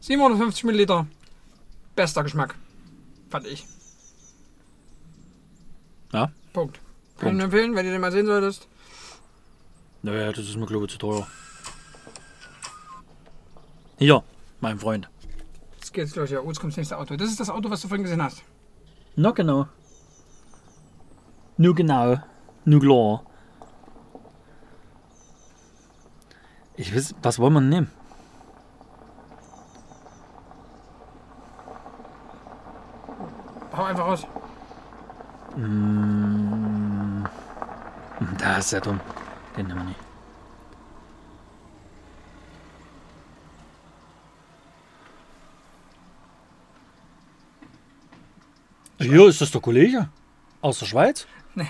750 0.00 0.64
Milliliter. 0.64 1.06
Bester 1.96 2.22
Geschmack. 2.22 2.54
Fand 3.30 3.46
ich. 3.46 3.66
Ja? 6.12 6.30
Punkt. 6.52 6.78
Kann 7.18 7.30
ich 7.30 7.34
nur 7.34 7.44
empfehlen, 7.44 7.74
wenn 7.74 7.86
du 7.86 7.92
den 7.92 8.00
mal 8.00 8.12
sehen 8.12 8.26
solltest. 8.26 8.68
Naja, 10.02 10.30
das 10.30 10.44
ist 10.44 10.56
mir, 10.56 10.66
glaube 10.66 10.84
ich, 10.84 10.92
zu 10.92 10.98
teuer. 10.98 11.26
Hier, 13.98 14.22
mein 14.60 14.78
Freund. 14.78 15.08
Jetzt 15.76 15.92
geht's 15.92 16.14
los, 16.14 16.30
ja. 16.30 16.40
Oh, 16.40 16.48
jetzt 16.48 16.60
kommt 16.60 16.74
das 16.74 16.76
nächste 16.76 16.98
Auto. 16.98 17.16
Das 17.16 17.30
ist 17.30 17.40
das 17.40 17.50
Auto, 17.50 17.70
was 17.70 17.80
du 17.80 17.88
vorhin 17.88 18.04
gesehen 18.04 18.22
hast. 18.22 18.42
Na 19.16 19.30
genau. 19.30 19.66
Nur 21.56 21.74
genau. 21.74 22.18
Nur 22.66 22.80
klar. 22.80 23.24
Ich 26.76 26.94
weiß, 26.94 27.14
was 27.22 27.38
wollen 27.38 27.54
wir 27.54 27.60
nehmen? 27.62 27.90
Hau 33.76 33.84
einfach 33.84 34.06
raus. 34.06 34.26
Da 38.38 38.56
ist 38.56 38.72
ja 38.72 38.80
dumm. 38.80 39.00
Den 39.56 39.66
nehmen 39.66 39.80
wir 39.80 39.84
nicht. 39.84 40.00
Hier 48.98 49.28
ist 49.28 49.40
das 49.40 49.50
der 49.50 49.60
Kollege 49.60 50.08
aus 50.62 50.78
der 50.78 50.86
Schweiz? 50.86 51.26
Nee. 51.54 51.68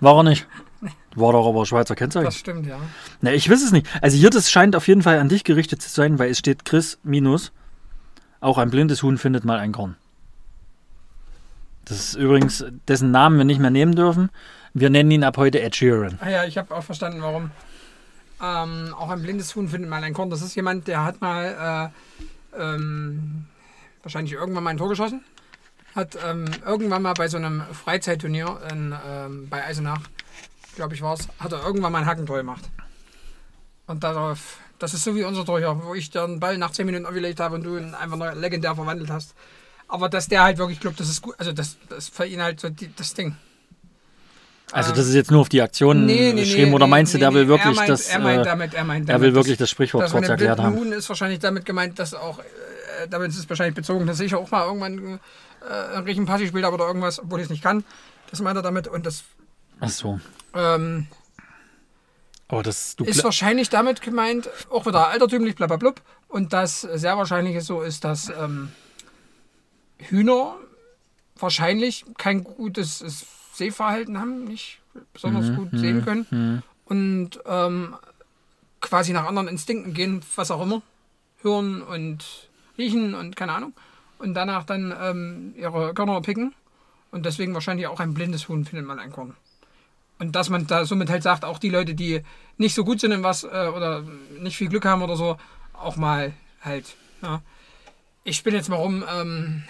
War 0.00 0.16
er 0.18 0.24
nicht? 0.24 0.48
War 1.14 1.32
doch 1.32 1.48
aber 1.48 1.64
Schweizer 1.64 1.94
Kennzeichen. 1.94 2.26
Das 2.26 2.36
stimmt, 2.36 2.66
ja. 2.66 2.78
Ne, 3.22 3.34
ich 3.34 3.48
weiß 3.48 3.62
es 3.62 3.72
nicht. 3.72 3.86
Also 4.02 4.16
hier, 4.16 4.30
das 4.30 4.50
scheint 4.50 4.76
auf 4.76 4.86
jeden 4.88 5.02
Fall 5.02 5.18
an 5.18 5.28
dich 5.28 5.44
gerichtet 5.44 5.80
zu 5.80 5.88
sein, 5.88 6.18
weil 6.18 6.30
es 6.30 6.38
steht 6.38 6.64
Chris 6.64 6.98
minus. 7.02 7.52
Auch 8.40 8.58
ein 8.58 8.70
blindes 8.70 9.02
Huhn 9.02 9.16
findet 9.16 9.44
mal 9.44 9.58
ein 9.58 9.72
Korn. 9.72 9.96
Das 11.86 11.98
ist 11.98 12.14
übrigens 12.16 12.64
dessen 12.88 13.12
Namen 13.12 13.38
wir 13.38 13.44
nicht 13.44 13.60
mehr 13.60 13.70
nehmen 13.70 13.94
dürfen. 13.94 14.30
Wir 14.74 14.90
nennen 14.90 15.10
ihn 15.10 15.24
ab 15.24 15.36
heute 15.36 15.62
Ed 15.62 15.76
Sheeran. 15.76 16.18
Ah 16.20 16.28
ja, 16.28 16.44
ich 16.44 16.58
habe 16.58 16.74
auch 16.74 16.82
verstanden, 16.82 17.22
warum. 17.22 17.50
Ähm, 18.42 18.92
auch 18.92 19.08
ein 19.08 19.22
blindes 19.22 19.54
Huhn 19.54 19.68
findet 19.68 19.88
mal 19.88 20.02
ein 20.02 20.12
Korn. 20.12 20.28
Das 20.28 20.42
ist 20.42 20.54
jemand, 20.56 20.88
der 20.88 21.04
hat 21.04 21.20
mal 21.20 21.92
äh, 22.54 22.60
ähm, 22.60 23.46
wahrscheinlich 24.02 24.34
irgendwann 24.34 24.64
mal 24.64 24.70
ein 24.70 24.76
Tor 24.76 24.88
geschossen. 24.88 25.24
Hat 25.94 26.18
ähm, 26.26 26.46
irgendwann 26.66 27.02
mal 27.02 27.14
bei 27.14 27.28
so 27.28 27.36
einem 27.36 27.62
Freizeitturnier 27.72 28.60
in, 28.70 28.94
ähm, 29.08 29.48
bei 29.48 29.64
Eisenach, 29.64 30.02
glaube 30.74 30.94
ich 30.94 31.00
war 31.00 31.14
es, 31.14 31.28
hat 31.38 31.52
er 31.52 31.64
irgendwann 31.64 31.92
mal 31.92 32.00
ein 32.00 32.06
Hackentor 32.06 32.36
gemacht. 32.36 32.68
Und 33.86 34.02
darauf, 34.02 34.58
das 34.80 34.92
ist 34.92 35.04
so 35.04 35.14
wie 35.14 35.22
unser 35.22 35.44
Tor 35.44 35.60
hier, 35.60 35.80
wo 35.84 35.94
ich 35.94 36.10
den 36.10 36.40
Ball 36.40 36.58
nach 36.58 36.72
10 36.72 36.84
Minuten 36.84 37.06
aufgelegt 37.06 37.38
habe 37.38 37.54
und 37.54 37.62
du 37.62 37.78
ihn 37.78 37.94
einfach 37.94 38.34
legendär 38.34 38.74
verwandelt 38.74 39.08
hast. 39.08 39.34
Aber 39.88 40.08
dass 40.08 40.28
der 40.28 40.42
halt 40.42 40.58
wirklich 40.58 40.80
glaubt, 40.80 40.98
das 40.98 41.08
ist 41.08 41.22
gut, 41.22 41.34
also 41.38 41.52
das, 41.52 41.76
das 41.88 41.98
ist 41.98 42.14
für 42.14 42.26
ihn 42.26 42.42
halt 42.42 42.60
so 42.60 42.68
die, 42.68 42.90
das 42.94 43.14
Ding. 43.14 43.36
Also 44.72 44.92
das 44.92 45.06
ist 45.06 45.14
jetzt 45.14 45.30
nur 45.30 45.40
auf 45.40 45.48
die 45.48 45.62
Aktion 45.62 46.06
geschrieben 46.08 46.74
oder 46.74 46.88
meinst 46.88 47.14
du, 47.14 47.18
der 47.18 47.32
will 47.32 47.46
wirklich 47.46 47.76
er 47.76 47.76
meint, 47.76 47.88
das, 47.88 48.08
Er 48.08 48.18
meint 48.18 48.40
äh, 48.40 48.44
damit, 48.44 48.74
er 48.74 48.84
meint 48.84 49.08
er 49.08 49.14
damit, 49.14 49.28
will 49.28 49.34
wirklich 49.34 49.56
das 49.58 49.70
Sprichwort 49.70 50.10
kurz 50.10 50.28
erklärt 50.28 50.58
haben. 50.58 50.76
Huhn 50.76 50.92
ist 50.92 51.08
wahrscheinlich 51.08 51.38
damit 51.38 51.64
gemeint, 51.64 51.98
dass 52.00 52.14
auch, 52.14 52.40
äh, 52.40 52.42
damit 53.08 53.30
ist 53.30 53.38
es 53.38 53.48
wahrscheinlich 53.48 53.76
bezogen, 53.76 54.06
dass 54.06 54.18
ich 54.18 54.34
auch 54.34 54.50
mal 54.50 54.66
irgendwann 54.66 55.20
äh, 55.68 55.96
ein 55.96 56.02
richtigen 56.02 56.26
Party 56.26 56.42
gespielt 56.44 56.64
habe 56.64 56.74
oder 56.74 56.86
irgendwas, 56.88 57.20
obwohl 57.20 57.38
ich 57.38 57.44
es 57.44 57.50
nicht 57.50 57.62
kann. 57.62 57.84
Das 58.30 58.40
meint 58.40 58.56
er 58.56 58.62
damit 58.62 58.88
und 58.88 59.06
das 59.06 59.22
Ach 59.78 59.88
so. 59.88 60.18
ähm, 60.54 61.06
Aber 62.48 62.64
das, 62.64 62.96
du 62.96 63.04
ist 63.04 63.22
wahrscheinlich 63.22 63.68
damit 63.68 64.00
gemeint, 64.00 64.48
auch 64.68 64.84
wieder 64.84 65.08
altertümlich, 65.08 65.54
blablabla. 65.54 65.92
Und 66.28 66.52
das 66.52 66.80
sehr 66.80 67.16
wahrscheinlich 67.16 67.62
so 67.64 67.82
ist, 67.82 68.02
dass 68.04 68.30
ähm, 68.30 68.72
Hühner 69.98 70.56
wahrscheinlich 71.38 72.04
kein 72.18 72.44
gutes 72.44 73.04
Sehverhalten 73.52 74.18
haben, 74.18 74.44
nicht 74.44 74.78
besonders 75.12 75.54
gut 75.54 75.68
sehen 75.72 76.04
können 76.04 76.62
und 76.86 77.40
ähm, 77.46 77.96
quasi 78.80 79.12
nach 79.12 79.26
anderen 79.26 79.48
Instinkten 79.48 79.94
gehen, 79.94 80.22
was 80.36 80.50
auch 80.50 80.62
immer. 80.62 80.82
Hören 81.42 81.82
und 81.82 82.24
riechen 82.78 83.14
und 83.14 83.36
keine 83.36 83.52
Ahnung. 83.52 83.72
Und 84.18 84.34
danach 84.34 84.64
dann 84.64 84.94
ähm, 84.98 85.54
ihre 85.56 85.92
Körner 85.94 86.20
picken. 86.22 86.54
Und 87.10 87.26
deswegen 87.26 87.54
wahrscheinlich 87.54 87.86
auch 87.86 88.00
ein 88.00 88.14
blindes 88.14 88.48
Huhn 88.48 88.64
findet 88.64 88.86
man 88.86 88.98
ein 88.98 89.12
Korn. 89.12 89.34
Und 90.18 90.34
dass 90.34 90.48
man 90.48 90.66
da 90.66 90.84
somit 90.86 91.10
halt 91.10 91.22
sagt, 91.22 91.44
auch 91.44 91.58
die 91.58 91.68
Leute, 91.68 91.94
die 91.94 92.22
nicht 92.56 92.74
so 92.74 92.84
gut 92.84 93.00
sind 93.00 93.12
in 93.12 93.22
was 93.22 93.44
äh, 93.44 93.70
oder 93.74 94.02
nicht 94.40 94.56
viel 94.56 94.68
Glück 94.68 94.84
haben 94.84 95.02
oder 95.02 95.16
so, 95.16 95.36
auch 95.74 95.96
mal 95.96 96.32
halt. 96.62 96.96
Ja. 97.22 97.42
Ich 98.28 98.42
bin 98.42 98.54
jetzt 98.54 98.68
mal 98.68 98.74
rum. 98.76 99.04
Ähm, 99.08 99.62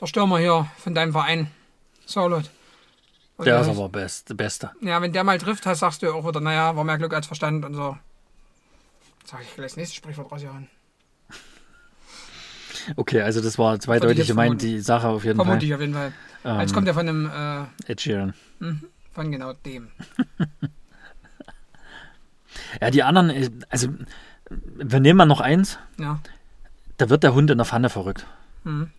der 0.00 0.06
Stürmer 0.06 0.38
hier 0.38 0.68
von 0.78 0.94
deinem 0.94 1.10
Verein, 1.10 1.50
Solot. 2.04 2.48
der 3.44 3.60
ist 3.60 3.68
aber 3.68 3.88
best, 3.88 4.28
der 4.28 4.34
Beste. 4.34 4.70
Ja, 4.82 5.02
wenn 5.02 5.12
der 5.12 5.24
mal 5.24 5.36
trifft, 5.38 5.66
hast, 5.66 5.80
sagst 5.80 6.02
du 6.02 6.12
auch 6.12 6.24
wieder, 6.28 6.40
naja, 6.40 6.76
war 6.76 6.84
mehr 6.84 6.96
Glück 6.96 7.12
als 7.12 7.26
Verstand 7.26 7.64
und 7.64 7.74
so. 7.74 7.98
Sag 9.24 9.42
ich 9.42 9.52
gleich 9.54 9.66
das 9.72 9.76
nächste 9.76 9.96
Sprichwort 9.96 10.30
rausgehauen. 10.30 10.68
Okay, 12.94 13.20
also 13.22 13.40
das 13.40 13.58
war 13.58 13.80
zweideutig 13.80 14.28
gemeint, 14.28 14.62
die 14.62 14.78
Sache 14.78 15.08
auf 15.08 15.24
jeden 15.24 15.36
Vermute 15.36 15.58
Fall. 15.58 15.64
ich 15.66 15.74
auf 15.74 15.80
jeden 15.80 15.94
Fall. 15.94 16.12
Ähm, 16.44 16.60
Jetzt 16.60 16.72
kommt 16.72 16.86
er 16.86 16.94
von 16.94 17.08
einem, 17.08 17.26
äh, 17.26 17.90
Ed 17.90 18.00
Sheeran. 18.00 18.32
von 19.12 19.32
genau 19.32 19.52
dem. 19.54 19.90
Ja, 22.80 22.90
die 22.90 23.02
anderen, 23.02 23.30
äh, 23.30 23.50
also 23.68 23.88
wir 24.50 25.00
nehmen 25.00 25.16
mal 25.18 25.26
noch 25.26 25.40
eins. 25.40 25.78
Ja. 25.98 26.20
Da 26.98 27.10
wird 27.10 27.22
der 27.22 27.34
Hund 27.34 27.50
in 27.50 27.58
der 27.58 27.64
Pfanne 27.64 27.88
verrückt. 27.90 28.26
Mhm. 28.64 28.90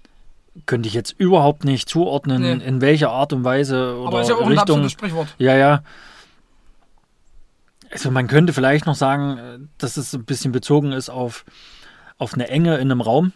Könnte 0.65 0.87
ich 0.87 0.93
jetzt 0.95 1.11
überhaupt 1.19 1.65
nicht 1.65 1.87
zuordnen, 1.87 2.41
Nee. 2.41 2.65
in 2.65 2.81
welcher 2.81 3.11
Art 3.11 3.31
und 3.33 3.43
Weise 3.43 3.95
oder 3.97 4.07
Aber 4.07 4.21
ist 4.21 4.29
ja 4.29 4.35
auch 4.35 4.41
ein 4.41 4.47
Richtung. 4.47 4.61
absolutes 4.61 4.91
Sprichwort. 4.93 5.27
Ja, 5.37 5.55
ja. 5.55 5.83
Also 7.91 8.11
man 8.11 8.27
könnte 8.27 8.53
vielleicht 8.53 8.85
noch 8.85 8.95
sagen, 8.95 9.69
dass 9.77 9.97
es 9.97 10.13
ein 10.13 10.25
bisschen 10.25 10.51
bezogen 10.51 10.91
ist 10.91 11.09
auf, 11.09 11.45
auf 12.17 12.33
eine 12.33 12.47
Enge 12.49 12.75
in 12.75 12.91
einem 12.91 13.01
Raum. 13.01 13.33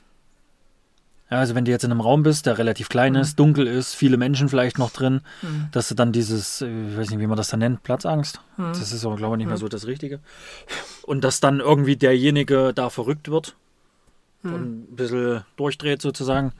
Ja, 1.29 1.37
also 1.39 1.55
wenn 1.55 1.63
du 1.63 1.71
jetzt 1.71 1.85
in 1.85 1.91
einem 1.91 2.01
Raum 2.01 2.23
bist, 2.23 2.45
der 2.45 2.57
relativ 2.57 2.89
klein 2.89 3.15
ist, 3.15 3.39
dunkel 3.39 3.65
ist, 3.65 3.93
viele 3.95 4.17
Menschen 4.17 4.49
vielleicht 4.49 4.77
noch 4.77 4.89
drin, 4.91 5.21
dass 5.71 5.87
du 5.87 5.95
dann 5.95 6.11
dieses, 6.11 6.61
äh, 6.61 6.89
ich 6.89 6.97
weiß 6.97 7.09
nicht, 7.11 7.19
wie 7.19 7.27
man 7.27 7.37
das 7.37 7.47
dann 7.47 7.59
nennt, 7.61 7.83
Platzangst. 7.83 8.41
Das 8.57 8.91
ist 8.91 9.05
aber, 9.05 9.15
glaube 9.15 9.35
ich, 9.35 9.37
nicht 9.37 9.47
mehr 9.47 9.55
so 9.57 9.69
das 9.69 9.87
Richtige. 9.87 10.19
Und 11.03 11.23
dass 11.23 11.39
dann 11.39 11.61
irgendwie 11.61 11.95
derjenige 11.95 12.73
da 12.75 12.89
verrückt 12.89 13.29
wird 13.31 13.55
und 14.43 14.91
ein 14.91 14.95
bisschen 14.95 15.43
durchdreht 15.55 16.01
sozusagen. 16.01 16.51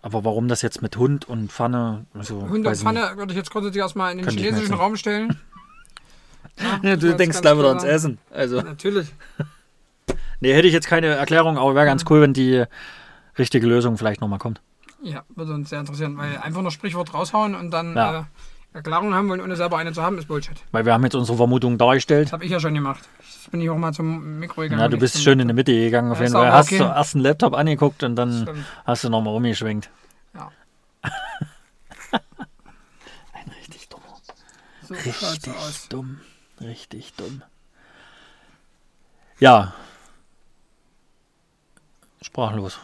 Aber 0.00 0.24
warum 0.24 0.48
das 0.48 0.62
jetzt 0.62 0.80
mit 0.80 0.96
Hund 0.96 1.28
und 1.28 1.50
Pfanne? 1.50 2.06
Also, 2.14 2.42
Hund 2.42 2.50
und 2.52 2.58
ich 2.60 2.70
nicht. 2.70 2.82
Pfanne 2.82 3.16
würde 3.16 3.32
ich 3.32 3.36
jetzt 3.36 3.50
grundsätzlich 3.50 3.80
erstmal 3.82 4.12
in 4.12 4.18
den 4.18 4.26
Könnte 4.26 4.42
chinesischen 4.42 4.74
Raum 4.74 4.96
stellen. 4.96 5.38
Ja, 6.82 6.96
du 6.96 7.14
denkst 7.14 7.40
gleich 7.40 7.56
wieder 7.56 7.68
ans. 7.68 7.84
Essen. 7.84 8.18
Also, 8.32 8.60
Natürlich. 8.60 9.14
nee, 10.40 10.52
hätte 10.52 10.66
ich 10.66 10.72
jetzt 10.72 10.88
keine 10.88 11.06
Erklärung, 11.06 11.56
aber 11.56 11.76
wäre 11.76 11.86
ganz 11.86 12.04
cool, 12.10 12.20
wenn 12.20 12.32
die 12.32 12.64
richtige 13.38 13.64
Lösung 13.66 13.96
vielleicht 13.96 14.20
nochmal 14.20 14.40
kommt. 14.40 14.60
Ja, 15.00 15.22
würde 15.36 15.54
uns 15.54 15.70
sehr 15.70 15.78
interessieren, 15.78 16.16
weil 16.18 16.36
einfach 16.38 16.62
nur 16.62 16.72
Sprichwort 16.72 17.14
raushauen 17.14 17.54
und 17.54 17.70
dann 17.70 17.94
Ja. 17.94 18.20
äh, 18.20 18.24
Erklärung 18.78 19.12
haben 19.12 19.28
wollen, 19.28 19.40
ohne 19.40 19.56
selber 19.56 19.76
eine 19.78 19.92
zu 19.92 20.02
haben, 20.02 20.18
ist 20.18 20.28
Bullshit. 20.28 20.56
Weil 20.70 20.84
wir 20.84 20.92
haben 20.92 21.02
jetzt 21.02 21.16
unsere 21.16 21.36
Vermutung 21.36 21.78
dargestellt. 21.78 22.26
Das 22.26 22.32
habe 22.32 22.44
ich 22.44 22.50
ja 22.52 22.60
schon 22.60 22.74
gemacht. 22.74 23.00
Jetzt 23.18 23.50
bin 23.50 23.60
ich 23.60 23.68
auch 23.68 23.76
mal 23.76 23.92
zum 23.92 24.38
Mikro 24.38 24.62
gegangen. 24.62 24.80
Ja, 24.80 24.88
du 24.88 24.96
bist 24.98 25.20
schön 25.20 25.40
in 25.40 25.48
die 25.48 25.54
Mitte 25.54 25.72
gegangen 25.72 26.12
auf 26.12 26.20
jeden 26.20 26.32
Fall. 26.32 26.52
Hast 26.52 26.68
okay. 26.68 26.78
zuerst 26.78 27.14
einen 27.16 27.24
Laptop 27.24 27.54
angeguckt 27.54 28.04
und 28.04 28.14
dann 28.14 28.42
Stimmt. 28.42 28.64
hast 28.84 29.02
du 29.02 29.08
nochmal 29.08 29.32
rumgeschwenkt. 29.32 29.90
Ja. 30.34 30.52
Ein 32.12 33.50
richtig 33.58 33.88
dummer. 33.88 34.04
So 34.82 34.94
Richtig 34.94 35.88
dumm. 35.88 36.20
Richtig 36.60 37.14
dumm. 37.14 37.42
Ja. 39.40 39.74
Sprachlos. 42.22 42.78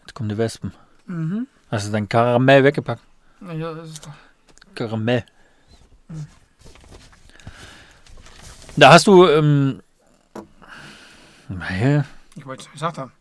Jetzt 0.00 0.14
kommen 0.14 0.28
die 0.28 0.38
Wespen. 0.38 0.72
Mhm. 1.06 1.48
Hast 1.72 1.88
du 1.88 1.92
dein 1.92 2.08
Karamell 2.08 2.62
weggepackt? 2.62 3.02
Na, 3.40 3.52
hier 3.52 3.76
ist 3.82 4.04
doch. 4.06 4.12
Karamell. 4.74 5.24
Da 8.76 8.92
hast 8.92 9.06
du, 9.06 9.26
ähm, 9.26 9.82
Ich 12.36 12.46
wollte 12.46 12.64
es 12.64 12.72
gesagt 12.72 12.98
haben. 12.98 13.12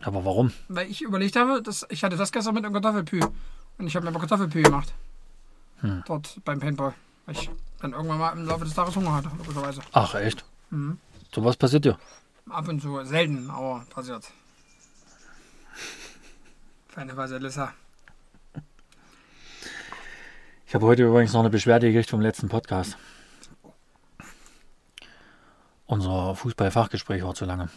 aber 0.00 0.24
warum? 0.24 0.52
Weil 0.68 0.90
ich 0.90 1.02
überlegt 1.02 1.36
habe, 1.36 1.62
dass 1.62 1.86
ich 1.90 2.04
hatte 2.04 2.16
das 2.16 2.32
gestern 2.32 2.54
mit 2.54 2.64
einem 2.64 2.72
Kartoffelpü. 2.72 3.20
Und 3.78 3.86
ich 3.86 3.94
habe 3.96 4.04
mir 4.04 4.10
aber 4.10 4.20
Kartoffelpü 4.20 4.62
gemacht. 4.62 4.92
Hm. 5.80 6.02
Dort 6.06 6.40
beim 6.44 6.58
Paintball. 6.60 6.94
Weil 7.26 7.36
ich 7.36 7.50
dann 7.80 7.92
irgendwann 7.92 8.18
mal 8.18 8.32
im 8.32 8.46
Laufe 8.46 8.64
des 8.64 8.74
Tages 8.74 8.96
Hunger 8.96 9.12
hatte, 9.14 9.30
logischerweise. 9.36 9.82
Ach, 9.92 10.14
echt? 10.14 10.44
Mhm. 10.70 10.98
So 11.34 11.44
was 11.44 11.56
passiert 11.56 11.84
dir? 11.84 11.98
Ab 12.48 12.66
und 12.68 12.80
zu, 12.80 13.04
selten, 13.04 13.50
aber 13.50 13.84
passiert. 13.90 14.24
Feine 16.88 17.16
Vasilissa. 17.16 17.72
Ich 20.68 20.74
habe 20.74 20.84
heute 20.84 21.04
übrigens 21.04 21.32
noch 21.32 21.40
eine 21.40 21.48
Beschwerde 21.48 21.90
gekriegt 21.90 22.10
vom 22.10 22.20
letzten 22.20 22.50
Podcast. 22.50 22.98
Unser 25.86 26.34
Fußballfachgespräch 26.34 27.22
war 27.24 27.34
zu 27.34 27.46
lange. 27.46 27.70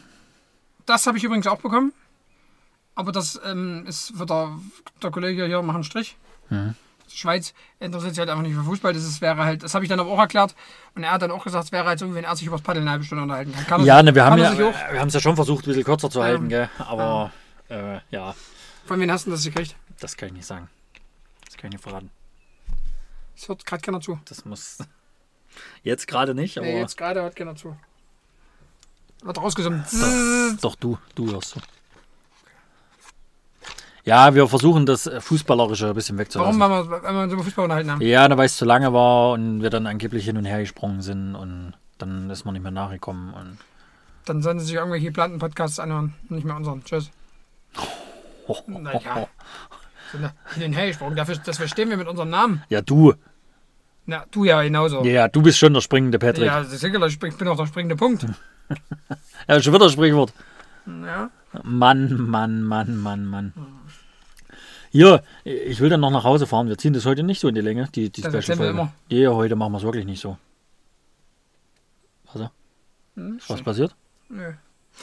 Das 0.85 1.07
habe 1.07 1.17
ich 1.17 1.23
übrigens 1.23 1.47
auch 1.47 1.61
bekommen. 1.61 1.93
Aber 2.95 3.13
das 3.13 3.39
ähm, 3.45 3.85
ist 3.87 4.11
für 4.17 4.25
der, 4.25 4.59
der 5.01 5.09
Kollege 5.09 5.45
hier 5.45 5.61
macht 5.61 5.75
einen 5.75 5.85
Strich. 5.85 6.17
Mhm. 6.49 6.75
Schweiz 7.07 7.53
interessiert 7.79 8.15
sich 8.15 8.19
halt 8.19 8.29
einfach 8.29 8.43
nicht 8.43 8.55
für 8.55 8.63
Fußball. 8.63 8.91
Das 8.91 9.03
ist, 9.05 9.21
wäre 9.21 9.37
halt, 9.37 9.63
das 9.63 9.73
habe 9.73 9.85
ich 9.85 9.89
dann 9.89 10.01
aber 10.01 10.11
auch 10.11 10.19
erklärt. 10.19 10.53
Und 10.93 11.03
er 11.03 11.11
hat 11.11 11.21
dann 11.21 11.31
auch 11.31 11.45
gesagt, 11.45 11.63
es 11.63 11.71
wäre 11.71 11.85
halt 11.85 11.97
so, 11.97 12.13
wenn 12.13 12.25
er 12.25 12.35
sich 12.35 12.47
über 12.47 12.57
das 12.57 12.63
Paddel 12.63 12.81
eine 12.81 12.91
halbe 12.91 13.05
Stunde 13.05 13.23
unterhalten 13.23 13.53
kann. 13.53 13.65
kann 13.67 13.85
Ja, 13.85 14.03
ne, 14.03 14.13
wir 14.13 14.25
haben 14.25 14.37
ja, 14.37 14.57
wir 14.57 14.99
haben 14.99 15.07
es 15.07 15.13
ja 15.13 15.21
schon 15.21 15.37
versucht, 15.37 15.63
ein 15.63 15.67
bisschen 15.67 15.85
kürzer 15.85 16.09
zu 16.09 16.21
halten, 16.21 16.43
Ähm, 16.43 16.49
gell? 16.49 16.69
Aber 16.77 17.31
äh, 17.69 17.99
ja, 18.09 18.35
Von 18.85 18.99
wem 18.99 19.09
hast 19.09 19.27
du 19.27 19.31
das 19.31 19.45
gekriegt? 19.45 19.77
das 20.01 20.17
kann 20.17 20.27
ich 20.27 20.33
nicht 20.33 20.45
sagen. 20.45 20.67
Das 21.45 21.55
kann 21.55 21.69
ich 21.69 21.75
nicht 21.75 21.83
verraten. 21.83 22.09
Das 23.36 23.47
hört 23.49 23.65
gerade 23.65 23.82
keiner 23.82 24.01
zu. 24.01 24.19
Das 24.25 24.45
muss 24.45 24.77
jetzt 25.84 26.07
gerade 26.07 26.34
nicht, 26.36 26.57
aber 26.57 26.67
Nee, 26.67 26.79
jetzt 26.79 26.97
gerade 26.97 27.21
hört 27.21 27.36
keiner 27.36 27.55
zu. 27.55 27.75
Wird 29.23 29.38
rausgesummt. 29.38 29.86
doch 30.61 30.75
du, 30.75 30.97
du 31.15 31.32
hörst 31.32 31.51
so. 31.51 31.61
Ja, 34.03 34.34
wir 34.34 34.47
versuchen 34.47 34.86
das 34.88 35.05
äh, 35.05 35.21
Fußballerische 35.21 35.89
ein 35.89 35.93
bisschen 35.93 36.17
wegzulassen. 36.17 36.59
Warum, 36.59 36.89
weil 36.89 36.89
wir, 36.89 37.03
weil 37.03 37.13
wir 37.13 37.21
uns 37.23 37.34
über 37.34 37.43
Fußball 37.43 37.65
unterhalten 37.65 37.91
haben? 37.91 38.01
Ja, 38.01 38.36
weil 38.36 38.47
es 38.47 38.57
zu 38.57 38.65
lange 38.65 38.91
war 38.93 39.34
und 39.34 39.61
wir 39.61 39.69
dann 39.69 39.86
angeblich 39.86 40.25
hin 40.25 40.38
und 40.38 40.45
her 40.45 40.59
gesprungen 40.59 41.01
sind 41.03 41.36
und 41.36 41.73
dann 41.99 42.29
ist 42.32 42.45
man 42.45 42.53
nicht 42.53 42.63
mehr 42.63 42.71
nachgekommen. 42.71 43.32
Und 43.34 43.59
Dann 44.25 44.41
sollen 44.41 44.59
sie 44.59 44.65
sich 44.65 44.75
irgendwelche 44.75 45.11
Planten-Podcasts 45.11 45.79
anhören. 45.79 46.15
Nicht 46.29 46.45
mehr 46.45 46.55
unseren. 46.55 46.84
Tschüss. 46.84 47.09
Naja. 48.67 49.27
Sind 50.12 50.30
hin 50.55 50.64
und 50.66 50.74
her 50.74 50.88
gesprungen. 50.88 51.16
Dafür, 51.16 51.38
das 51.38 51.57
verstehen 51.57 51.89
wir 51.89 51.97
mit 51.97 52.07
unserem 52.07 52.30
Namen. 52.30 52.64
Ja, 52.70 52.82
du. 52.82 53.14
Na, 54.05 54.26
du 54.32 54.43
ja 54.45 54.62
genauso. 54.64 55.03
Ja, 55.03 55.28
du 55.28 55.41
bist 55.41 55.57
schon 55.57 55.74
der 55.74 55.82
springende 55.82 56.20
Patrick. 56.20 56.45
Ja, 56.47 56.59
Ja, 56.59 56.64
sicherlich, 56.64 57.18
ich 57.24 57.38
bin 57.38 57.47
auch 57.47 57.57
der 57.57 57.68
springende 57.68 57.95
Punkt. 57.95 58.26
schon 59.59 59.74
wieder 59.74 59.86
ein 59.86 59.91
Sprichwort. 59.91 60.34
Ja. 60.86 61.30
Mann, 61.64 62.18
Mann, 62.30 62.64
Mann, 62.64 62.97
Mann, 62.97 63.26
Mann. 63.26 63.53
Hier, 64.91 65.24
ich 65.45 65.80
will 65.80 65.89
dann 65.89 66.01
noch 66.01 66.12
nach 66.12 66.24
Hause 66.26 66.47
fahren. 66.47 66.68
Wir 66.68 66.78
ziehen 66.78 66.93
das 66.93 67.05
heute 67.05 67.24
nicht 67.24 67.39
so 67.39 67.47
in 67.47 67.55
die 67.55 67.62
Länge, 67.62 67.88
die, 67.95 68.09
die 68.09 68.22
Das 68.22 68.32
Special-Folge. 68.43 68.72
immer. 68.72 68.93
Ja, 69.07 69.32
heute 69.32 69.55
machen 69.55 69.72
wir 69.72 69.78
es 69.78 69.84
wirklich 69.84 70.05
nicht 70.05 70.20
so. 70.20 70.38
Was? 72.34 72.49
Hm, 73.16 73.38
Ist 73.38 73.49
was 73.49 73.62
passiert? 73.62 73.95
Nö. 74.30 74.53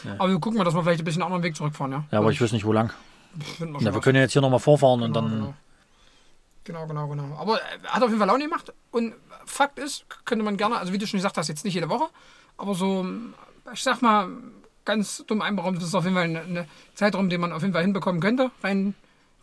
Ja. 0.04 0.14
Aber 0.18 0.28
wir 0.28 0.38
gucken 0.40 0.58
mal, 0.58 0.64
dass 0.64 0.74
wir 0.74 0.82
vielleicht 0.82 1.00
ein 1.00 1.04
bisschen 1.04 1.22
einen 1.22 1.32
anderen 1.32 1.42
Weg 1.44 1.56
zurückfahren, 1.56 1.92
ja? 1.92 2.04
Ja, 2.10 2.18
aber 2.18 2.30
ich 2.30 2.40
weiß 2.40 2.52
nicht, 2.52 2.64
wo 2.66 2.72
lang. 2.72 2.92
Finden 3.40 3.80
wir 3.80 3.94
was. 3.94 4.02
können 4.02 4.16
ja 4.16 4.22
jetzt 4.22 4.32
hier 4.32 4.42
nochmal 4.42 4.60
vorfahren 4.60 5.02
und 5.02 5.12
Genau, 5.12 5.28
dann. 5.28 5.54
Genau, 6.64 6.86
genau, 6.86 7.08
genau. 7.08 7.36
Aber 7.38 7.56
äh, 7.56 7.60
hat 7.86 8.02
auf 8.02 8.08
jeden 8.08 8.18
Fall 8.18 8.28
Laune 8.28 8.44
gemacht. 8.44 8.72
Und 8.90 9.14
Fakt 9.46 9.78
ist, 9.78 10.04
könnte 10.26 10.44
man 10.44 10.56
gerne, 10.56 10.76
also 10.78 10.92
wie 10.92 10.98
du 10.98 11.06
schon 11.06 11.18
gesagt 11.18 11.36
hast, 11.38 11.48
jetzt 11.48 11.64
nicht 11.64 11.74
jede 11.74 11.88
Woche, 11.88 12.08
aber 12.58 12.74
so, 12.74 13.06
ich 13.72 13.82
sag 13.82 14.02
mal, 14.02 14.28
ganz 14.84 15.24
dumm 15.26 15.40
einberaumt, 15.40 15.78
das 15.78 15.84
ist 15.88 15.94
auf 15.94 16.04
jeden 16.04 16.16
Fall 16.16 16.24
eine, 16.24 16.40
eine 16.40 16.68
Zeitraum, 16.94 17.30
den 17.30 17.40
man 17.40 17.52
auf 17.52 17.62
jeden 17.62 17.72
Fall 17.72 17.82
hinbekommen 17.82 18.20
könnte. 18.20 18.50
Rein 18.62 18.94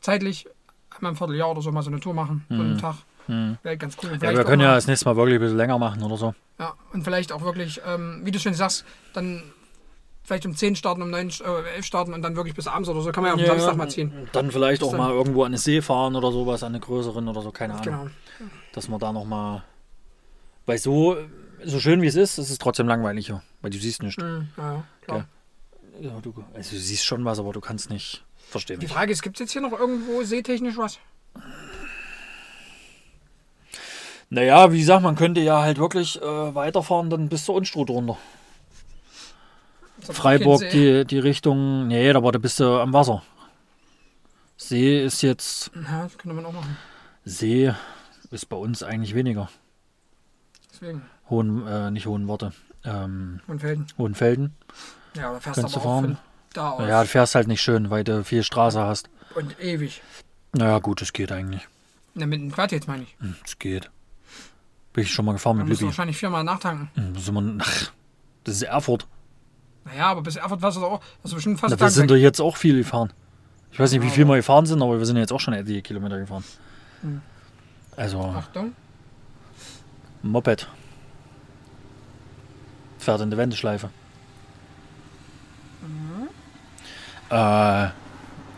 zeitlich, 0.01 0.47
einmal 0.95 1.13
im 1.13 1.17
Vierteljahr 1.17 1.49
oder 1.51 1.61
so 1.61 1.71
mal 1.71 1.81
so 1.81 1.89
eine 1.89 1.99
Tour 1.99 2.13
machen, 2.13 2.45
so 2.49 2.55
einen 2.55 2.77
Tag. 2.77 2.95
Wäre 3.27 3.77
ganz 3.77 3.97
cool. 4.03 4.11
Und 4.11 4.21
Ja, 4.21 4.31
wir 4.33 4.43
können 4.43 4.61
ja 4.61 4.75
das 4.75 4.85
nächste 4.85 5.05
Mal 5.09 5.15
wirklich 5.15 5.37
ein 5.37 5.41
bisschen 5.41 5.57
länger 5.57 5.79
machen 5.79 6.03
oder 6.03 6.17
so. 6.17 6.35
Ja, 6.59 6.73
und 6.93 7.03
vielleicht 7.03 7.31
auch 7.31 7.41
wirklich, 7.41 7.81
ähm, 7.85 8.21
wie 8.23 8.29
du 8.31 8.37
schon 8.39 8.53
sagst, 8.53 8.85
dann 9.13 9.41
vielleicht 10.25 10.45
um 10.45 10.55
10 10.55 10.75
starten, 10.75 11.01
um 11.01 11.09
9, 11.09 11.29
äh, 11.29 11.75
11 11.75 11.85
starten 11.85 12.13
und 12.13 12.21
dann 12.21 12.35
wirklich 12.35 12.55
bis 12.55 12.67
abends 12.67 12.89
oder 12.89 13.01
so. 13.01 13.11
Kann 13.11 13.23
man 13.23 13.29
ja 13.31 13.33
auf 13.35 13.39
den 13.41 13.47
Samstag 13.59 13.77
mal 13.77 13.89
ziehen. 13.89 14.11
Dann 14.33 14.51
vielleicht 14.51 14.83
auch 14.83 14.89
dann- 14.91 14.97
mal 14.99 15.11
irgendwo 15.11 15.43
an 15.43 15.47
eine 15.47 15.57
See 15.57 15.81
fahren 15.81 16.15
oder 16.15 16.31
sowas, 16.31 16.63
an 16.63 16.73
eine 16.73 16.79
größeren 16.79 17.27
oder 17.27 17.41
so, 17.41 17.51
keine 17.51 17.73
Ahnung. 17.75 17.83
Genau. 18.37 18.49
Dass 18.73 18.89
man 18.89 18.99
da 18.99 19.13
nochmal. 19.13 19.63
Weil 20.65 20.77
so, 20.79 21.15
so 21.63 21.79
schön 21.79 22.01
wie 22.01 22.07
es 22.07 22.15
ist, 22.15 22.37
ist 22.39 22.49
es 22.49 22.57
trotzdem 22.57 22.87
langweilig 22.87 23.27
hier. 23.27 23.41
Weil 23.61 23.69
du 23.71 23.77
siehst 23.77 24.01
nichts. 24.03 24.21
Mhm, 24.21 24.49
ja, 24.57 24.73
ja, 24.73 24.83
klar. 25.05 25.25
Ja, 26.01 26.11
du, 26.21 26.33
also 26.53 26.75
du 26.75 26.81
siehst 26.81 27.05
schon 27.05 27.23
was, 27.23 27.39
aber 27.39 27.53
du 27.53 27.61
kannst 27.61 27.89
nicht 27.89 28.23
verstehen. 28.49 28.79
Die 28.79 28.87
Frage 28.87 29.11
ist, 29.13 29.21
gibt 29.21 29.37
es 29.37 29.39
jetzt 29.41 29.51
hier 29.53 29.61
noch 29.61 29.71
irgendwo 29.71 30.23
seetechnisch 30.23 30.77
was? 30.77 30.99
Naja, 34.29 34.71
wie 34.71 34.79
gesagt, 34.79 35.03
man 35.03 35.15
könnte 35.15 35.39
ja 35.41 35.61
halt 35.61 35.77
wirklich 35.77 36.19
äh, 36.21 36.55
weiterfahren, 36.55 37.09
dann 37.09 37.29
bis 37.29 37.45
zur 37.45 37.55
Unstrut 37.55 37.89
runter. 37.89 38.17
Freiburg, 40.13 40.61
die, 40.71 41.05
die 41.05 41.19
Richtung. 41.19 41.87
Nee, 41.87 42.09
aber 42.11 42.31
da 42.31 42.39
bist 42.39 42.59
du 42.59 42.79
am 42.79 42.93
Wasser. 42.93 43.23
See 44.57 45.03
ist 45.03 45.21
jetzt. 45.21 45.71
Ja, 45.75 46.03
das 46.03 46.17
könnte 46.17 46.35
man 46.35 46.45
auch 46.45 46.53
machen. 46.53 46.77
See 47.25 47.73
ist 48.31 48.49
bei 48.49 48.55
uns 48.57 48.83
eigentlich 48.83 49.13
weniger. 49.15 49.49
Deswegen, 50.71 51.01
Hohen, 51.29 51.65
äh, 51.67 51.91
nicht 51.91 52.05
Hohenworte. 52.05 52.53
Ähm, 52.83 53.39
von 53.45 53.59
Felden. 53.59 53.87
Hohenfelden. 53.97 54.53
Ja, 55.15 55.31
da 55.33 55.39
fährst 55.39 55.57
du 55.57 55.61
du 55.63 55.67
aber 55.67 55.77
auch 55.77 55.83
fahren? 56.01 56.17
da 56.53 56.69
aus. 56.71 56.87
Ja, 56.87 57.01
du 57.01 57.07
fährst 57.07 57.35
halt 57.35 57.47
nicht 57.47 57.61
schön, 57.61 57.89
weil 57.89 58.03
du 58.03 58.23
viel 58.23 58.43
Straße 58.43 58.79
hast. 58.81 59.09
Und 59.35 59.59
ewig. 59.59 60.01
Naja, 60.53 60.79
gut, 60.79 61.01
es 61.01 61.11
geht 61.13 61.31
eigentlich. 61.31 61.67
Na, 62.13 62.25
mit 62.25 62.39
dem 62.39 62.51
Quad 62.51 62.71
jetzt 62.71 62.87
meine 62.87 63.03
ich. 63.03 63.15
Hm, 63.19 63.35
Es 63.45 63.57
geht. 63.59 63.89
Bin 64.93 65.03
ich 65.03 65.11
schon 65.13 65.25
mal 65.25 65.33
gefahren 65.33 65.57
Man 65.57 65.65
mit 65.65 65.71
muss 65.73 65.81
Lübbi. 65.81 65.89
wahrscheinlich 65.89 66.17
viermal 66.17 66.43
nachtanken. 66.43 66.89
Hm, 66.95 67.59
ach, 67.61 67.91
das 68.45 68.55
ist 68.55 68.61
Erfurt. 68.63 69.07
Naja, 69.85 70.07
aber 70.07 70.21
bis 70.21 70.35
Erfurt 70.35 70.61
warst 70.61 70.77
du 70.77 70.81
doch 70.81 70.91
auch. 70.93 71.01
Hast 71.23 71.31
du 71.31 71.35
bestimmt 71.35 71.59
fast 71.59 71.75
Na, 71.75 71.79
wir 71.79 71.89
sind 71.89 72.09
doch 72.09 72.15
jetzt 72.15 72.41
auch 72.41 72.57
viel 72.57 72.77
gefahren. 72.77 73.13
Ich 73.71 73.79
weiß 73.79 73.91
nicht, 73.91 74.01
wie 74.01 74.09
viel 74.09 74.27
wir 74.27 74.35
gefahren 74.35 74.65
sind, 74.65 74.81
aber 74.81 74.97
wir 74.97 75.05
sind 75.05 75.17
jetzt 75.17 75.31
auch 75.31 75.39
schon 75.39 75.53
etliche 75.53 75.81
Kilometer 75.81 76.17
gefahren. 76.17 76.43
Hm. 77.01 77.21
Also, 77.95 78.19
Achtung. 78.19 78.73
Moped. 80.23 80.67
Fährt 82.97 83.21
in 83.21 83.29
die 83.29 83.37
Wendeschleife. 83.37 83.89
Mhm. 85.81 86.29
Äh, 87.29 87.89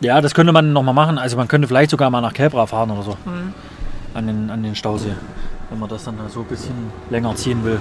ja, 0.00 0.20
das 0.20 0.34
könnte 0.34 0.52
man 0.52 0.72
nochmal 0.72 0.94
machen. 0.94 1.18
Also 1.18 1.36
man 1.36 1.48
könnte 1.48 1.68
vielleicht 1.68 1.90
sogar 1.90 2.08
mal 2.10 2.20
nach 2.20 2.32
Kelbra 2.32 2.66
fahren 2.66 2.90
oder 2.90 3.02
so. 3.02 3.18
Mhm. 3.26 3.52
An, 4.14 4.26
den, 4.26 4.50
an 4.50 4.62
den 4.62 4.74
Stausee. 4.74 5.14
Wenn 5.68 5.78
man 5.78 5.88
das 5.88 6.04
dann 6.04 6.16
so 6.30 6.40
ein 6.40 6.46
bisschen 6.46 6.90
länger 7.10 7.34
ziehen 7.36 7.62
will. 7.64 7.78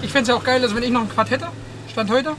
Ich 0.00 0.10
fände 0.12 0.22
es 0.22 0.28
ja 0.28 0.34
auch 0.36 0.44
geil, 0.44 0.62
also 0.62 0.74
wenn 0.74 0.82
ich 0.82 0.90
noch 0.90 1.02
ein 1.02 1.08
Quad 1.10 1.30
hätte, 1.30 1.48
Stand 1.90 2.08
heute, 2.10 2.36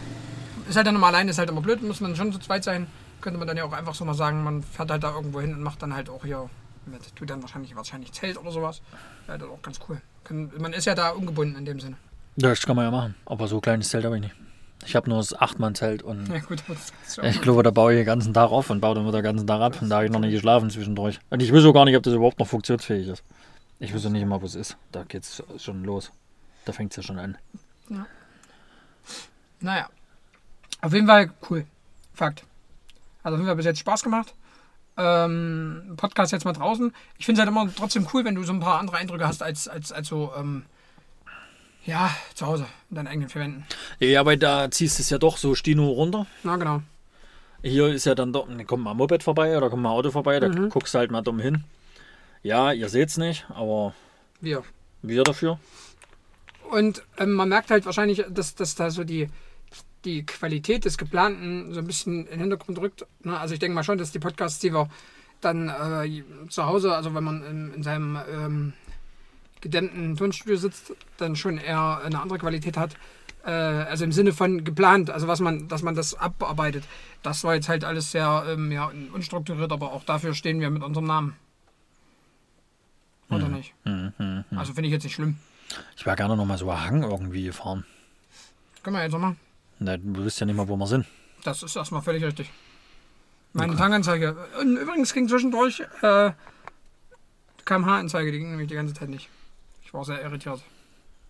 ist 0.69 0.77
halt 0.77 0.87
dann 0.87 0.95
immer 0.95 1.07
alleine, 1.07 1.31
ist 1.31 1.37
halt 1.37 1.49
immer 1.49 1.61
blöd, 1.61 1.83
muss 1.83 1.99
man 1.99 2.15
schon 2.15 2.31
zu 2.31 2.39
zweit 2.39 2.63
sein. 2.63 2.87
Könnte 3.19 3.37
man 3.37 3.47
dann 3.47 3.57
ja 3.57 3.65
auch 3.65 3.73
einfach 3.73 3.93
so 3.93 4.05
mal 4.05 4.13
sagen, 4.13 4.43
man 4.43 4.63
fährt 4.63 4.89
halt 4.89 5.03
da 5.03 5.13
irgendwo 5.13 5.41
hin 5.41 5.53
und 5.53 5.61
macht 5.61 5.81
dann 5.81 5.93
halt 5.93 6.09
auch 6.09 6.23
hier 6.23 6.49
mit, 6.85 7.15
tut 7.15 7.29
dann 7.29 7.41
wahrscheinlich, 7.41 7.75
wahrscheinlich 7.75 8.13
Zelt 8.13 8.37
oder 8.37 8.51
sowas. 8.51 8.81
Ja, 9.27 9.37
das 9.37 9.47
ist 9.47 9.53
auch 9.53 9.61
ganz 9.61 9.79
cool. 9.89 10.01
Man 10.57 10.71
ist 10.71 10.85
ja 10.85 10.95
da 10.95 11.09
ungebunden 11.09 11.57
in 11.57 11.65
dem 11.65 11.79
Sinne. 11.81 11.97
Ja, 12.37 12.49
das 12.49 12.65
kann 12.65 12.77
man 12.77 12.85
ja 12.85 12.91
machen. 12.91 13.15
Aber 13.25 13.47
so 13.47 13.59
kleines 13.59 13.89
Zelt 13.89 14.05
habe 14.05 14.15
ich 14.15 14.21
nicht. 14.21 14.35
Ich 14.85 14.95
habe 14.95 15.09
nur 15.09 15.19
das 15.19 15.39
Achtmann-Zelt 15.39 16.01
und 16.01 16.27
Ja 16.29 16.39
gut, 16.39 16.63
das 16.67 16.93
ist 17.05 17.17
ja 17.17 17.23
ich 17.25 17.41
glaube, 17.41 17.61
da 17.61 17.71
baue 17.71 17.91
ich 17.93 17.99
den 17.99 18.05
ganzen 18.05 18.33
Tag 18.33 18.51
auf 18.51 18.69
und 18.69 18.79
baue 18.79 18.95
dann 18.95 19.05
wieder 19.05 19.19
den 19.19 19.25
ganzen 19.25 19.45
Tag 19.45 19.61
ab. 19.61 19.81
Und 19.81 19.89
da 19.89 19.97
habe 19.97 20.05
ich 20.05 20.11
noch 20.11 20.21
nicht 20.21 20.31
geschlafen 20.31 20.69
zwischendurch. 20.69 21.19
Und 21.29 21.43
ich 21.43 21.51
wüsste 21.51 21.69
auch 21.69 21.73
gar 21.73 21.85
nicht, 21.85 21.97
ob 21.97 22.03
das 22.03 22.13
überhaupt 22.13 22.39
noch 22.39 22.47
funktionsfähig 22.47 23.09
ist. 23.09 23.23
Ich 23.79 23.93
wüsste 23.93 24.09
nicht 24.09 24.25
mal, 24.25 24.41
wo 24.41 24.45
es 24.45 24.55
ist. 24.55 24.77
Da 24.91 25.03
geht's 25.03 25.43
schon 25.57 25.83
los. 25.83 26.11
Da 26.65 26.71
fängt 26.71 26.93
es 26.93 26.97
ja 26.97 27.03
schon 27.03 27.19
an. 27.19 27.37
Naja. 29.61 29.89
Auf 30.81 30.93
jeden 30.93 31.07
Fall 31.07 31.31
cool. 31.49 31.65
Fakt. 32.13 32.43
Also 33.23 33.35
auf 33.35 33.39
jeden 33.39 33.47
Fall 33.47 33.55
bis 33.55 33.65
jetzt 33.65 33.79
Spaß 33.79 34.03
gemacht. 34.03 34.33
Ähm, 34.97 35.93
Podcast 35.95 36.31
jetzt 36.31 36.45
mal 36.45 36.53
draußen. 36.53 36.93
Ich 37.17 37.25
finde 37.25 37.41
es 37.41 37.47
halt 37.47 37.55
immer 37.55 37.73
trotzdem 37.73 38.07
cool, 38.13 38.25
wenn 38.25 38.35
du 38.35 38.43
so 38.43 38.53
ein 38.53 38.59
paar 38.59 38.79
andere 38.79 38.97
Eindrücke 38.97 39.27
hast 39.27 39.41
als, 39.41 39.67
als, 39.67 39.91
als 39.91 40.07
so, 40.07 40.33
ähm, 40.37 40.63
ja, 41.85 42.11
zu 42.35 42.45
Hause, 42.45 42.65
in 42.89 42.95
deinen 42.95 43.07
eigenen 43.07 43.29
vier 43.29 43.41
Wänden. 43.41 43.65
Ja, 43.99 44.25
weil 44.25 44.37
da 44.37 44.69
ziehst 44.69 44.99
du 44.99 45.03
es 45.03 45.09
ja 45.09 45.17
doch 45.17 45.37
so 45.37 45.55
Stino 45.55 45.89
runter. 45.89 46.27
Na 46.43 46.57
genau. 46.57 46.81
Hier 47.63 47.87
ist 47.87 48.05
ja 48.05 48.15
dann 48.15 48.33
doch, 48.33 48.47
da 48.47 48.63
kommt 48.63 48.83
mal 48.83 48.91
ein 48.91 48.97
Moped 48.97 49.23
vorbei 49.23 49.55
oder 49.55 49.69
kommt 49.69 49.83
mal 49.83 49.89
ein 49.89 49.95
Auto 49.95 50.11
vorbei, 50.11 50.39
da 50.39 50.49
guckst 50.49 50.93
du 50.93 50.99
halt 50.99 51.11
mal 51.11 51.21
dumm 51.21 51.39
hin. 51.39 51.63
Ja, 52.43 52.71
ihr 52.71 52.89
seht's 52.89 53.17
nicht, 53.17 53.45
aber 53.49 53.93
Wir. 54.39 54.63
wir 55.03 55.23
dafür. 55.23 55.59
Und 56.71 57.03
ähm, 57.17 57.33
man 57.33 57.49
merkt 57.49 57.69
halt 57.69 57.85
wahrscheinlich, 57.85 58.25
dass, 58.29 58.55
dass 58.55 58.75
da 58.75 58.89
so 58.89 59.03
die, 59.03 59.29
die 60.05 60.25
Qualität 60.25 60.85
des 60.85 60.97
Geplanten 60.97 61.73
so 61.73 61.79
ein 61.79 61.87
bisschen 61.87 62.25
in 62.25 62.31
den 62.31 62.39
Hintergrund 62.39 62.79
rückt. 62.79 63.05
Ne? 63.23 63.39
Also 63.39 63.53
ich 63.53 63.59
denke 63.59 63.75
mal 63.75 63.83
schon, 63.83 63.97
dass 63.97 64.11
die 64.11 64.19
Podcasts, 64.19 64.59
die 64.59 64.73
wir 64.73 64.89
dann 65.41 65.69
äh, 65.69 66.23
zu 66.49 66.65
Hause, 66.65 66.95
also 66.95 67.13
wenn 67.13 67.23
man 67.23 67.43
in, 67.43 67.73
in 67.73 67.83
seinem 67.83 68.17
ähm, 68.31 68.73
gedämmten 69.59 70.15
Tonstudio 70.15 70.57
sitzt, 70.57 70.93
dann 71.17 71.35
schon 71.35 71.57
eher 71.57 72.01
eine 72.03 72.21
andere 72.21 72.39
Qualität 72.39 72.77
hat. 72.77 72.95
Äh, 73.45 73.51
also 73.51 74.03
im 74.03 74.11
Sinne 74.11 74.33
von 74.33 74.63
geplant, 74.63 75.09
also 75.09 75.27
was 75.27 75.39
man, 75.39 75.67
dass 75.67 75.81
man 75.81 75.95
das 75.95 76.13
abarbeitet. 76.13 76.83
Das 77.23 77.43
war 77.43 77.55
jetzt 77.55 77.69
halt 77.69 77.83
alles 77.83 78.11
sehr 78.11 78.45
ähm, 78.47 78.71
ja, 78.71 78.91
unstrukturiert, 79.13 79.71
aber 79.71 79.93
auch 79.93 80.03
dafür 80.03 80.33
stehen 80.33 80.59
wir 80.59 80.69
mit 80.69 80.83
unserem 80.83 81.07
Namen. 81.07 81.35
Oder 83.29 83.47
nicht? 83.47 83.73
Also 84.53 84.73
finde 84.73 84.87
ich 84.87 84.91
jetzt 84.91 85.03
nicht 85.03 85.15
schlimm. 85.15 85.37
Ich 85.95 86.05
wäre 86.05 86.17
gerne 86.17 86.35
noch 86.35 86.45
mal 86.45 86.57
so 86.57 86.77
Hang 86.77 87.01
irgendwie 87.03 87.45
gefahren. 87.45 87.85
Können 88.83 88.97
wir 88.97 89.03
jetzt 89.03 89.13
noch 89.13 89.19
mal. 89.19 89.37
Na, 89.83 89.97
du 89.97 90.23
wisst 90.25 90.39
ja 90.39 90.45
nicht 90.45 90.55
mal, 90.55 90.67
wo 90.67 90.75
wir 90.77 90.85
sind. 90.87 91.05
Das 91.43 91.63
ist 91.63 91.75
erstmal 91.75 92.01
völlig 92.03 92.23
richtig. 92.23 92.51
Meine 93.53 93.75
Tankanzeige. 93.75 94.35
Und 94.61 94.77
übrigens 94.77 95.11
ging 95.13 95.27
zwischendurch 95.27 95.81
äh, 96.03 96.31
KMH-Anzeige, 97.65 98.31
die 98.31 98.39
ging 98.39 98.51
nämlich 98.51 98.69
die 98.69 98.75
ganze 98.75 98.93
Zeit 98.93 99.09
nicht. 99.09 99.29
Ich 99.83 99.93
war 99.93 100.05
sehr 100.05 100.21
irritiert. 100.21 100.61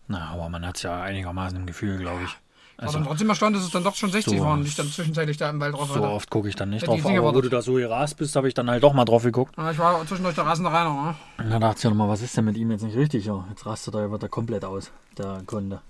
Na, 0.08 0.30
aber 0.32 0.50
man 0.50 0.66
hat 0.66 0.82
ja 0.84 1.02
einigermaßen 1.02 1.58
im 1.58 1.66
Gefühl, 1.66 1.98
glaube 1.98 2.24
ich. 2.26 2.30
War 2.78 2.88
Also, 2.88 2.98
dann 3.00 3.08
trotzdem 3.08 3.30
erstaunt, 3.30 3.56
dass 3.56 3.64
es 3.64 3.70
dann 3.72 3.84
doch 3.84 3.96
schon 3.96 4.12
60 4.12 4.38
so- 4.40 4.44
waren, 4.46 4.62
die 4.64 4.68
ich 4.68 4.76
dann 4.76 4.88
zwischenzeitlich 4.88 5.38
da 5.38 5.50
im 5.50 5.60
Wald 5.60 5.74
drauf 5.74 5.88
so 5.88 5.96
hatte. 5.96 6.10
oft 6.10 6.30
gucke 6.30 6.50
ich 6.50 6.56
dann 6.56 6.72
nicht 6.72 6.82
Hätte 6.82 6.92
drauf. 6.98 7.04
nicht 7.10 7.18
Aber 7.20 7.34
wo 7.36 7.42
du 7.42 7.50
da 7.50 7.62
so 7.62 7.74
gerast 7.76 8.18
bist, 8.18 8.36
habe 8.36 8.48
ich 8.48 8.54
dann 8.54 8.70
halt 8.70 8.84
doch 8.84 8.94
mal 8.94 9.06
drauf 9.06 9.24
geguckt. 9.24 9.56
Ja, 9.58 9.72
ich 9.72 9.78
war 9.78 10.06
zwischendurch 10.06 10.36
der 10.36 10.46
rasende 10.46 10.72
Rainer. 10.72 10.90
Ne? 10.94 11.16
Und 11.46 11.50
dann 11.52 11.62
dachte 11.62 11.78
ich 11.78 11.84
ja 11.84 11.90
nochmal, 11.92 12.10
was 12.10 12.22
ist 12.22 12.36
denn 12.36 12.46
mit 12.46 12.58
ihm 12.58 12.72
jetzt 12.72 12.82
nicht 12.84 12.98
richtig? 12.98 13.26
Ja, 13.26 13.46
jetzt 13.50 13.66
rastet 13.66 13.94
er, 13.96 14.12
wird 14.12 14.24
er 14.24 14.30
komplett 14.30 14.66
aus, 14.66 14.92
der 15.18 15.42
Kunde. 15.46 15.82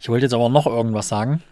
Ich 0.00 0.08
wollte 0.08 0.26
jetzt 0.26 0.34
aber 0.34 0.48
noch 0.48 0.66
irgendwas 0.66 1.08
sagen. 1.08 1.42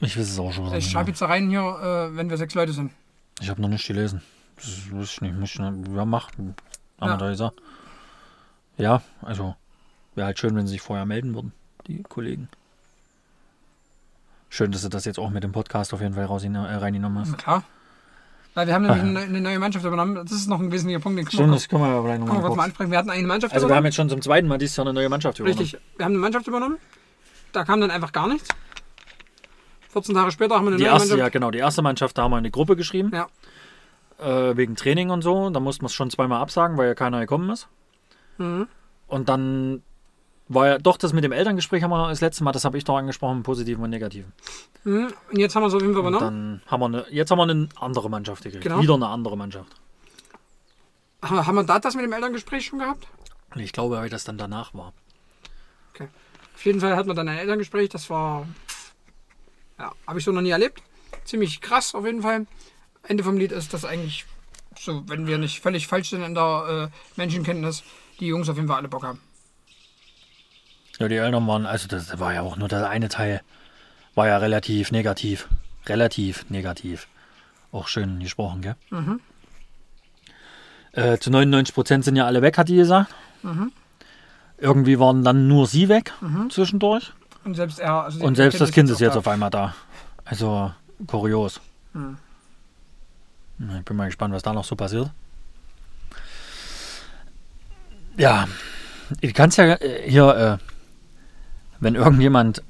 Ich 0.00 0.16
weiß 0.16 0.30
es 0.30 0.38
auch 0.38 0.52
schon 0.52 0.72
Ich 0.74 0.90
schreibe 0.90 1.10
jetzt 1.10 1.20
da 1.20 1.26
rein 1.26 1.48
hier, 1.48 1.60
äh, 1.60 2.16
wenn 2.16 2.30
wir 2.30 2.36
sechs 2.36 2.54
Leute 2.54 2.72
sind. 2.72 2.92
Ich 3.40 3.50
habe 3.50 3.60
noch 3.60 3.68
nicht 3.68 3.86
gelesen. 3.86 4.22
Das 4.56 4.92
weiß 4.92 5.12
ich 5.12 5.20
nicht. 5.20 5.34
Muss 5.34 5.50
ich 5.50 5.58
noch, 5.58 5.72
ja, 5.94 6.04
macht. 6.04 6.38
Wir 6.38 6.54
Ja. 7.00 7.52
Ja, 8.76 9.02
also 9.22 9.56
wäre 10.14 10.26
halt 10.26 10.38
schön, 10.38 10.54
wenn 10.54 10.66
sie 10.66 10.72
sich 10.72 10.80
vorher 10.80 11.04
melden 11.04 11.34
würden, 11.34 11.52
die 11.86 12.02
Kollegen. 12.02 12.48
Schön, 14.50 14.72
dass 14.72 14.82
du 14.82 14.88
das 14.88 15.04
jetzt 15.04 15.18
auch 15.18 15.30
mit 15.30 15.42
dem 15.42 15.52
Podcast 15.52 15.92
auf 15.92 16.00
jeden 16.00 16.14
Fall 16.14 16.24
raus, 16.24 16.44
äh, 16.44 16.48
reingenommen 16.56 17.18
hast. 17.18 17.36
Klar. 17.38 17.64
Weil 18.54 18.66
wir 18.66 18.74
haben 18.74 18.82
nämlich 18.82 19.02
eine, 19.02 19.20
eine 19.20 19.40
neue 19.40 19.58
Mannschaft 19.58 19.84
übernommen. 19.84 20.14
Das 20.16 20.32
ist 20.32 20.48
noch 20.48 20.58
ein 20.58 20.72
wesentlicher 20.72 21.00
Punkt, 21.00 21.18
den 21.18 21.30
Stimmt, 21.30 21.54
das 21.54 21.68
können 21.68 21.82
wir 21.82 22.02
können 22.02 22.26
wir 22.26 22.34
nochmal 22.34 22.56
mal 22.56 22.64
ansprechen. 22.64 22.90
Wir 22.90 22.98
hatten 22.98 23.10
eine 23.10 23.26
Mannschaft 23.26 23.52
Also 23.54 23.66
wir 23.68 23.74
haben 23.74 23.78
übernommen. 23.78 23.86
jetzt 23.86 23.94
schon 23.96 24.08
zum 24.08 24.22
zweiten 24.22 24.48
Mal 24.48 24.58
dieses 24.58 24.76
Jahr 24.76 24.86
eine 24.86 24.94
neue 24.94 25.08
Mannschaft 25.08 25.38
übernommen. 25.38 25.60
Richtig, 25.60 25.80
wir 25.96 26.04
haben 26.04 26.12
eine 26.12 26.18
Mannschaft 26.20 26.46
übernommen. 26.48 26.78
Da 27.52 27.64
kam 27.64 27.80
dann 27.80 27.90
einfach 27.90 28.12
gar 28.12 28.26
nichts. 28.26 28.48
14 29.92 30.14
Tage 30.14 30.30
später 30.32 30.54
haben 30.56 30.64
wir 30.64 30.68
eine 30.70 30.76
Die 30.76 30.82
neue 30.84 30.92
erste, 30.92 31.08
Mannschaft. 31.10 31.18
ja 31.20 31.28
genau, 31.30 31.50
die 31.50 31.58
erste 31.58 31.82
Mannschaft, 31.82 32.18
da 32.18 32.22
haben 32.22 32.30
wir 32.32 32.36
eine 32.36 32.50
Gruppe 32.50 32.76
geschrieben. 32.76 33.12
Ja. 33.14 33.26
Äh, 34.18 34.56
wegen 34.56 34.74
Training 34.76 35.10
und 35.10 35.22
so. 35.22 35.50
Da 35.50 35.60
mussten 35.60 35.82
wir 35.82 35.86
es 35.86 35.94
schon 35.94 36.10
zweimal 36.10 36.40
absagen, 36.40 36.76
weil 36.76 36.88
ja 36.88 36.94
keiner 36.94 37.20
gekommen 37.20 37.48
ist. 37.50 37.68
Mhm. 38.38 38.66
Und 39.06 39.28
dann 39.28 39.82
war 40.48 40.66
ja 40.66 40.78
doch 40.78 40.96
das 40.96 41.12
mit 41.12 41.24
dem 41.24 41.32
Elterngespräch 41.32 41.82
haben 41.82 41.90
wir 41.90 42.08
das 42.08 42.20
letzte 42.20 42.44
Mal, 42.44 42.52
das 42.52 42.64
habe 42.64 42.78
ich 42.78 42.84
doch 42.84 42.96
angesprochen, 42.96 43.42
positiven 43.42 43.84
und 43.84 43.90
negativen. 43.90 44.32
Mhm. 44.84 45.12
Und 45.30 45.38
jetzt 45.38 45.54
haben 45.54 45.62
wir 45.62 45.70
so, 45.70 45.78
wie 45.80 45.84
wir 45.84 45.90
Und 45.90 45.96
übernommen. 45.98 46.62
dann 46.66 46.70
haben 46.70 46.80
wir 46.80 46.86
eine, 46.86 47.06
jetzt 47.10 47.30
haben 47.30 47.38
wir 47.38 47.42
eine 47.42 47.68
andere 47.76 48.08
Mannschaft 48.08 48.42
gekriegt. 48.42 48.62
Genau. 48.62 48.80
Wieder 48.80 48.94
eine 48.94 49.08
andere 49.08 49.36
Mannschaft. 49.36 49.70
Haben 51.22 51.46
haben 51.46 51.54
wir 51.56 51.64
da 51.64 51.78
das 51.78 51.94
mit 51.94 52.04
dem 52.04 52.12
Elterngespräch 52.12 52.66
schon 52.66 52.78
gehabt? 52.78 53.06
Ich 53.56 53.72
glaube, 53.72 53.96
weil 53.96 54.08
das 54.08 54.24
dann 54.24 54.38
danach 54.38 54.74
war. 54.74 54.92
Auf 56.54 56.64
jeden 56.64 56.80
Fall 56.80 56.96
hatten 56.96 57.08
wir 57.08 57.14
dann 57.14 57.28
ein 57.28 57.38
Elterngespräch. 57.38 57.88
Das 57.88 58.10
war, 58.10 58.44
ja, 59.78 59.92
habe 60.08 60.18
ich 60.18 60.24
so 60.24 60.32
noch 60.32 60.40
nie 60.40 60.50
erlebt. 60.50 60.82
Ziemlich 61.24 61.60
krass 61.60 61.94
auf 61.94 62.04
jeden 62.04 62.22
Fall. 62.22 62.46
Ende 63.04 63.22
vom 63.22 63.36
Lied 63.36 63.52
ist, 63.52 63.72
dass 63.74 63.84
eigentlich, 63.84 64.26
so, 64.76 65.04
wenn 65.06 65.28
wir 65.28 65.38
nicht 65.38 65.60
völlig 65.60 65.86
falsch 65.86 66.10
sind 66.10 66.22
in 66.24 66.34
der 66.34 66.90
äh, 66.90 67.16
Menschenkenntnis, 67.16 67.84
die 68.18 68.26
Jungs 68.26 68.48
auf 68.48 68.56
jeden 68.56 68.66
Fall 68.66 68.78
alle 68.78 68.88
Bock 68.88 69.04
haben. 69.04 69.20
Ja, 70.98 71.08
die 71.08 71.16
Eltern 71.16 71.46
waren, 71.46 71.66
also 71.66 71.86
das 71.86 72.18
war 72.18 72.34
ja 72.34 72.42
auch 72.42 72.56
nur 72.56 72.68
der 72.68 72.88
eine 72.88 73.08
Teil, 73.08 73.40
war 74.14 74.26
ja 74.26 74.38
relativ 74.38 74.90
negativ. 74.90 75.48
Relativ 75.86 76.48
negativ. 76.50 77.06
Auch 77.70 77.88
schön 77.88 78.18
gesprochen, 78.20 78.62
gell? 78.62 78.76
Mhm. 78.90 79.20
Äh, 80.92 81.18
zu 81.18 81.30
99 81.30 81.74
Prozent 81.74 82.04
sind 82.04 82.16
ja 82.16 82.26
alle 82.26 82.42
weg, 82.42 82.58
hat 82.58 82.68
die 82.68 82.76
gesagt. 82.76 83.14
Mhm. 83.42 83.72
Irgendwie 84.58 84.98
waren 84.98 85.22
dann 85.22 85.46
nur 85.46 85.66
sie 85.66 85.88
weg 85.88 86.12
zwischendurch. 86.50 87.12
Und 87.44 87.54
selbst 87.54 87.78
er, 87.78 88.04
also 88.04 88.24
Und 88.24 88.34
selbst 88.34 88.60
das 88.60 88.72
Kind 88.72 88.90
ist 88.90 89.00
jetzt 89.00 89.12
auch 89.12 89.18
auf 89.18 89.28
einmal 89.28 89.50
da. 89.50 89.74
Also 90.24 90.72
kurios. 91.06 91.60
Mhm. 91.92 92.18
Ich 93.78 93.84
bin 93.84 93.96
mal 93.96 94.06
gespannt, 94.06 94.34
was 94.34 94.42
da 94.42 94.52
noch 94.52 94.64
so 94.64 94.76
passiert. 94.76 95.10
Ja, 98.16 98.48
du 99.20 99.32
kannst 99.32 99.58
ja 99.58 99.74
äh, 99.74 100.10
hier, 100.10 100.58
äh, 100.60 100.77
wenn 101.80 101.94
irgendjemand, 101.94 102.62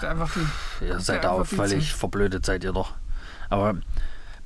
die, 0.00 0.86
ihr 0.86 1.00
seid 1.00 1.24
auch 1.26 1.44
völlig 1.44 1.90
zu. 1.92 1.96
verblödet, 1.98 2.44
seid 2.44 2.64
ihr 2.64 2.72
doch. 2.72 2.92
Aber 3.50 3.76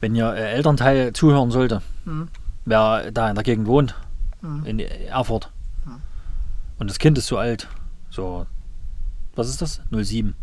wenn 0.01 0.15
ihr 0.15 0.33
äh, 0.35 0.53
Elternteil 0.53 1.13
zuhören 1.13 1.51
sollte, 1.51 1.83
Mhm. 2.05 2.29
wer 2.65 3.11
da 3.11 3.29
in 3.29 3.35
der 3.35 3.45
Gegend 3.45 3.67
wohnt, 3.67 3.95
Mhm. 4.43 4.65
in 4.67 4.79
Erfurt, 4.81 5.51
und 6.79 6.89
das 6.89 6.99
Kind 6.99 7.19
ist 7.19 7.27
so 7.27 7.39
alt, 7.39 7.67
so, 8.11 8.47
was 9.35 9.49
ist 9.49 9.61
das? 9.63 9.81
07. 9.91 10.35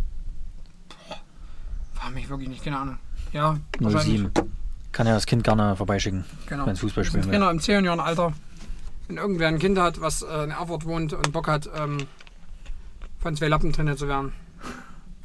war 2.02 2.12
mich 2.12 2.30
wirklich 2.30 2.50
nicht, 2.50 2.64
keine 2.64 2.78
Ahnung. 2.78 2.98
Ja, 3.32 3.58
wahrscheinlich. 3.80 4.20
07. 4.22 4.32
Kann 4.92 5.08
ja 5.08 5.14
das 5.14 5.26
Kind 5.26 5.44
gerne 5.44 5.76
vorbeischicken, 5.76 6.24
Genau. 6.48 6.66
wenn 6.66 6.74
es 6.74 6.80
Fußball 6.80 7.04
spielen 7.04 7.24
will. 7.26 7.32
Trainer 7.32 7.50
im 7.52 7.60
10 7.60 7.84
Jahren 7.84 8.00
Alter. 8.00 8.34
Wenn 9.08 9.18
irgendwer 9.18 9.48
ein 9.48 9.60
Kind 9.60 9.78
hat, 9.78 10.02
was 10.02 10.22
äh, 10.24 10.44
in 10.44 10.52
Erfurt 10.52 10.86
wohnt 10.86 11.14
und 11.14 11.32
Bock 11.32 11.48
hat, 11.48 11.70
ähm, 11.76 12.08
von 13.20 13.36
zwei 13.36 13.48
Lappen 13.48 13.72
trainiert 13.72 14.00
zu 14.00 14.08
werden. 14.08 14.34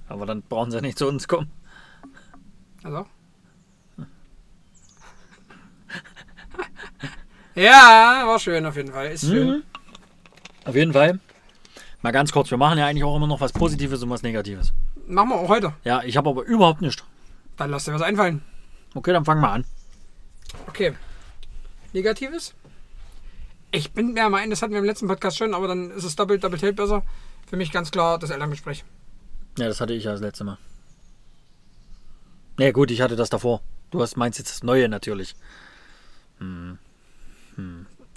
Aber 0.08 0.26
dann 0.26 0.42
brauchen 0.42 0.70
sie 0.70 0.80
nicht 0.80 0.98
zu 0.98 1.06
uns 1.06 1.28
kommen. 1.28 1.50
Also? 2.82 3.06
ja, 7.54 8.24
war 8.26 8.38
schön 8.38 8.66
auf 8.66 8.76
jeden 8.76 8.92
Fall. 8.92 9.12
Ist 9.12 9.26
schön. 9.26 9.48
Mhm. 9.48 9.62
Auf 10.64 10.74
jeden 10.74 10.92
Fall. 10.92 11.20
Mal 12.02 12.12
ganz 12.12 12.32
kurz, 12.32 12.50
wir 12.50 12.58
machen 12.58 12.78
ja 12.78 12.86
eigentlich 12.86 13.04
auch 13.04 13.16
immer 13.16 13.26
noch 13.26 13.40
was 13.40 13.52
Positives 13.52 14.02
und 14.02 14.10
was 14.10 14.22
Negatives. 14.22 14.72
Machen 15.06 15.30
wir 15.30 15.36
auch 15.36 15.48
heute. 15.48 15.74
Ja, 15.84 16.02
ich 16.02 16.16
habe 16.16 16.30
aber 16.30 16.42
überhaupt 16.44 16.80
nichts. 16.80 17.04
Dann 17.56 17.70
lass 17.70 17.84
dir 17.84 17.92
was 17.92 18.02
einfallen. 18.02 18.42
Okay, 18.94 19.12
dann 19.12 19.24
fangen 19.24 19.42
wir 19.42 19.50
an. 19.50 19.64
Okay. 20.66 20.94
Negatives? 21.92 22.54
Ich 23.72 23.92
bin 23.92 24.14
mir 24.14 24.28
mein, 24.28 24.50
das 24.50 24.62
hatten 24.62 24.72
wir 24.72 24.80
im 24.80 24.84
letzten 24.84 25.06
Podcast 25.06 25.38
schon, 25.38 25.54
aber 25.54 25.68
dann 25.68 25.90
ist 25.92 26.04
es 26.04 26.16
doppelt, 26.16 26.42
doppelt 26.42 26.62
hält 26.62 26.76
besser. 26.76 27.02
Für 27.48 27.56
mich 27.56 27.70
ganz 27.70 27.90
klar 27.90 28.18
das 28.18 28.30
Elterngespräch. 28.30 28.84
Ja, 29.58 29.68
das 29.68 29.80
hatte 29.80 29.92
ich 29.92 30.04
ja 30.04 30.12
das 30.12 30.20
letzte 30.20 30.44
Mal. 30.44 30.58
Nee, 32.58 32.72
gut, 32.72 32.90
ich 32.90 33.00
hatte 33.00 33.16
das 33.16 33.30
davor. 33.30 33.62
Du 33.90 34.02
hast 34.02 34.16
meinst 34.16 34.38
jetzt 34.38 34.50
das 34.50 34.62
Neue 34.62 34.88
natürlich. 34.88 35.34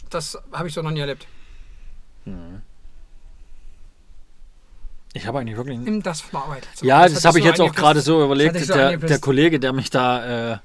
Das 0.10 0.38
habe 0.52 0.68
ich 0.68 0.74
so 0.74 0.82
noch 0.82 0.92
nie 0.92 1.00
erlebt. 1.00 1.28
Ich 5.14 5.28
habe 5.28 5.40
eigentlich 5.40 5.58
wirklich. 5.58 5.78
Nimm 5.80 6.02
das 6.02 6.22
von 6.22 6.32
der 6.32 6.42
Arbeit. 6.42 6.68
So, 6.76 6.86
ja, 6.86 7.04
das, 7.04 7.18
hat 7.18 7.26
habe 7.26 7.40
ich 7.40 7.46
jetzt 7.46 7.62
auch 7.62 7.74
gerade 7.74 8.02
so 8.02 8.20
Das 8.20 8.26
überlegt. 8.26 8.60
so 8.60 8.74
der, 8.74 8.98
der 8.98 9.20
Kollege, 9.20 9.60
der 9.60 9.74
mich 9.74 9.90
da 9.90 10.54
äh, 10.54 10.58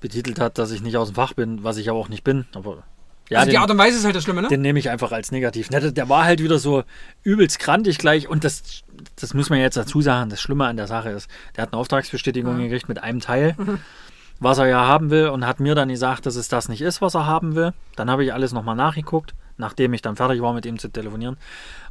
betitelt 0.00 0.38
hat, 0.38 0.58
dass 0.58 0.70
ich 0.70 0.82
nicht 0.82 0.96
aus 0.96 1.08
dem 1.08 1.14
Fach 1.14 1.32
bin, 1.32 1.64
was 1.64 1.78
ich 1.78 1.88
aber 1.88 1.98
auch 1.98 2.08
nicht 2.08 2.24
bin. 2.24 2.46
Aber 2.54 2.84
ja, 3.28 3.38
also 3.40 3.50
die 3.50 3.56
den, 3.56 3.60
Art 3.62 3.70
und 3.70 3.78
Weise 3.78 3.98
ist 3.98 4.04
halt 4.04 4.14
das 4.14 4.22
Schlimme, 4.24 4.42
ne? 4.42 4.48
den 4.48 4.62
nehme 4.62 4.78
ich 4.78 4.88
einfach 4.90 5.12
als 5.12 5.32
negativ. 5.32 5.70
Ne, 5.70 5.80
Der, 5.80 5.90
der 5.92 6.08
war 6.08 6.24
halt 6.24 6.42
wieder 6.42 6.58
so 6.58 6.84
übelst 7.22 7.58
krantig 7.58 7.98
gleich. 7.98 8.28
Und 8.28 8.44
das, 8.44 8.82
das 9.16 9.34
muss 9.34 9.50
man 9.50 9.58
jetzt 9.58 9.76
dazu 9.76 10.00
sagen. 10.00 10.30
Das 10.30 10.40
Schlimme 10.40 10.66
an 10.66 10.76
der 10.76 10.86
Sache 10.86 11.10
ist, 11.10 11.28
der 11.56 11.62
hat 11.62 11.72
eine 11.72 11.80
Auftragsbestätigung 11.80 12.56
gekriegt 12.58 12.88
mit 12.88 13.02
einem 13.02 13.20
Teil, 13.20 13.56
was 14.40 14.58
er 14.58 14.66
ja 14.66 14.86
haben 14.86 15.10
will. 15.10 15.28
Und 15.28 15.46
hat 15.46 15.60
mir 15.60 15.74
dann 15.74 15.88
gesagt, 15.88 16.26
dass 16.26 16.36
es 16.36 16.48
das 16.48 16.68
nicht 16.68 16.82
ist, 16.82 17.00
was 17.02 17.14
er 17.14 17.26
haben 17.26 17.54
will. 17.56 17.72
Dann 17.96 18.10
habe 18.10 18.24
ich 18.24 18.32
alles 18.32 18.52
nochmal 18.52 18.76
nachgeguckt, 18.76 19.34
nachdem 19.56 19.92
ich 19.94 20.02
dann 20.02 20.16
fertig 20.16 20.40
war, 20.40 20.52
mit 20.52 20.66
ihm 20.66 20.78
zu 20.78 20.88
telefonieren. 20.88 21.36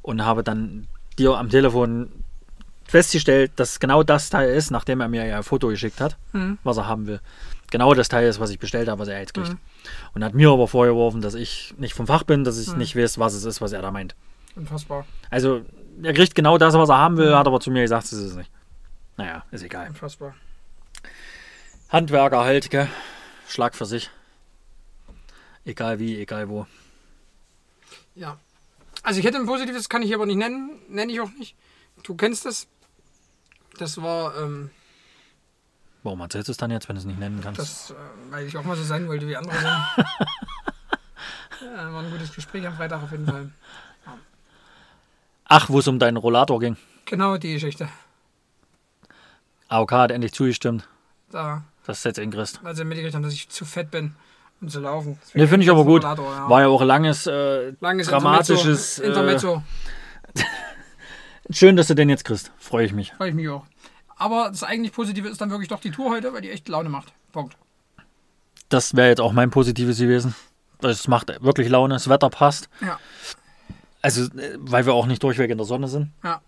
Und 0.02 0.24
habe 0.24 0.44
dann 0.44 0.88
dir 1.20 1.38
am 1.38 1.50
Telefon 1.50 2.10
festgestellt, 2.88 3.52
dass 3.56 3.80
genau 3.80 4.04
das 4.04 4.30
Teil 4.30 4.54
ist, 4.54 4.70
nachdem 4.72 5.02
er 5.02 5.08
mir 5.10 5.26
ja 5.26 5.38
ein 5.38 5.44
Foto 5.44 5.68
geschickt 5.70 6.00
hat, 6.00 6.18
Mhm. 6.34 6.60
was 6.64 6.78
er 6.78 6.88
haben 6.88 7.08
will. 7.08 7.20
Genau 7.72 7.93
das 7.93 8.09
Teil 8.09 8.28
ist, 8.28 8.39
was 8.39 8.49
ich 8.51 8.59
bestellt 8.59 8.88
habe, 8.88 8.99
was 8.99 9.07
er 9.07 9.20
jetzt 9.20 9.34
kriegt. 9.34 9.55
Und 10.13 10.24
hat 10.24 10.34
mir 10.34 10.49
aber 10.49 10.68
vorgeworfen, 10.68 11.22
dass 11.22 11.34
ich 11.34 11.74
nicht 11.78 11.93
vom 11.93 12.07
Fach 12.07 12.24
bin, 12.24 12.43
dass 12.43 12.57
ich 12.57 12.76
nicht 12.76 12.95
weiß, 12.95 13.20
was 13.20 13.34
es 13.34 13.43
ist, 13.43 13.61
was 13.61 13.72
er 13.72 13.82
da 13.82 13.91
meint. 13.91 14.16
Unfassbar. 14.55 15.05
Also, 15.30 15.66
er 16.01 16.13
kriegt 16.13 16.36
genau 16.36 16.57
das, 16.57 16.74
was 16.76 16.89
er 16.89 16.97
haben 16.97 17.18
will, 17.18 17.36
hat 17.36 17.47
aber 17.47 17.59
zu 17.59 17.72
mir 17.72 17.82
gesagt, 17.82 18.05
es 18.05 18.13
ist 18.13 18.32
es 18.32 18.36
nicht. 18.36 18.51
Naja, 19.18 19.43
ist 19.51 19.63
egal. 19.63 19.88
Unfassbar. 19.88 20.36
Handwerker 21.89 22.43
halt, 22.43 22.70
gell? 22.70 22.89
Schlag 23.47 23.76
für 23.76 23.86
sich. 23.86 24.09
Egal 25.66 25.99
wie, 25.99 26.20
egal 26.20 26.49
wo. 26.49 26.68
Ja. 28.16 28.38
Also 29.03 29.20
ich 29.20 29.26
hätte 29.26 29.38
ein 29.38 29.45
positives, 29.45 29.89
kann 29.89 30.01
ich 30.01 30.13
aber 30.13 30.26
nicht 30.26 30.38
nennen, 30.38 30.80
nenne 30.89 31.11
ich 31.11 31.20
auch 31.20 31.32
nicht. 31.38 31.55
Du 32.03 32.16
kennst 32.16 32.45
das. 32.45 32.68
Das 33.78 34.01
war, 34.01 34.38
ähm, 34.38 34.72
Warum 36.06 36.22
erzählst 36.22 36.49
du 36.49 36.51
es 36.51 36.58
dann 36.58 36.70
jetzt, 36.70 36.88
wenn 36.88 36.95
du 36.95 36.99
es 36.99 37.06
nicht 37.06 37.20
nennen 37.20 37.41
kannst? 37.41 37.60
das, 37.60 37.89
äh, 37.89 37.95
weil 38.30 38.45
ich 38.45 38.56
auch 38.56 38.64
mal 38.64 38.78
so 38.78 38.84
sein 38.84 39.08
wollte 39.08 39.28
wie 39.28 39.36
andere 39.36 39.56
ja, 39.58 39.97
war 41.91 42.03
ein 42.03 42.12
gutes 42.12 42.32
Gespräch 42.32 42.68
am 42.68 42.76
Freitag 42.76 43.01
auf 43.01 43.10
jeden 43.12 43.26
Fall. 43.26 43.49
Ach, 45.45 45.68
wo 45.68 45.80
es 45.80 45.88
um 45.88 45.97
deinen 45.97 46.18
Rollator 46.18 46.60
ging. 46.60 46.78
Genau 47.06 47.38
die 47.38 47.53
Geschichte. 47.53 47.89
AOK 49.68 49.91
hat 49.93 50.12
endlich 50.12 50.32
zugestimmt. 50.32 50.88
Da, 51.32 51.64
Das 51.88 51.97
ist 51.97 52.03
jetzt 52.03 52.20
in 52.20 52.30
Christ. 52.30 52.60
als 52.64 52.78
sie 52.78 52.86
mitgekriegt 52.86 53.16
haben, 53.16 53.24
dass 53.24 53.34
ich 53.34 53.49
zu 53.49 53.66
fett 53.66 53.89
bin, 53.89 54.16
um 54.62 54.70
zu 54.70 54.82
laufen. 54.82 55.18
Ne, 55.34 55.47
finde 55.47 55.64
ich 55.64 55.72
aber 55.72 55.86
gut. 55.86 56.03
Rollator, 56.03 56.32
ja. 56.32 56.47
War 56.47 56.62
ja 56.62 56.68
auch 56.68 56.82
ein 56.82 56.88
langes, 56.88 57.26
äh, 57.26 57.74
Langes 57.80 58.10
dramatisches. 58.10 58.99
Intermezzo. 58.99 59.64
Äh, 60.36 60.43
schön, 61.51 61.76
dass 61.76 61.88
du 61.88 61.95
den 61.95 62.10
jetzt 62.10 62.26
kriegst. 62.26 62.51
Freue 62.60 62.86
ich 62.86 62.93
mich. 62.93 63.12
Freue 63.14 63.30
ich 63.30 63.36
mich 63.36 63.49
auch. 63.49 63.66
Aber 64.16 64.49
das 64.49 64.63
eigentlich 64.63 64.93
Positive 64.93 65.28
ist 65.28 65.41
dann 65.41 65.49
wirklich 65.49 65.68
doch 65.68 65.80
die 65.80 65.91
Tour 65.91 66.11
heute, 66.11 66.34
weil 66.34 66.41
die 66.41 66.49
echt 66.49 66.68
Laune 66.70 66.89
macht. 66.89 67.13
Punkt. 67.32 67.57
Das 68.70 68.95
wäre 68.95 69.09
jetzt 69.09 69.22
auch 69.22 69.34
mein 69.34 69.49
Positives 69.49 69.97
gewesen. 69.97 70.36
Es 70.82 71.07
macht 71.07 71.32
wirklich 71.41 71.70
Laune, 71.70 71.95
das 71.95 72.09
Wetter 72.09 72.30
passt. 72.30 72.70
Ja. 72.82 72.99
Also, 74.01 74.24
äh, 74.38 74.57
weil 74.59 74.86
wir 74.86 74.93
auch 74.93 75.07
nicht 75.07 75.24
durchweg 75.24 75.49
in 75.49 75.57
der 75.57 75.66
Sonne 75.66 75.88
sind. 75.88 76.11
Ja. 76.24 76.41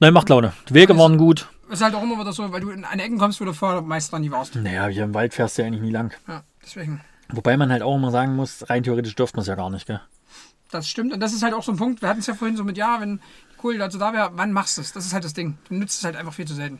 Nein, 0.00 0.12
macht 0.12 0.28
Laune. 0.28 0.52
Die 0.68 0.74
Wege 0.74 0.96
waren 0.98 1.16
gut. 1.16 1.48
Ist 1.70 1.82
halt 1.82 1.94
auch 1.94 2.02
immer 2.02 2.18
wieder 2.18 2.32
so, 2.32 2.50
weil 2.50 2.60
du 2.60 2.70
in 2.70 2.84
eine 2.84 3.04
Ecken 3.04 3.18
kommst, 3.18 3.40
wo 3.40 3.44
du 3.44 3.52
vorher 3.52 3.80
meist 3.80 4.10
dran 4.12 4.22
nie 4.22 4.30
warst. 4.30 4.56
Naja, 4.56 4.88
hier 4.88 5.04
im 5.04 5.14
Wald 5.14 5.34
fährst 5.34 5.56
du 5.56 5.62
ja 5.62 5.68
eigentlich 5.68 5.82
nie 5.82 5.92
lang. 5.92 6.12
Ja, 6.26 6.42
deswegen. 6.62 7.00
Wobei 7.28 7.56
man 7.56 7.70
halt 7.70 7.82
auch 7.82 7.94
immer 7.94 8.10
sagen 8.10 8.34
muss, 8.34 8.68
rein 8.68 8.82
theoretisch 8.82 9.14
dürfte 9.14 9.36
man 9.36 9.42
es 9.42 9.46
ja 9.46 9.54
gar 9.54 9.70
nicht, 9.70 9.86
gell? 9.86 10.00
Das 10.72 10.88
stimmt. 10.88 11.12
Und 11.12 11.20
das 11.20 11.32
ist 11.32 11.44
halt 11.44 11.54
auch 11.54 11.62
so 11.62 11.70
ein 11.70 11.78
Punkt. 11.78 12.02
Wir 12.02 12.08
hatten 12.08 12.20
es 12.20 12.26
ja 12.26 12.34
vorhin 12.34 12.56
so 12.56 12.64
mit, 12.64 12.76
ja, 12.76 13.00
wenn 13.00 13.20
cool 13.64 13.78
dazu 13.78 13.98
da 13.98 14.12
wäre, 14.12 14.30
wann 14.34 14.52
machst 14.52 14.76
du 14.78 14.82
es? 14.82 14.92
Das 14.92 15.04
ist 15.06 15.12
halt 15.12 15.24
das 15.24 15.34
Ding. 15.34 15.58
Du 15.68 15.74
nützt 15.74 15.98
es 15.98 16.04
halt 16.04 16.16
einfach 16.16 16.32
viel 16.34 16.46
zu 16.46 16.54
selten. 16.54 16.78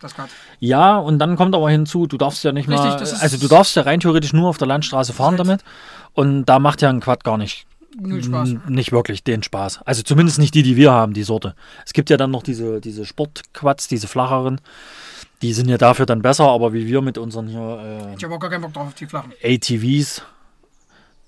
Das. 0.00 0.14
Ja, 0.60 0.98
und 0.98 1.18
dann 1.18 1.36
kommt 1.36 1.54
aber 1.54 1.70
hinzu, 1.70 2.06
du 2.06 2.18
darfst 2.18 2.44
ja 2.44 2.52
nicht 2.52 2.68
Richtig, 2.68 2.84
mal. 2.84 2.96
das 2.98 3.12
ist- 3.12 3.22
Also, 3.22 3.38
du 3.38 3.48
darfst 3.48 3.74
ja 3.76 3.82
rein 3.82 3.98
theoretisch 3.98 4.34
nur 4.34 4.48
auf 4.48 4.58
der 4.58 4.66
Landstraße 4.68 5.14
fahren 5.14 5.38
damit. 5.38 5.64
Und 6.12 6.44
da 6.44 6.58
macht 6.58 6.82
ja 6.82 6.90
ein 6.90 7.00
Quad 7.00 7.24
gar 7.24 7.38
nicht 7.38 7.66
Null 7.98 8.22
Spaß. 8.22 8.56
Nicht 8.68 8.92
wirklich 8.92 9.24
den 9.24 9.42
Spaß. 9.42 9.80
Also 9.86 10.02
zumindest 10.02 10.38
nicht 10.38 10.54
die, 10.54 10.62
die 10.62 10.76
wir 10.76 10.92
haben, 10.92 11.14
die 11.14 11.22
Sorte. 11.22 11.54
Es 11.86 11.94
gibt 11.94 12.10
ja 12.10 12.18
dann 12.18 12.30
noch 12.30 12.42
diese, 12.42 12.78
diese 12.82 13.06
Sportquads, 13.06 13.88
diese 13.88 14.06
flacheren. 14.06 14.60
Die 15.40 15.54
sind 15.54 15.66
ja 15.70 15.78
dafür 15.78 16.04
dann 16.04 16.20
besser, 16.20 16.44
aber 16.44 16.74
wie 16.74 16.86
wir 16.86 17.00
mit 17.00 17.16
unseren 17.16 17.46
hier 17.48 18.14
Ich 18.18 18.22
habe 18.24 18.34
auch 18.34 18.38
gar 18.38 18.50
keinen 18.50 18.60
Bock 18.62 18.74
drauf 18.74 18.88
auf 18.88 18.94
die 18.94 19.06
flachen. 19.06 19.32
äh, 19.40 19.54
ATVs, 19.56 20.20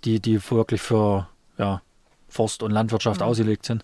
die, 0.05 0.21
die 0.21 0.39
wirklich 0.51 0.83
für 0.83 1.27
ja, 1.57 1.81
Forst- 2.29 2.63
und 2.63 2.71
Landwirtschaft 2.71 3.21
Mhm. 3.21 3.27
ausgelegt 3.27 3.65
sind, 3.65 3.83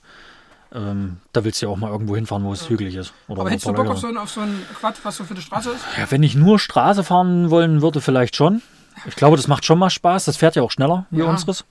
ähm, 0.75 1.19
da 1.33 1.45
willst 1.45 1.63
du 1.63 1.67
ja 1.67 1.73
auch 1.73 1.77
mal 1.77 1.91
irgendwo 1.91 2.15
hinfahren, 2.17 2.45
wo 2.45 2.53
es 2.53 2.69
hügelig 2.69 2.95
ist. 2.97 3.13
Oder 3.29 3.43
Aber 3.43 3.51
hättest 3.51 3.67
du 3.69 3.73
Bock 3.73 3.87
auf 3.89 3.99
so, 3.99 4.09
ein, 4.09 4.17
auf 4.17 4.31
so 4.31 4.41
ein 4.41 4.61
Quad, 4.79 4.97
was 5.05 5.17
so 5.17 5.25
für 5.25 5.35
die 5.35 5.41
Straße 5.43 5.71
ist? 5.71 5.85
ja, 5.97 6.11
wenn 6.11 6.23
ich 6.23 6.35
nur 6.35 6.59
Straße 6.59 7.05
fahren 7.05 7.51
wollen 7.51 7.81
würde, 7.81 8.01
vielleicht 8.01 8.35
schon. 8.37 8.61
Ich 9.07 9.17
glaube, 9.17 9.37
das 9.37 9.49
macht 9.49 9.65
schon 9.65 9.79
mal 9.79 9.91
Spaß. 9.91 10.25
Das 10.25 10.37
fährt 10.37 10.57
ja 10.57 10.63
auch 10.63 10.71
schneller 10.71 11.07
wie 11.11 11.21
Ja. 11.21 11.27
unseres. 11.27 11.65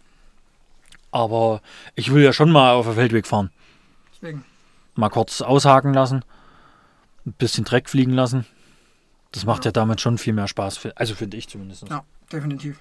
Aber 1.11 1.61
ich 1.95 2.11
will 2.13 2.23
ja 2.23 2.33
schon 2.33 2.51
mal 2.51 2.73
auf 2.73 2.85
der 2.85 2.95
Feldweg 2.95 3.27
fahren. 3.27 3.51
Deswegen. 4.15 4.43
Mal 4.95 5.09
kurz 5.09 5.41
aushaken 5.41 5.93
lassen. 5.93 6.23
Ein 7.25 7.33
bisschen 7.33 7.63
Dreck 7.65 7.89
fliegen 7.89 8.13
lassen. 8.13 8.45
Das 9.31 9.45
macht 9.45 9.65
ja, 9.65 9.71
damit 9.71 10.01
schon 10.01 10.17
viel 10.17 10.33
mehr 10.33 10.47
Spaß. 10.47 10.77
fi- 10.77 10.91
Also 10.95 11.15
finde 11.15 11.37
ich 11.37 11.47
zumindest. 11.49 11.87
Ja, 11.89 12.03
definitiv. 12.31 12.79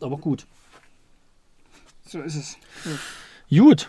Aber 0.00 0.16
gut. 0.16 0.46
So 2.06 2.20
ist 2.20 2.34
es. 2.36 2.56
Gut. 3.50 3.88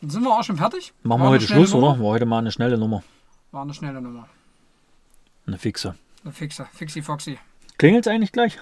Dann 0.00 0.10
sind 0.10 0.22
wir 0.22 0.30
auch 0.30 0.44
schon 0.44 0.56
fertig. 0.56 0.92
Machen 1.02 1.22
wir 1.22 1.28
heute 1.30 1.46
Schluss, 1.46 1.72
Nummer. 1.72 1.90
oder? 1.92 1.98
War 2.00 2.06
heute 2.06 2.26
mal 2.26 2.38
eine 2.38 2.52
schnelle 2.52 2.78
Nummer. 2.78 3.02
War 3.50 3.62
eine 3.62 3.74
schnelle 3.74 4.00
Nummer. 4.00 4.28
Eine 5.46 5.58
fixe. 5.58 5.94
Eine 6.24 6.32
Fixer. 6.32 6.66
Fixi 6.74 7.00
Foxy. 7.02 7.38
Klingelt 7.78 8.06
es 8.06 8.12
eigentlich 8.12 8.32
gleich? 8.32 8.58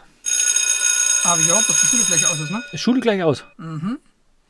Habe 1.24 1.40
ich 1.40 1.48
gehört, 1.48 1.68
dass 1.68 1.80
die 1.80 1.86
Schule 1.86 2.02
gleich 2.06 2.26
aus 2.30 2.38
ist, 2.40 2.50
ne? 2.50 2.62
Ist 2.72 2.80
Schule 2.80 3.00
gleich 3.00 3.22
aus? 3.22 3.44
Mhm. 3.56 3.98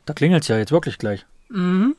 Da 0.05 0.13
klingelt 0.13 0.43
es 0.43 0.47
ja 0.47 0.57
jetzt 0.57 0.71
wirklich 0.71 0.97
gleich. 0.99 1.25
Mhm. 1.49 1.95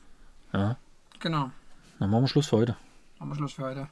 Ja. 0.53 0.77
Genau. 1.21 1.51
Dann 1.99 2.11
machen 2.11 2.23
wir 2.23 2.29
Schluss 2.29 2.47
für 2.47 2.59
heute. 2.59 2.77
Machen 3.19 3.31
wir 3.31 3.35
Schluss 3.37 3.53
für 3.55 3.65
heute. 3.65 3.89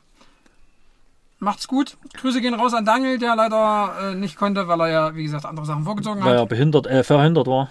Macht's 1.39 1.67
gut. 1.69 1.97
Grüße 2.15 2.41
gehen 2.41 2.55
raus 2.55 2.73
an 2.73 2.85
Daniel, 2.87 3.19
der 3.19 3.35
leider 3.37 4.13
äh, 4.13 4.15
nicht 4.15 4.37
konnte, 4.37 4.69
weil 4.69 4.81
er 4.83 4.89
ja, 4.89 5.15
wie 5.15 5.25
gesagt, 5.25 5.45
andere 5.45 5.67
Sachen 5.67 5.85
vorgezogen 5.85 6.25
Weil 6.25 6.35
hat. 6.35 6.39
er 6.41 6.47
behindert, 6.47 6.87
äh, 6.87 7.03
verhindert 7.03 7.47
war. 7.47 7.69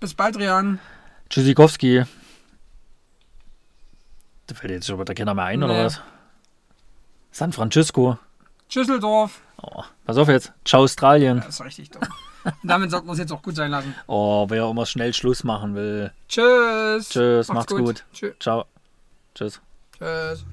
Bis 0.00 0.14
bald, 0.14 0.36
Rian. 0.38 0.80
Tschüssikowski. 1.28 2.04
Da 4.46 4.54
fällt 4.54 4.72
jetzt 4.72 4.86
schon 4.86 4.98
wieder 5.00 5.14
keiner 5.14 5.34
mehr 5.34 5.44
ein, 5.44 5.62
oder 5.62 5.72
Nee. 5.74 5.84
was? 5.86 6.00
San 7.32 7.52
Francisco. 7.52 8.18
Tschüsseldorf. 8.68 9.40
Oh, 9.62 9.82
pass 10.04 10.16
auf 10.16 10.28
jetzt. 10.28 10.52
Ciao 10.64 10.82
Australien. 10.82 11.38
Das 11.38 11.48
ist 11.60 11.64
richtig 11.64 11.90
dumm. 11.90 12.02
Damit 12.62 12.90
sollten 12.92 13.06
wir 13.08 13.12
es 13.12 13.18
jetzt 13.18 13.32
auch 13.32 13.42
gut 13.42 13.56
sein 13.56 13.70
lassen. 13.70 13.94
Oh, 14.06 14.46
wer 14.48 14.68
immer 14.70 14.86
schnell 14.86 15.12
Schluss 15.12 15.42
machen 15.44 15.74
will. 15.74 16.12
Tschüss. 16.28 17.08
Tschüss, 17.08 17.48
macht's 17.48 17.74
gut. 17.74 18.04
Tschüss. 18.12 18.34
Ciao. 18.38 18.66
Tschüss. 19.34 19.60
Tschüss. 19.98 20.44